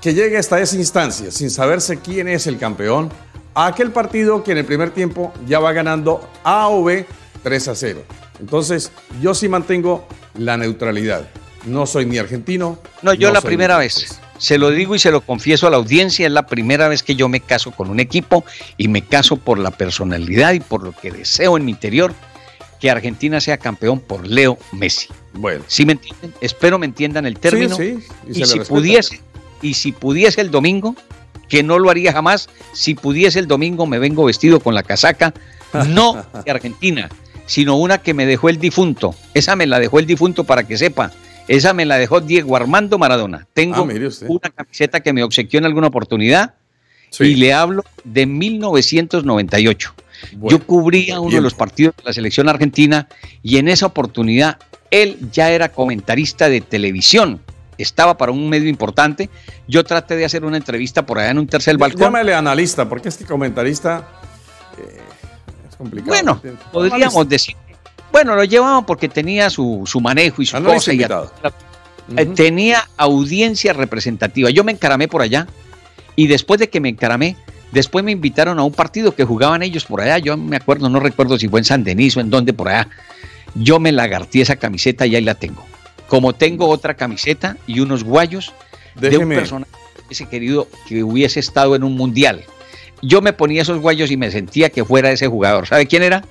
que 0.00 0.14
llegue 0.14 0.38
hasta 0.38 0.60
esa 0.60 0.76
instancia 0.76 1.30
sin 1.30 1.50
saberse 1.50 1.98
quién 1.98 2.28
es 2.28 2.46
el 2.46 2.58
campeón 2.58 3.10
a 3.54 3.66
aquel 3.66 3.90
partido 3.90 4.44
que 4.44 4.52
en 4.52 4.58
el 4.58 4.64
primer 4.64 4.90
tiempo 4.90 5.32
ya 5.46 5.58
va 5.58 5.72
ganando 5.72 6.28
A 6.44 6.68
o 6.68 6.84
B 6.84 7.06
3 7.42 7.68
a 7.68 7.74
0. 7.74 8.02
Entonces 8.40 8.92
yo 9.20 9.34
sí 9.34 9.48
mantengo 9.48 10.06
la 10.36 10.56
neutralidad. 10.56 11.26
No 11.64 11.86
soy 11.86 12.06
ni 12.06 12.18
argentino. 12.18 12.78
No, 13.02 13.14
yo 13.14 13.32
la 13.32 13.40
primera 13.40 13.78
vez. 13.78 14.20
Se 14.38 14.58
lo 14.58 14.70
digo 14.70 14.94
y 14.94 14.98
se 14.98 15.10
lo 15.10 15.22
confieso 15.22 15.66
a 15.66 15.70
la 15.70 15.78
audiencia, 15.78 16.26
es 16.26 16.32
la 16.32 16.46
primera 16.46 16.88
vez 16.88 17.02
que 17.02 17.16
yo 17.16 17.28
me 17.28 17.40
caso 17.40 17.70
con 17.70 17.88
un 17.88 17.98
equipo 18.00 18.44
y 18.76 18.88
me 18.88 19.02
caso 19.02 19.38
por 19.38 19.58
la 19.58 19.70
personalidad 19.70 20.52
y 20.52 20.60
por 20.60 20.84
lo 20.84 20.92
que 20.92 21.10
deseo 21.10 21.56
en 21.56 21.64
mi 21.64 21.72
interior 21.72 22.12
que 22.80 22.90
Argentina 22.90 23.40
sea 23.40 23.58
campeón 23.58 24.00
por 24.00 24.26
Leo 24.26 24.58
Messi. 24.72 25.08
Bueno. 25.32 25.64
¿Sí 25.66 25.86
me 25.86 25.92
entienden? 25.92 26.32
Espero 26.40 26.78
me 26.78 26.86
entiendan 26.86 27.26
el 27.26 27.38
término. 27.38 27.76
Sí, 27.76 27.98
sí. 28.30 28.40
Y, 28.40 28.44
si 28.44 28.60
pudiese, 28.60 29.20
y 29.62 29.74
si 29.74 29.92
pudiese 29.92 30.40
el 30.40 30.50
domingo, 30.50 30.94
que 31.48 31.62
no 31.62 31.78
lo 31.78 31.90
haría 31.90 32.12
jamás, 32.12 32.48
si 32.72 32.94
pudiese 32.94 33.38
el 33.38 33.46
domingo 33.46 33.86
me 33.86 33.98
vengo 33.98 34.24
vestido 34.24 34.60
con 34.60 34.74
la 34.74 34.82
casaca, 34.82 35.32
no 35.88 36.24
de 36.44 36.50
Argentina, 36.50 37.08
sino 37.46 37.76
una 37.76 37.98
que 37.98 38.14
me 38.14 38.26
dejó 38.26 38.48
el 38.48 38.58
difunto. 38.58 39.14
Esa 39.34 39.56
me 39.56 39.66
la 39.66 39.78
dejó 39.78 39.98
el 39.98 40.06
difunto 40.06 40.44
para 40.44 40.66
que 40.66 40.76
sepa. 40.76 41.12
Esa 41.48 41.72
me 41.74 41.86
la 41.86 41.96
dejó 41.96 42.20
Diego 42.20 42.56
Armando 42.56 42.98
Maradona. 42.98 43.46
Tengo 43.52 43.76
ah, 43.76 44.08
una 44.26 44.50
camiseta 44.50 45.00
que 45.00 45.12
me 45.12 45.22
obsequió 45.22 45.58
en 45.58 45.66
alguna 45.66 45.86
oportunidad 45.86 46.54
y 47.20 47.36
le 47.36 47.52
hablo 47.52 47.84
de 48.04 48.26
1998. 48.26 49.94
Yo 50.32 50.64
cubría 50.66 51.20
uno 51.20 51.34
de 51.34 51.40
los 51.40 51.54
partidos 51.54 51.94
de 51.96 52.04
la 52.04 52.12
selección 52.12 52.48
argentina 52.48 53.08
y 53.42 53.58
en 53.58 53.68
esa 53.68 53.86
oportunidad 53.86 54.58
él 54.90 55.18
ya 55.32 55.50
era 55.50 55.70
comentarista 55.70 56.48
de 56.48 56.60
televisión. 56.60 57.40
Estaba 57.78 58.16
para 58.16 58.32
un 58.32 58.48
medio 58.48 58.68
importante. 58.68 59.28
Yo 59.68 59.84
traté 59.84 60.16
de 60.16 60.24
hacer 60.24 60.44
una 60.44 60.56
entrevista 60.56 61.04
por 61.04 61.18
allá 61.18 61.30
en 61.30 61.38
un 61.38 61.46
tercer 61.46 61.76
balcón. 61.76 62.00
Llámale 62.00 62.34
analista, 62.34 62.88
porque 62.88 63.10
es 63.10 63.16
que 63.16 63.24
comentarista 63.24 64.08
eh, 64.78 65.00
es 65.68 65.76
complicado. 65.76 66.08
Bueno, 66.08 66.40
podríamos 66.72 67.28
decir 67.28 67.56
bueno, 68.16 68.34
lo 68.34 68.44
llevaban 68.44 68.86
porque 68.86 69.10
tenía 69.10 69.50
su, 69.50 69.86
manejo 70.00 70.40
y 70.40 70.46
su 70.46 70.62
cosa. 70.62 70.92
Y 70.94 71.02
eh, 71.02 72.26
Tenía 72.34 72.88
audiencia 72.96 73.74
representativa. 73.74 74.48
Yo 74.48 74.64
me 74.64 74.72
encaramé 74.72 75.06
por 75.06 75.20
allá 75.20 75.46
y 76.14 76.26
después 76.26 76.58
de 76.58 76.70
que 76.70 76.80
me 76.80 76.88
encaramé, 76.88 77.36
después 77.72 78.04
me 78.04 78.12
invitaron 78.12 78.58
a 78.58 78.64
un 78.64 78.72
partido 78.72 79.14
que 79.14 79.24
jugaban 79.24 79.62
ellos 79.62 79.84
por 79.84 80.00
allá. 80.00 80.18
Yo 80.18 80.36
me 80.36 80.56
acuerdo, 80.56 80.88
no 80.88 81.00
recuerdo 81.00 81.38
si 81.38 81.48
fue 81.48 81.60
en 81.60 81.64
San 81.64 81.84
Denis 81.84 82.16
o 82.16 82.20
en 82.20 82.30
dónde 82.30 82.52
por 82.52 82.68
allá. 82.68 82.88
Yo 83.54 83.80
me 83.80 83.92
lagartí 83.92 84.40
esa 84.40 84.56
camiseta 84.56 85.06
y 85.06 85.16
ahí 85.16 85.24
la 85.24 85.34
tengo. 85.34 85.64
Como 86.08 86.34
tengo 86.34 86.68
otra 86.68 86.94
camiseta 86.94 87.56
y 87.66 87.80
unos 87.80 88.04
guayos 88.04 88.52
de 88.94 89.16
un 89.18 89.28
personaje 89.28 89.70
ese 90.10 90.26
querido 90.26 90.68
que 90.88 91.02
hubiese 91.02 91.40
estado 91.40 91.74
en 91.74 91.84
un 91.84 91.96
mundial. 91.96 92.44
Yo 93.02 93.20
me 93.20 93.32
ponía 93.32 93.62
esos 93.62 93.80
guayos 93.80 94.10
y 94.10 94.16
me 94.16 94.30
sentía 94.30 94.70
que 94.70 94.84
fuera 94.84 95.10
ese 95.10 95.26
jugador. 95.26 95.66
¿Sabe 95.66 95.86
quién 95.86 96.02
era? 96.02 96.24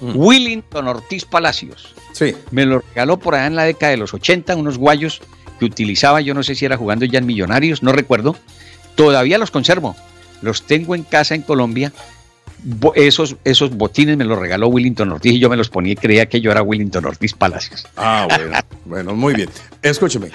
Mm. 0.00 0.16
Willington 0.16 0.88
Ortiz 0.88 1.24
Palacios. 1.24 1.94
Sí. 2.12 2.34
Me 2.50 2.66
lo 2.66 2.80
regaló 2.80 3.18
por 3.18 3.34
allá 3.34 3.46
en 3.46 3.56
la 3.56 3.64
década 3.64 3.90
de 3.90 3.96
los 3.96 4.12
80, 4.12 4.56
unos 4.56 4.78
guayos 4.78 5.20
que 5.58 5.64
utilizaba, 5.64 6.20
yo 6.20 6.34
no 6.34 6.42
sé 6.42 6.54
si 6.54 6.64
era 6.64 6.76
jugando 6.76 7.04
ya 7.04 7.18
en 7.18 7.26
Millonarios, 7.26 7.82
no 7.82 7.92
recuerdo. 7.92 8.36
Todavía 8.94 9.38
los 9.38 9.50
conservo. 9.50 9.96
Los 10.42 10.62
tengo 10.62 10.94
en 10.94 11.02
casa 11.02 11.34
en 11.34 11.42
Colombia. 11.42 11.92
Esos, 12.94 13.36
esos 13.44 13.74
botines 13.74 14.18
me 14.18 14.24
los 14.24 14.38
regaló 14.38 14.68
Willington 14.68 15.10
Ortiz 15.12 15.32
y 15.32 15.38
yo 15.38 15.48
me 15.48 15.56
los 15.56 15.70
ponía 15.70 15.94
y 15.94 15.96
creía 15.96 16.26
que 16.26 16.40
yo 16.42 16.50
era 16.50 16.62
Willington 16.62 17.04
Ortiz 17.06 17.32
Palacios. 17.32 17.86
Ah, 17.96 18.26
bueno, 18.28 18.58
bueno, 18.84 19.14
muy 19.14 19.34
bien. 19.34 19.48
Escúcheme, 19.80 20.30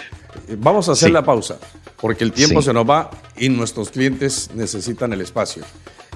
vamos 0.58 0.89
a 0.89 0.93
hacer 0.93 1.12
la 1.12 1.24
pausa 1.24 1.60
porque 1.97 2.24
el 2.24 2.32
tiempo 2.32 2.62
se 2.62 2.74
nos 2.74 2.89
va 2.89 3.12
y 3.38 3.49
nuestros 3.49 3.89
clientes 3.89 4.49
necesitan 4.53 5.14
el 5.14 5.22
espacio. 5.22 5.64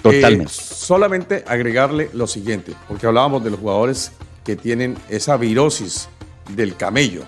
Totalmente. 0.01 0.51
Eh, 0.51 0.55
solamente 0.55 1.43
agregarle 1.47 2.09
lo 2.13 2.27
siguiente, 2.27 2.73
porque 2.87 3.05
hablábamos 3.05 3.43
de 3.43 3.51
los 3.51 3.59
jugadores 3.59 4.11
que 4.43 4.55
tienen 4.55 4.97
esa 5.09 5.37
virosis 5.37 6.09
del 6.55 6.75
camello. 6.75 7.23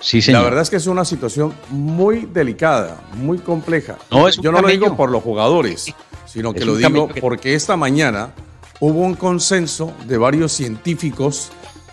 Sí, 0.00 0.20
señor. 0.20 0.42
La 0.42 0.44
verdad 0.44 0.62
es 0.62 0.70
que 0.70 0.76
es 0.76 0.86
una 0.86 1.04
situación 1.04 1.54
muy 1.70 2.26
delicada, 2.26 3.00
muy 3.14 3.38
compleja. 3.38 3.96
Yo 4.40 4.52
no 4.52 4.60
lo 4.60 4.68
digo 4.68 4.96
por 4.96 5.10
los 5.10 5.22
jugadores, 5.22 5.94
sino 6.26 6.52
que 6.52 6.64
lo 6.64 6.76
digo 6.76 7.08
porque 7.20 7.54
esta 7.54 7.76
mañana 7.76 8.34
hubo 8.80 9.00
un 9.00 9.14
consenso 9.14 9.92
de 10.06 10.18
varios 10.18 10.52
científicos, 10.52 11.50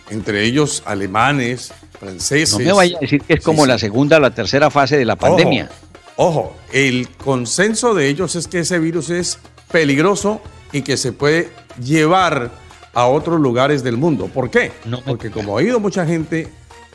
entre 0.10 0.44
ellos 0.44 0.84
alemanes, 0.86 1.74
franceses. 2.00 2.60
No 2.60 2.66
me 2.66 2.74
vaya 2.74 2.98
a 2.98 3.00
decir 3.00 3.22
que 3.22 3.34
es 3.36 3.44
como 3.44 3.66
la 3.66 3.78
segunda 3.78 4.18
o 4.18 4.20
la 4.20 4.32
tercera 4.32 4.70
fase 4.70 4.98
de 4.98 5.06
la 5.06 5.16
pandemia. 5.16 5.70
ojo, 6.18 6.56
el 6.72 7.08
consenso 7.10 7.94
de 7.94 8.10
ellos 8.10 8.36
es 8.36 8.48
que 8.48 8.60
ese 8.60 8.80
virus 8.80 9.10
es 9.10 9.40
peligroso 9.72 10.42
y 10.72 10.82
que 10.82 10.98
se 10.98 11.14
puede 11.14 11.50
llevar 11.82 12.52
a 12.94 13.08
otros 13.08 13.40
lugares 13.40 13.84
del 13.84 13.98
mundo. 13.98 14.28
¿Por 14.28 14.50
qué? 14.52 14.72
Porque 15.06 15.32
como 15.32 15.58
ha 15.58 15.64
ido 15.64 15.80
mucha 15.80 16.06
gente 16.06 16.48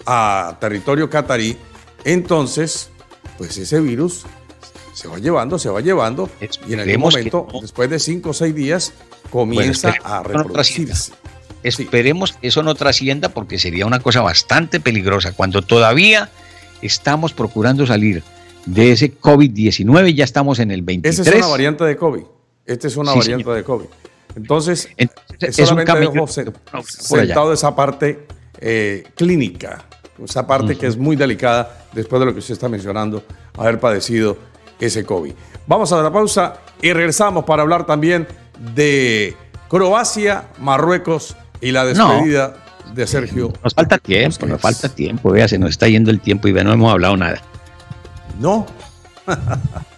a 0.07 0.57
territorio 0.61 1.09
catarí, 1.09 1.57
entonces, 2.05 2.91
pues 3.37 3.57
ese 3.59 3.81
virus 3.81 4.25
se 4.95 5.09
va 5.09 5.19
llevando, 5.19 5.59
se 5.59 5.69
va 5.69 5.81
llevando, 5.81 6.29
y 6.67 6.73
en 6.73 6.81
algún 6.81 7.01
momento, 7.01 7.47
después 7.61 7.89
de 7.91 7.99
cinco 7.99 8.31
o 8.31 8.33
seis 8.33 8.55
días, 8.55 8.93
comienza 9.31 9.95
a 10.03 10.23
reproducirse. 10.23 11.13
esperemos 11.63 12.33
que 12.33 12.49
eso 12.49 12.63
no 12.63 12.75
trascienda 12.75 13.29
porque 13.29 13.59
sería 13.59 13.87
una 13.87 14.01
cosa 14.01 14.23
bastante 14.23 14.81
peligrosa. 14.81 15.33
Cuando 15.33 15.63
todavía 15.63 16.31
estamos 16.83 17.33
procurando 17.33 17.87
salir 17.87 18.23
de 18.67 18.93
ese 18.93 19.13
COVID-19, 19.19 20.15
ya 20.15 20.25
estamos 20.25 20.59
en 20.59 20.71
el 20.71 20.83
23. 20.83 21.19
Esa 21.19 21.31
es 21.31 21.37
una 21.37 21.47
variante 21.47 21.85
de 21.85 21.97
COVID. 21.97 22.23
Esta 22.67 22.87
es 22.87 22.97
una 22.97 23.15
variante 23.15 23.51
de 23.51 23.65
COVID. 23.65 23.87
Entonces, 24.37 24.89
es 24.97 25.57
solamente 25.57 26.01
dejo 26.01 26.27
sentado 26.27 27.53
esa 27.53 27.75
parte 27.75 28.27
eh, 28.61 29.05
clínica, 29.15 29.88
esa 30.25 30.47
parte 30.47 30.77
que 30.77 30.87
es 30.87 30.97
muy 30.97 31.17
delicada 31.17 31.87
después 31.93 32.21
de 32.21 32.27
lo 32.27 32.33
que 32.33 32.41
usted 32.41 32.55
está 32.55 32.69
mencionando, 32.69 33.23
haber 33.57 33.79
padecido 33.79 34.37
ese 34.81 35.05
COVID. 35.05 35.33
Vamos 35.67 35.93
a 35.93 36.03
la 36.03 36.13
pausa 36.13 36.59
y 36.81 36.93
regresamos 36.93 37.45
para 37.45 37.63
hablar 37.63 37.87
también 37.87 38.27
de 38.75 39.37
Croacia, 39.69 40.49
Marruecos 40.59 41.37
y 41.61 41.73
la 41.73 41.85
despedida 41.85 42.55
de 42.95 43.07
Sergio. 43.07 43.53
Nos 43.63 43.75
falta 43.75 43.99
tiempo, 43.99 44.47
nos 44.47 44.61
falta 44.61 44.89
tiempo, 44.89 45.31
vea, 45.31 45.49
se 45.49 45.59
nos 45.59 45.71
está 45.71 45.89
yendo 45.89 46.11
el 46.11 46.21
tiempo 46.21 46.49
y 46.49 46.53
no 46.53 46.73
hemos 46.73 46.93
hablado 46.93 47.17
nada. 47.17 47.41
No. 48.41 48.67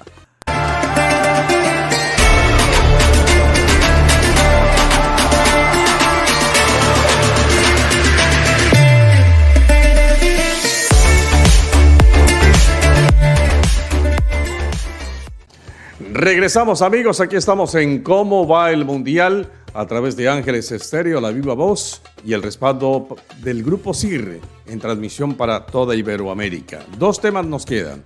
Regresamos 16.20 16.82
amigos, 16.82 17.18
aquí 17.22 17.36
estamos 17.36 17.74
en 17.76 18.02
cómo 18.02 18.46
va 18.46 18.72
el 18.72 18.84
Mundial 18.84 19.50
a 19.72 19.86
través 19.86 20.16
de 20.16 20.28
Ángeles 20.28 20.70
Estéreo, 20.70 21.18
la 21.18 21.30
viva 21.30 21.54
voz 21.54 22.02
y 22.26 22.34
el 22.34 22.42
respaldo 22.42 23.16
del 23.42 23.62
grupo 23.62 23.94
CIRRE 23.94 24.38
en 24.66 24.78
transmisión 24.80 25.32
para 25.32 25.64
toda 25.64 25.96
Iberoamérica. 25.96 26.80
Dos 26.98 27.22
temas 27.22 27.46
nos 27.46 27.64
quedan. 27.64 28.02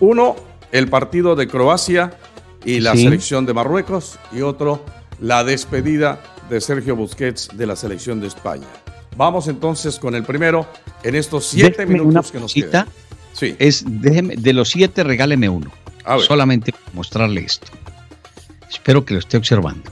Uno, 0.00 0.36
el 0.72 0.88
partido 0.88 1.36
de 1.36 1.48
Croacia 1.48 2.12
y 2.66 2.80
la 2.80 2.94
selección 2.96 3.46
de 3.46 3.54
Marruecos 3.54 4.18
y 4.30 4.42
otro, 4.42 4.84
la 5.18 5.42
despedida 5.42 6.20
de 6.50 6.60
Sergio 6.60 6.96
Busquets 6.96 7.48
de 7.54 7.66
la 7.66 7.76
selección 7.76 8.20
de 8.20 8.26
España. 8.26 8.68
Vamos 9.16 9.48
entonces 9.48 9.98
con 9.98 10.14
el 10.14 10.24
primero 10.24 10.66
en 11.02 11.14
estos 11.14 11.46
siete 11.46 11.86
minutos 11.86 12.30
que 12.30 12.40
nos 12.40 12.52
quedan. 12.52 12.88
Sí. 13.32 13.56
Es, 13.58 13.86
de 13.86 14.52
los 14.52 14.68
siete, 14.68 15.02
regáleme 15.02 15.48
uno. 15.48 15.72
Solamente 16.26 16.74
mostrarle 16.92 17.42
esto. 17.42 17.66
Espero 18.70 19.04
que 19.04 19.14
lo 19.14 19.20
esté 19.20 19.36
observando. 19.36 19.90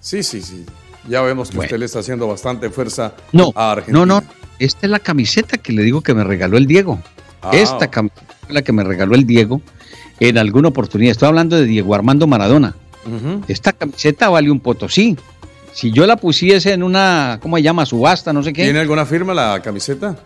Sí, 0.00 0.22
sí, 0.22 0.40
sí. 0.40 0.64
Ya 1.08 1.20
vemos 1.22 1.50
que 1.50 1.58
usted 1.58 1.78
le 1.78 1.86
está 1.86 2.00
haciendo 2.00 2.26
bastante 2.28 2.70
fuerza 2.70 3.14
no, 3.32 3.52
a 3.54 3.72
Argentina. 3.72 3.98
No, 3.98 4.06
no, 4.06 4.22
esta 4.58 4.86
es 4.86 4.90
la 4.90 4.98
camiseta 4.98 5.58
que 5.58 5.72
le 5.72 5.82
digo 5.82 6.02
que 6.02 6.14
me 6.14 6.24
regaló 6.24 6.56
el 6.56 6.66
Diego. 6.66 7.00
Ah, 7.42 7.50
esta 7.52 7.90
camiseta 7.90 8.36
es 8.48 8.54
la 8.54 8.62
que 8.62 8.72
me 8.72 8.84
regaló 8.84 9.14
el 9.14 9.26
Diego 9.26 9.60
en 10.20 10.38
alguna 10.38 10.68
oportunidad. 10.68 11.12
Estoy 11.12 11.28
hablando 11.28 11.56
de 11.56 11.64
Diego 11.64 11.94
Armando 11.94 12.26
Maradona. 12.26 12.74
Esta 13.48 13.72
camiseta 13.72 14.28
vale 14.28 14.50
un 14.50 14.60
potosí. 14.60 15.16
Si 15.72 15.90
yo 15.90 16.06
la 16.06 16.16
pusiese 16.16 16.72
en 16.72 16.82
una, 16.82 17.38
¿cómo 17.40 17.56
se 17.56 17.62
llama? 17.62 17.86
Subasta, 17.86 18.32
no 18.32 18.42
sé 18.42 18.52
qué. 18.52 18.64
¿Tiene 18.64 18.80
alguna 18.80 19.06
firma 19.06 19.32
la 19.32 19.60
camiseta? 19.62 20.16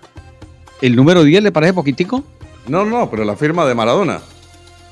¿El 0.81 0.97
número 0.97 1.23
10 1.23 1.45
le 1.45 1.53
parece 1.53 1.73
poquitico? 1.73 2.25
No, 2.67 2.85
no, 2.85 3.11
pero 3.11 3.25
la 3.25 3.37
firma 3.37 3.65
de 3.67 3.75
Maradona. 3.75 4.21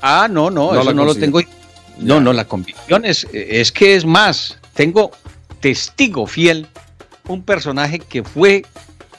Ah, 0.05 0.27
no, 0.29 0.51
no, 0.51 0.73
No 0.73 0.81
eso 0.81 0.93
no 0.93 1.05
lo 1.05 1.15
tengo. 1.15 1.39
No, 1.97 2.15
Ya. 2.15 2.19
no, 2.19 2.33
la 2.33 2.43
convicción 2.45 3.05
es, 3.05 3.25
es 3.31 3.71
que 3.71 3.95
es 3.95 4.05
más. 4.05 4.59
Tengo 4.73 5.11
testigo 5.61 6.27
fiel, 6.27 6.67
un 7.27 7.41
personaje 7.41 7.99
que 7.99 8.23
fue 8.23 8.65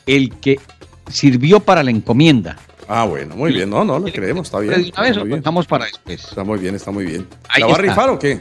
el 0.06 0.30
que 0.36 0.60
sirvió 1.10 1.60
para 1.60 1.82
la 1.82 1.90
encomienda. 1.90 2.58
Ah, 2.86 3.04
bueno, 3.06 3.34
muy 3.34 3.52
bien. 3.52 3.70
No, 3.70 3.82
no, 3.84 3.98
lo 3.98 4.12
creemos, 4.12 4.48
está 4.48 4.58
bien. 4.58 4.92
Una 4.96 5.02
vez 5.08 5.16
dejamos 5.24 5.66
para 5.66 5.86
después. 5.86 6.22
Está 6.24 6.44
muy 6.44 6.58
bien, 6.58 6.74
está 6.74 6.90
muy 6.90 7.06
bien. 7.06 7.26
Ahí 7.48 7.62
¿La 7.62 7.68
va 7.68 7.74
a 7.76 7.78
rifar 7.78 8.10
o 8.10 8.18
qué? 8.18 8.40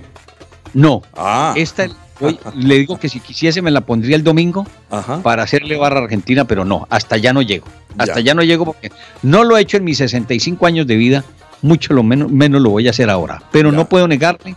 No, 0.74 1.02
Ah, 1.16 1.54
esta 1.56 1.88
hoy 2.20 2.38
le 2.56 2.80
digo 2.80 3.00
que 3.00 3.08
si 3.08 3.20
quisiese 3.22 3.62
me 3.62 3.72
la 3.72 3.82
pondría 3.82 4.16
el 4.18 4.24
domingo 4.24 4.66
ajá. 4.90 5.22
para 5.22 5.44
hacerle 5.44 5.78
barra 5.78 6.00
a 6.00 6.04
Argentina, 6.04 6.46
pero 6.46 6.66
no, 6.66 6.88
hasta 6.90 7.16
allá 7.16 7.32
no 7.32 7.42
llego. 7.42 7.68
Hasta 7.98 8.16
Ya. 8.16 8.20
allá 8.20 8.34
no 8.34 8.42
llego 8.44 8.66
porque 8.66 8.92
no 9.22 9.44
lo 9.46 9.56
he 9.58 9.62
hecho 9.62 9.78
en 9.78 9.84
mis 9.86 10.00
65 10.00 10.66
años 10.66 10.88
de 10.88 10.96
vida, 10.98 11.24
mucho 11.64 11.94
lo 11.94 12.04
menos, 12.04 12.30
menos 12.32 12.62
lo 12.62 12.70
voy 12.70 12.88
a 12.88 12.92
hacer 12.92 13.10
ahora. 13.10 13.42
Pero 13.52 13.72
Ya. 13.72 13.78
no 13.78 13.90
puedo 13.90 14.08
negarle 14.08 14.56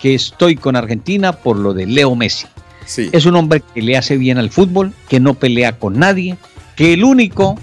que 0.00 0.14
estoy 0.14 0.56
con 0.56 0.76
Argentina 0.76 1.32
por 1.32 1.58
lo 1.58 1.74
de 1.74 1.86
Leo 1.86 2.14
Messi. 2.16 2.46
Sí. 2.86 3.10
Es 3.12 3.26
un 3.26 3.36
hombre 3.36 3.62
que 3.74 3.82
le 3.82 3.96
hace 3.96 4.16
bien 4.16 4.38
al 4.38 4.50
fútbol, 4.50 4.92
que 5.08 5.20
no 5.20 5.34
pelea 5.34 5.78
con 5.78 5.98
nadie, 5.98 6.36
que 6.76 6.92
el 6.94 7.04
único 7.04 7.58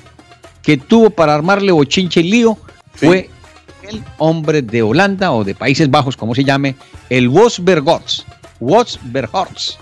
que 0.63 0.77
tuvo 0.77 1.09
para 1.09 1.33
armarle 1.33 1.71
bochinche 1.71 2.21
y 2.21 2.29
lío 2.31 2.57
Sí. 2.95 3.05
fue 3.07 3.29
el 3.89 4.03
hombre 4.17 4.61
de 4.61 4.81
Holanda 4.83 5.31
o 5.31 5.43
de 5.43 5.55
Países 5.55 5.89
Bajos, 5.89 6.15
como 6.17 6.35
se 6.35 6.43
llame, 6.43 6.75
el. 7.09 7.29
Wolfsbergots. 8.59 9.77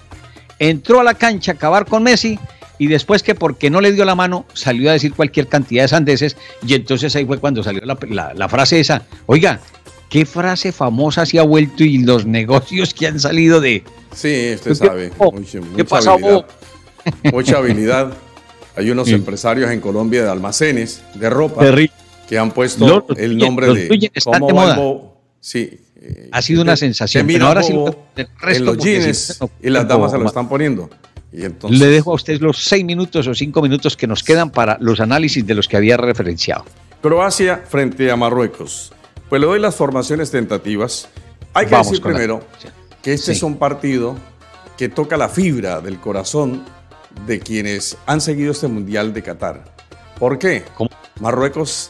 Entró 0.57 0.99
a 0.99 1.03
la 1.03 1.14
cancha 1.14 1.51
a 1.51 1.55
acabar 1.55 1.86
con 1.86 2.03
Messi 2.03 2.39
y 2.80 2.88
después 2.88 3.21
que 3.21 3.36
porque 3.36 3.69
no 3.69 3.80
le 3.82 3.91
dio 3.91 4.03
la 4.05 4.15
mano 4.15 4.45
salió 4.53 4.89
a 4.89 4.93
decir 4.93 5.13
cualquier 5.13 5.47
cantidad 5.47 5.84
de 5.84 5.89
sandeces 5.89 6.36
y 6.65 6.73
entonces 6.73 7.15
ahí 7.15 7.25
fue 7.25 7.38
cuando 7.38 7.61
salió 7.61 7.82
la, 7.86 7.97
la- 8.09 8.34
la 8.34 8.49
frase 8.49 8.80
esa. 8.80 9.03
Oiga, 9.27 9.59
¿qué 10.09 10.25
frase 10.25 10.71
famosa 10.71 11.25
se 11.27 11.38
ha 11.38 11.43
vuelto 11.43 11.84
y 11.84 11.99
los 11.99 12.25
negocios 12.25 12.93
que 12.95 13.05
han 13.07 13.19
salido 13.19 13.61
de... 13.61 13.84
Sí, 14.15 14.53
usted 14.55 14.71
¿Qué 14.71 14.75
sabe. 14.75 15.11
Mucha, 15.19 15.59
¿Qué 15.75 15.86
pasó, 15.86 16.11
habilidad. 16.13 16.45
Mucha 17.32 17.57
habilidad. 17.57 18.13
Hay 18.75 18.89
unos 18.91 19.07
Sí. 19.07 19.13
empresarios 19.13 19.69
en 19.71 19.82
Colombia 19.82 20.23
de 20.23 20.30
almacenes 20.30 21.01
de 21.15 21.30
ropa 21.30 21.61
Terrible. 21.61 21.91
que 22.27 22.38
han 22.39 22.51
puesto 22.51 23.05
Los- 23.07 23.17
el 23.19 23.38
nombre 23.38 23.67
los 23.67 23.75
de 23.75 24.11
cómo 24.23 24.47
de 24.47 24.53
moda. 24.53 24.80
Sí. 25.41 25.69
eh, 26.01 26.30
Ha 26.32 26.41
sido 26.41 26.61
una 26.61 26.75
sensación, 26.77 27.27
pero 27.27 27.47
ahora 27.47 27.61
sí 27.61 27.73
el 28.15 28.27
resto 28.39 28.59
en 28.61 28.65
los 28.65 28.77
jeans 28.77 29.17
si 29.17 29.34
no, 29.43 29.49
y 29.61 29.69
las 29.69 29.88
damas 29.88 30.11
se 30.11 30.17
lo 30.17 30.25
están 30.27 30.47
poniendo. 30.47 30.89
Y 31.32 31.45
entonces, 31.45 31.80
Le 31.80 31.88
dejo 31.88 32.11
a 32.11 32.15
usted 32.15 32.39
los 32.41 32.57
seis 32.63 32.84
minutos 32.84 33.27
o 33.27 33.34
cinco 33.36 33.61
minutos 33.61 33.95
que 33.95 34.07
nos 34.07 34.23
quedan 34.23 34.49
para 34.49 34.77
los 34.82 34.99
análisis 34.99 35.45
de 35.45 35.53
los 35.55 35.67
que 35.67 35.77
había 35.77 35.95
referenciado. 35.97 36.65
Croacia 37.01 37.63
frente 37.67 38.09
a 38.11 38.15
Marruecos. 38.15 38.91
Pues 39.30 39.39
le 39.39 39.45
doy 39.47 39.59
las 39.59 39.75
formaciones 39.75 40.32
tentativas. 40.32 41.07
Hay 41.53 41.65
que 41.67 41.71
Vamos 41.73 41.91
decir 41.91 42.05
la- 42.05 42.11
primero 42.11 42.43
que 43.03 43.13
este 43.13 43.27
Sí. 43.27 43.32
es 43.34 43.43
un 43.43 43.57
partido 43.57 44.17
que 44.77 44.89
toca 44.89 45.17
la 45.17 45.30
fibra 45.30 45.82
del 45.82 45.99
corazón 45.99 46.63
de 47.27 47.39
quienes 47.39 47.97
han 48.07 48.21
seguido 48.21 48.51
este 48.51 48.67
Mundial 48.67 49.13
de 49.13 49.21
Qatar. 49.21 49.63
¿Por 50.17 50.39
qué? 50.39 50.63
¿Cómo? 50.75 50.89
Marruecos, 51.19 51.89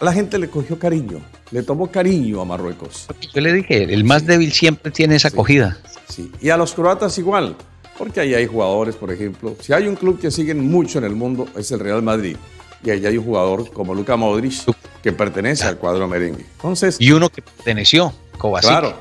la 0.00 0.12
gente 0.12 0.38
le 0.38 0.48
cogió 0.48 0.78
cariño, 0.78 1.20
le 1.50 1.62
tomó 1.62 1.90
cariño 1.90 2.40
a 2.40 2.44
Marruecos. 2.44 3.06
Yo 3.34 3.40
le 3.40 3.52
dije, 3.52 3.92
el 3.92 4.04
más 4.04 4.26
débil 4.26 4.52
siempre 4.52 4.90
tiene 4.92 5.16
esa 5.16 5.28
Sí. 5.30 5.34
acogida. 5.34 5.78
Sí. 6.08 6.30
Y 6.40 6.50
a 6.50 6.56
los 6.56 6.72
croatas 6.74 7.16
igual, 7.18 7.56
porque 7.98 8.20
ahí 8.20 8.34
hay 8.34 8.46
jugadores, 8.46 8.96
por 8.96 9.12
ejemplo. 9.12 9.54
Si 9.60 9.72
hay 9.72 9.86
un 9.86 9.96
club 9.96 10.18
que 10.20 10.30
siguen 10.30 10.60
mucho 10.70 10.98
en 10.98 11.04
el 11.04 11.14
mundo, 11.14 11.46
es 11.56 11.70
el 11.72 11.80
Real 11.80 12.02
Madrid. 12.02 12.36
Y 12.84 12.90
ahí 12.90 13.04
hay 13.06 13.16
un 13.16 13.24
jugador 13.24 13.70
como 13.72 13.94
Luka 13.94 14.16
Modric 14.16 14.54
que 15.02 15.12
pertenece 15.12 15.64
al 15.64 15.78
cuadro 15.78 16.08
merengue. 16.08 16.44
Entonces, 16.56 16.96
Y 16.98 17.12
uno 17.12 17.28
que 17.28 17.42
perteneció, 17.42 18.12
Kovacic. 18.38 18.70
claro, 18.70 18.94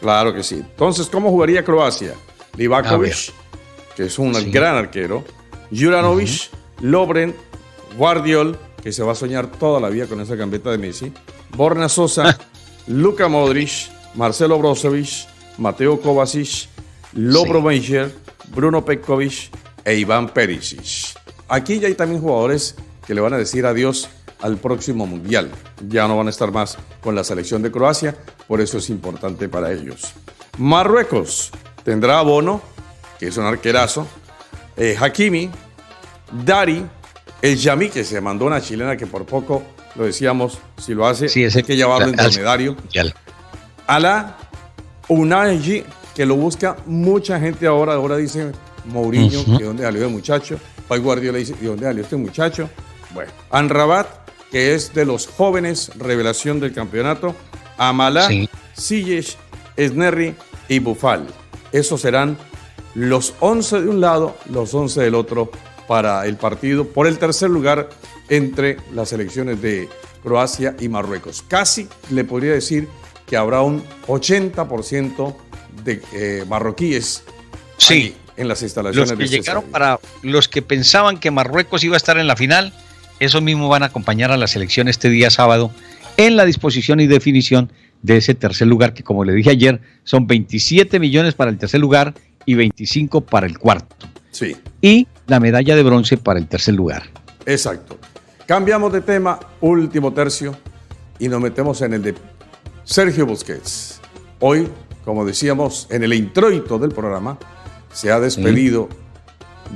claro 0.00 0.32
que 0.34 0.42
sí. 0.44 0.56
Entonces, 0.56 1.06
¿cómo 1.08 1.30
jugaría 1.30 1.64
Croacia? 1.64 2.14
Livakovic, 2.56 3.32
que 3.96 4.04
es 4.04 4.18
un 4.18 4.34
Sí. 4.34 4.50
gran 4.50 4.76
arquero. 4.76 5.24
Juranovic, 5.76 6.50
Lobren, 6.80 7.34
Guardiol, 7.96 8.56
que 8.82 8.92
se 8.92 9.02
va 9.02 9.12
a 9.12 9.14
soñar 9.16 9.50
toda 9.50 9.80
la 9.80 9.88
vida 9.88 10.06
con 10.06 10.20
esa 10.20 10.36
gambeta 10.36 10.70
de 10.70 10.78
Messi. 10.78 11.12
Borna 11.56 11.88
Sosa, 11.88 12.38
Luka 12.86 13.26
Modric, 13.28 13.70
Marcelo 14.14 14.58
Brozovic, 14.58 15.08
Mateo 15.58 16.00
Kovacic, 16.00 16.68
Lobro 17.14 17.60
Meijer, 17.62 18.14
Bruno 18.54 18.84
Petkovic 18.84 19.50
e 19.84 19.94
Iván 19.96 20.28
Perisic. 20.30 21.16
Aquí 21.48 21.78
ya 21.78 21.88
hay 21.88 21.94
también 21.94 22.20
jugadores 22.20 22.74
que 23.06 23.14
le 23.14 23.20
van 23.20 23.34
a 23.34 23.38
decir 23.38 23.64
adiós 23.66 24.08
al 24.42 24.56
próximo 24.56 25.06
Mundial. 25.06 25.50
Ya 25.88 26.06
no 26.08 26.16
van 26.16 26.26
a 26.26 26.30
estar 26.30 26.50
más 26.52 26.76
con 27.00 27.14
la 27.14 27.22
selección 27.24 27.62
de 27.62 27.70
Croacia, 27.70 28.16
por 28.48 28.60
eso 28.60 28.78
es 28.78 28.90
importante 28.90 29.48
para 29.48 29.72
ellos. 29.72 30.12
Marruecos 30.58 31.50
tendrá 31.84 32.18
a 32.18 32.22
Bono, 32.22 32.60
que 33.18 33.28
es 33.28 33.36
un 33.36 33.44
arquerazo, 33.44 34.06
eh, 34.76 34.96
Hakimi, 35.00 35.50
Dari, 36.44 36.84
el 37.42 37.56
Yami, 37.56 37.88
que 37.90 38.02
se 38.04 38.20
mandó 38.20 38.46
una 38.46 38.60
chilena 38.60 38.96
que 38.96 39.06
por 39.06 39.24
poco 39.24 39.62
lo 39.94 40.04
decíamos, 40.04 40.58
si 40.78 40.92
lo 40.94 41.06
hace, 41.06 41.28
Sí, 41.28 41.44
ese- 41.44 41.58
hay 41.58 41.64
que 41.64 41.76
llevarlo 41.76 42.08
en. 42.08 42.18
Ya. 42.92 43.04
Ala 43.86 44.36
Unai, 45.08 45.84
que 46.16 46.24
lo 46.26 46.34
busca 46.34 46.76
mucha 46.86 47.38
gente 47.38 47.66
ahora. 47.66 47.92
Ahora 47.94 48.16
dice 48.16 48.50
Mourinho, 48.86 49.40
Ujú. 49.42 49.58
¿de 49.58 49.64
dónde 49.64 49.82
salió 49.84 50.04
el 50.06 50.10
muchacho? 50.10 50.58
Hoy 50.88 50.98
Guardiola 51.00 51.38
dice, 51.38 51.54
¿de 51.60 51.66
dónde 51.66 51.84
salió 51.84 52.02
este 52.02 52.16
muchacho? 52.16 52.70
Bueno, 53.12 53.30
Anrabat, 53.50 54.06
que 54.50 54.74
es 54.74 54.94
de 54.94 55.04
los 55.04 55.26
jóvenes 55.26 55.90
revelación 55.96 56.58
del 56.58 56.72
campeonato. 56.72 57.34
Amala, 57.76 58.26
Sí. 58.28 58.48
Ziyech, 58.78 59.36
Esnerri 59.76 60.34
y 60.68 60.78
Bufal. 60.78 61.26
Esos 61.72 62.00
serán 62.00 62.38
los 62.94 63.34
11 63.40 63.82
de 63.82 63.88
un 63.88 64.00
lado, 64.00 64.36
los 64.50 64.72
11 64.72 65.02
del 65.02 65.14
otro 65.14 65.50
para 65.86 66.24
el 66.26 66.36
partido 66.36 66.86
por 66.88 67.06
el 67.06 67.18
tercer 67.18 67.50
lugar 67.50 67.90
entre 68.30 68.78
las 68.94 69.10
selecciones 69.10 69.60
de 69.60 69.88
Croacia 70.22 70.74
y 70.80 70.88
Marruecos. 70.88 71.44
Casi 71.46 71.88
le 72.10 72.24
podría 72.24 72.52
decir 72.52 72.88
que 73.26 73.36
habrá 73.36 73.60
un 73.62 73.82
80% 74.06 75.34
de 75.86 76.02
eh, 76.12 76.44
marroquíes 76.46 77.22
Sí. 77.78 78.14
en 78.36 78.48
las 78.48 78.60
instalaciones 78.62 79.08
Los 79.10 79.18
de 79.18 79.24
que 79.24 79.24
este 79.24 79.38
llegaron 79.38 79.64
para 79.70 79.98
los 80.22 80.48
que 80.48 80.60
pensaban 80.60 81.18
que 81.18 81.30
Marruecos 81.30 81.82
iba 81.84 81.94
a 81.94 81.96
estar 81.96 82.18
en 82.18 82.26
la 82.26 82.36
final, 82.36 82.72
esos 83.20 83.40
mismos 83.40 83.70
van 83.70 83.82
a 83.82 83.86
acompañar 83.86 84.30
a 84.30 84.36
la 84.36 84.46
selección 84.46 84.88
este 84.88 85.08
día 85.08 85.30
sábado 85.30 85.70
en 86.18 86.36
la 86.36 86.44
disposición 86.44 87.00
y 87.00 87.06
definición 87.06 87.72
de 88.02 88.18
ese 88.18 88.34
tercer 88.34 88.66
lugar, 88.68 88.92
que 88.94 89.02
como 89.02 89.24
le 89.24 89.32
dije 89.32 89.50
ayer, 89.50 89.80
son 90.04 90.26
27 90.26 90.98
millones 91.00 91.34
para 91.34 91.50
el 91.50 91.56
tercer 91.58 91.80
lugar 91.80 92.14
y 92.44 92.54
25 92.54 93.22
para 93.22 93.46
el 93.46 93.58
cuarto. 93.58 93.96
Sí, 94.30 94.54
Y 94.82 95.06
la 95.26 95.40
medalla 95.40 95.74
de 95.74 95.82
bronce 95.82 96.16
para 96.18 96.38
el 96.38 96.46
tercer 96.46 96.74
lugar. 96.74 97.04
exacto. 97.46 97.98
Cambiamos 98.46 98.92
de 98.92 99.00
tema, 99.00 99.40
último 99.60 100.12
tercio, 100.12 100.56
y 101.18 101.28
nos 101.28 101.40
metemos 101.40 101.80
en 101.82 101.94
el 101.94 102.02
de 102.02 102.14
Sergio 102.84 103.26
Busquets. 103.26 104.00
Hoy, 104.38 104.68
como 105.06 105.24
decíamos 105.24 105.86
en 105.88 106.02
el 106.02 106.12
introito 106.12 106.78
del 106.78 106.90
programa, 106.90 107.38
se 107.94 108.10
ha 108.12 108.20
despedido 108.20 108.88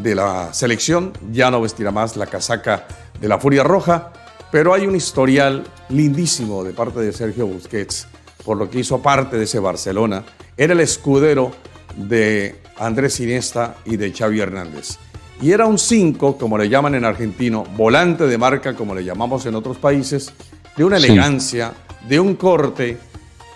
de 0.02 0.14
la 0.14 0.52
selección, 0.52 1.12
ya 1.32 1.50
no 1.50 1.62
vestirá 1.62 1.90
más 1.92 2.16
la 2.16 2.26
casaca 2.26 2.86
de 3.18 3.28
la 3.28 3.38
Furia 3.38 3.62
Roja, 3.62 4.12
pero 4.52 4.74
hay 4.74 4.86
un 4.86 4.96
historial 4.96 5.64
lindísimo 5.88 6.64
de 6.64 6.72
parte 6.72 7.00
de 7.00 7.12
Sergio 7.12 7.46
Busquets 7.46 8.06
por 8.44 8.56
lo 8.56 8.68
que 8.68 8.80
hizo 8.80 9.00
parte 9.00 9.36
de 9.38 9.44
ese 9.44 9.60
Barcelona. 9.60 10.24
Era 10.56 10.72
el 10.72 10.80
escudero 10.80 11.52
de 11.96 12.56
Andrés 12.78 13.20
Iniesta 13.20 13.76
y 13.84 13.96
de 13.96 14.12
Xavi 14.12 14.40
Hernández. 14.40 14.98
Y 15.40 15.52
era 15.52 15.66
un 15.66 15.78
5, 15.78 16.36
como 16.38 16.58
le 16.58 16.68
llaman 16.68 16.94
en 16.96 17.04
argentino, 17.04 17.64
volante 17.76 18.26
de 18.26 18.36
marca, 18.38 18.74
como 18.74 18.94
le 18.94 19.04
llamamos 19.04 19.46
en 19.46 19.54
otros 19.54 19.76
países, 19.78 20.32
de 20.76 20.84
una 20.84 20.98
Sí. 20.98 21.06
elegancia, 21.06 21.72
de 22.08 22.18
un 22.18 22.34
corte 22.34 22.98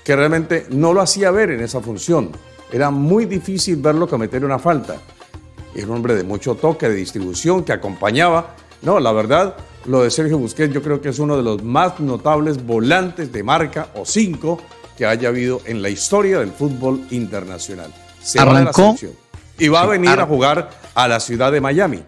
que 0.05 0.15
realmente 0.15 0.67
no 0.71 0.93
lo 0.93 1.01
hacía 1.01 1.31
ver 1.31 1.51
en 1.51 1.61
esa 1.61 1.81
función. 1.81 2.31
Era 2.71 2.91
muy 2.91 3.25
difícil 3.25 3.77
verlo 3.77 4.07
cometer 4.07 4.45
una 4.45 4.59
falta. 4.59 4.97
Era 5.75 5.87
un 5.87 5.95
hombre 5.95 6.15
de 6.15 6.23
mucho 6.23 6.55
toque, 6.55 6.89
de 6.89 6.95
distribución, 6.95 7.65
que 7.65 7.73
acompañaba. 7.73 8.55
No, 8.83 9.01
la 9.01 9.13
verdad, 9.13 9.57
lo 9.87 10.03
de 10.03 10.11
Sergio 10.11 10.39
Busquets 10.39 10.73
yo 10.73 10.83
creo 10.83 11.01
que 11.01 11.09
es 11.09 11.19
uno 11.19 11.37
de 11.37 11.43
los 11.43 11.63
más 11.63 11.99
notables 12.01 12.65
volantes 12.65 13.33
de 13.33 13.43
marca 13.43 13.89
o 13.95 14.05
cinco 14.05 14.61
que 14.97 15.07
haya 15.07 15.29
habido 15.29 15.61
en 15.65 15.83
la 15.83 15.89
historia 15.89 16.39
del 16.39 16.53
fútbol 16.53 17.07
internacional. 17.11 17.93
Se 18.23 18.39
Arrancó. 18.39 18.97
y 19.59 19.69
va 19.69 19.83
a 19.83 19.87
venir 19.87 20.19
a 20.21 20.27
jugar 20.27 20.71
a 20.95 21.09
la 21.09 21.19
ciudad 21.19 21.51
de 21.51 21.61
Miami. 21.61 22.03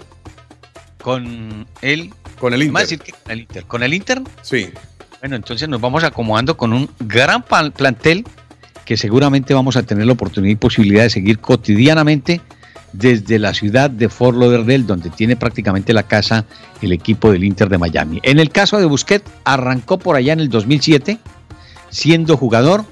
Con 1.03 1.67
el. 1.83 2.13
Con 2.39 2.53
el 2.53 2.63
Inter. 2.63 2.83
Decir 2.83 2.99
con 3.01 3.33
el 3.33 3.41
Inter. 3.41 3.65
¿Con 3.65 3.83
el 3.83 3.95
Inter? 3.95 4.23
Sí. 4.43 4.71
Bueno, 5.27 5.35
entonces 5.35 5.69
nos 5.69 5.81
vamos 5.81 6.05
acomodando 6.05 6.57
con 6.57 6.73
un 6.73 6.89
gran 7.01 7.43
plantel 7.43 8.25
que 8.85 8.97
seguramente 8.97 9.55
vamos 9.55 9.75
a 9.75 9.83
tener 9.83 10.07
la 10.07 10.13
oportunidad 10.13 10.53
y 10.53 10.55
posibilidad 10.55 11.03
de 11.03 11.11
seguir 11.11 11.41
cotidianamente 11.41 12.41
desde 12.93 13.41
la 13.41 13.53
ciudad 13.53 13.91
de 13.91 14.09
Fort 14.09 14.39
Lauderdale, 14.39 14.85
donde 14.85 15.11
tiene 15.11 15.35
prácticamente 15.35 15.93
la 15.93 16.05
casa 16.05 16.45
el 16.81 16.93
equipo 16.93 17.33
del 17.33 17.43
Inter 17.43 17.69
de 17.69 17.77
Miami. 17.77 18.21
En 18.23 18.39
el 18.39 18.51
caso 18.51 18.79
de 18.79 18.85
Busquets, 18.85 19.29
arrancó 19.43 19.99
por 19.99 20.15
allá 20.15 20.33
en 20.33 20.39
el 20.39 20.49
2007, 20.49 21.19
siendo 21.91 22.37
jugador 22.37 22.85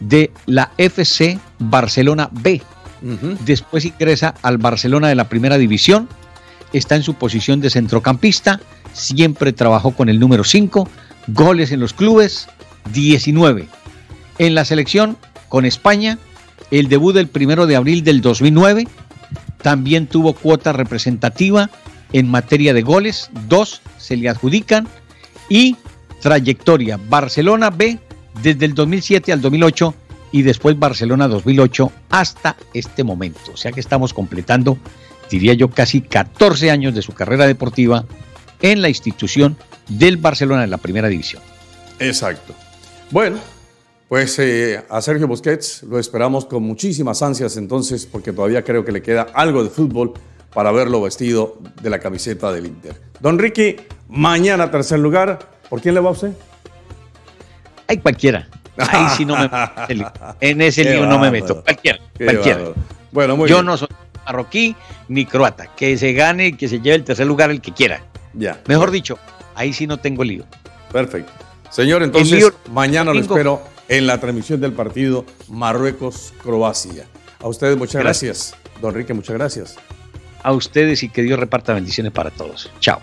de 0.00 0.32
la 0.46 0.72
FC 0.78 1.38
Barcelona 1.60 2.28
B. 2.32 2.62
Después 3.44 3.84
ingresa 3.84 4.34
al 4.42 4.58
Barcelona 4.58 5.06
de 5.06 5.14
la 5.14 5.28
primera 5.28 5.56
división, 5.56 6.08
está 6.72 6.96
en 6.96 7.04
su 7.04 7.14
posición 7.14 7.60
de 7.60 7.70
centrocampista, 7.70 8.58
siempre 8.92 9.52
trabajó 9.52 9.92
con 9.92 10.08
el 10.08 10.18
número 10.18 10.42
5, 10.42 10.88
goles 11.28 11.72
en 11.72 11.80
los 11.80 11.92
clubes, 11.92 12.48
19. 12.92 13.68
En 14.38 14.54
la 14.54 14.64
selección 14.64 15.16
con 15.48 15.64
España, 15.64 16.18
el 16.70 16.88
debut 16.88 17.14
del 17.14 17.28
primero 17.28 17.66
de 17.66 17.76
abril 17.76 18.04
del 18.04 18.20
2009, 18.20 18.86
también 19.62 20.06
tuvo 20.06 20.32
cuota 20.32 20.72
representativa 20.72 21.70
en 22.12 22.28
materia 22.28 22.72
de 22.72 22.82
goles, 22.82 23.30
dos 23.48 23.80
se 23.98 24.16
le 24.16 24.28
adjudican, 24.28 24.86
y 25.48 25.76
trayectoria 26.20 26.98
Barcelona 27.08 27.70
B 27.70 27.98
desde 28.42 28.66
el 28.66 28.74
2007 28.74 29.32
al 29.32 29.40
2008 29.40 29.94
y 30.32 30.42
después 30.42 30.78
Barcelona 30.78 31.28
2008 31.28 31.92
hasta 32.10 32.56
este 32.74 33.04
momento. 33.04 33.52
O 33.52 33.56
sea 33.56 33.72
que 33.72 33.80
estamos 33.80 34.12
completando, 34.12 34.78
diría 35.30 35.54
yo, 35.54 35.70
casi 35.70 36.00
14 36.00 36.70
años 36.70 36.94
de 36.94 37.02
su 37.02 37.12
carrera 37.12 37.46
deportiva 37.46 38.04
en 38.60 38.82
la 38.82 38.88
institución 38.88 39.56
del 39.88 40.16
Barcelona 40.16 40.64
en 40.64 40.70
la 40.70 40.78
primera 40.78 41.08
división. 41.08 41.42
Exacto. 41.98 42.54
Bueno, 43.10 43.38
pues 44.08 44.38
eh, 44.38 44.82
a 44.88 45.00
Sergio 45.00 45.26
Busquets 45.26 45.82
lo 45.82 45.98
esperamos 45.98 46.44
con 46.44 46.62
muchísimas 46.62 47.22
ansias 47.22 47.56
entonces, 47.56 48.06
porque 48.06 48.32
todavía 48.32 48.62
creo 48.62 48.84
que 48.84 48.92
le 48.92 49.02
queda 49.02 49.26
algo 49.34 49.64
de 49.64 49.70
fútbol 49.70 50.14
para 50.52 50.72
verlo 50.72 51.02
vestido 51.02 51.58
de 51.82 51.90
la 51.90 51.98
camiseta 51.98 52.52
del 52.52 52.66
Inter. 52.66 52.94
Don 53.20 53.38
Ricky, 53.38 53.76
mañana 54.08 54.70
tercer 54.70 54.98
lugar, 54.98 55.38
¿por 55.68 55.80
quién 55.80 55.94
le 55.94 56.00
va 56.00 56.10
a 56.10 56.12
usted? 56.12 56.32
Hay 57.88 57.98
cualquiera. 57.98 58.48
Ahí 58.78 59.06
sí 59.16 59.24
no 59.24 59.36
me 59.36 59.48
En 60.40 60.60
ese 60.60 60.84
lío 60.84 61.06
no 61.06 61.18
me 61.18 61.30
meto. 61.30 61.62
Cualquiera. 61.62 61.98
cualquiera. 62.16 62.60
Bueno, 63.12 63.36
muy 63.36 63.48
Yo 63.48 63.62
no 63.62 63.76
soy 63.76 63.88
marroquí 64.24 64.76
ni 65.08 65.24
croata. 65.24 65.68
Que 65.76 65.96
se 65.96 66.12
gane, 66.12 66.56
que 66.56 66.68
se 66.68 66.80
lleve 66.80 66.96
el 66.96 67.04
tercer 67.04 67.26
lugar 67.26 67.50
el 67.50 67.60
que 67.60 67.72
quiera. 67.72 68.02
Ya. 68.34 68.60
Mejor 68.66 68.90
dicho, 68.90 69.18
ahí 69.56 69.72
sí 69.72 69.86
no 69.86 69.98
tengo 69.98 70.22
lío. 70.22 70.44
Perfecto. 70.92 71.32
Señor, 71.70 72.02
entonces 72.02 72.52
mañana 72.70 73.12
lo 73.12 73.20
espero 73.20 73.62
en 73.88 74.06
la 74.06 74.20
transmisión 74.20 74.60
del 74.60 74.72
partido 74.72 75.24
Marruecos-Croacia. 75.48 77.06
A 77.40 77.48
ustedes 77.48 77.76
muchas 77.76 78.02
gracias. 78.02 78.52
gracias. 78.52 78.80
Don 78.80 78.92
Enrique, 78.92 79.14
muchas 79.14 79.36
gracias. 79.36 79.76
A 80.42 80.52
ustedes 80.52 81.02
y 81.02 81.08
que 81.08 81.22
Dios 81.22 81.38
reparta 81.38 81.74
bendiciones 81.74 82.12
para 82.12 82.30
todos. 82.30 82.70
Chao. 82.80 83.00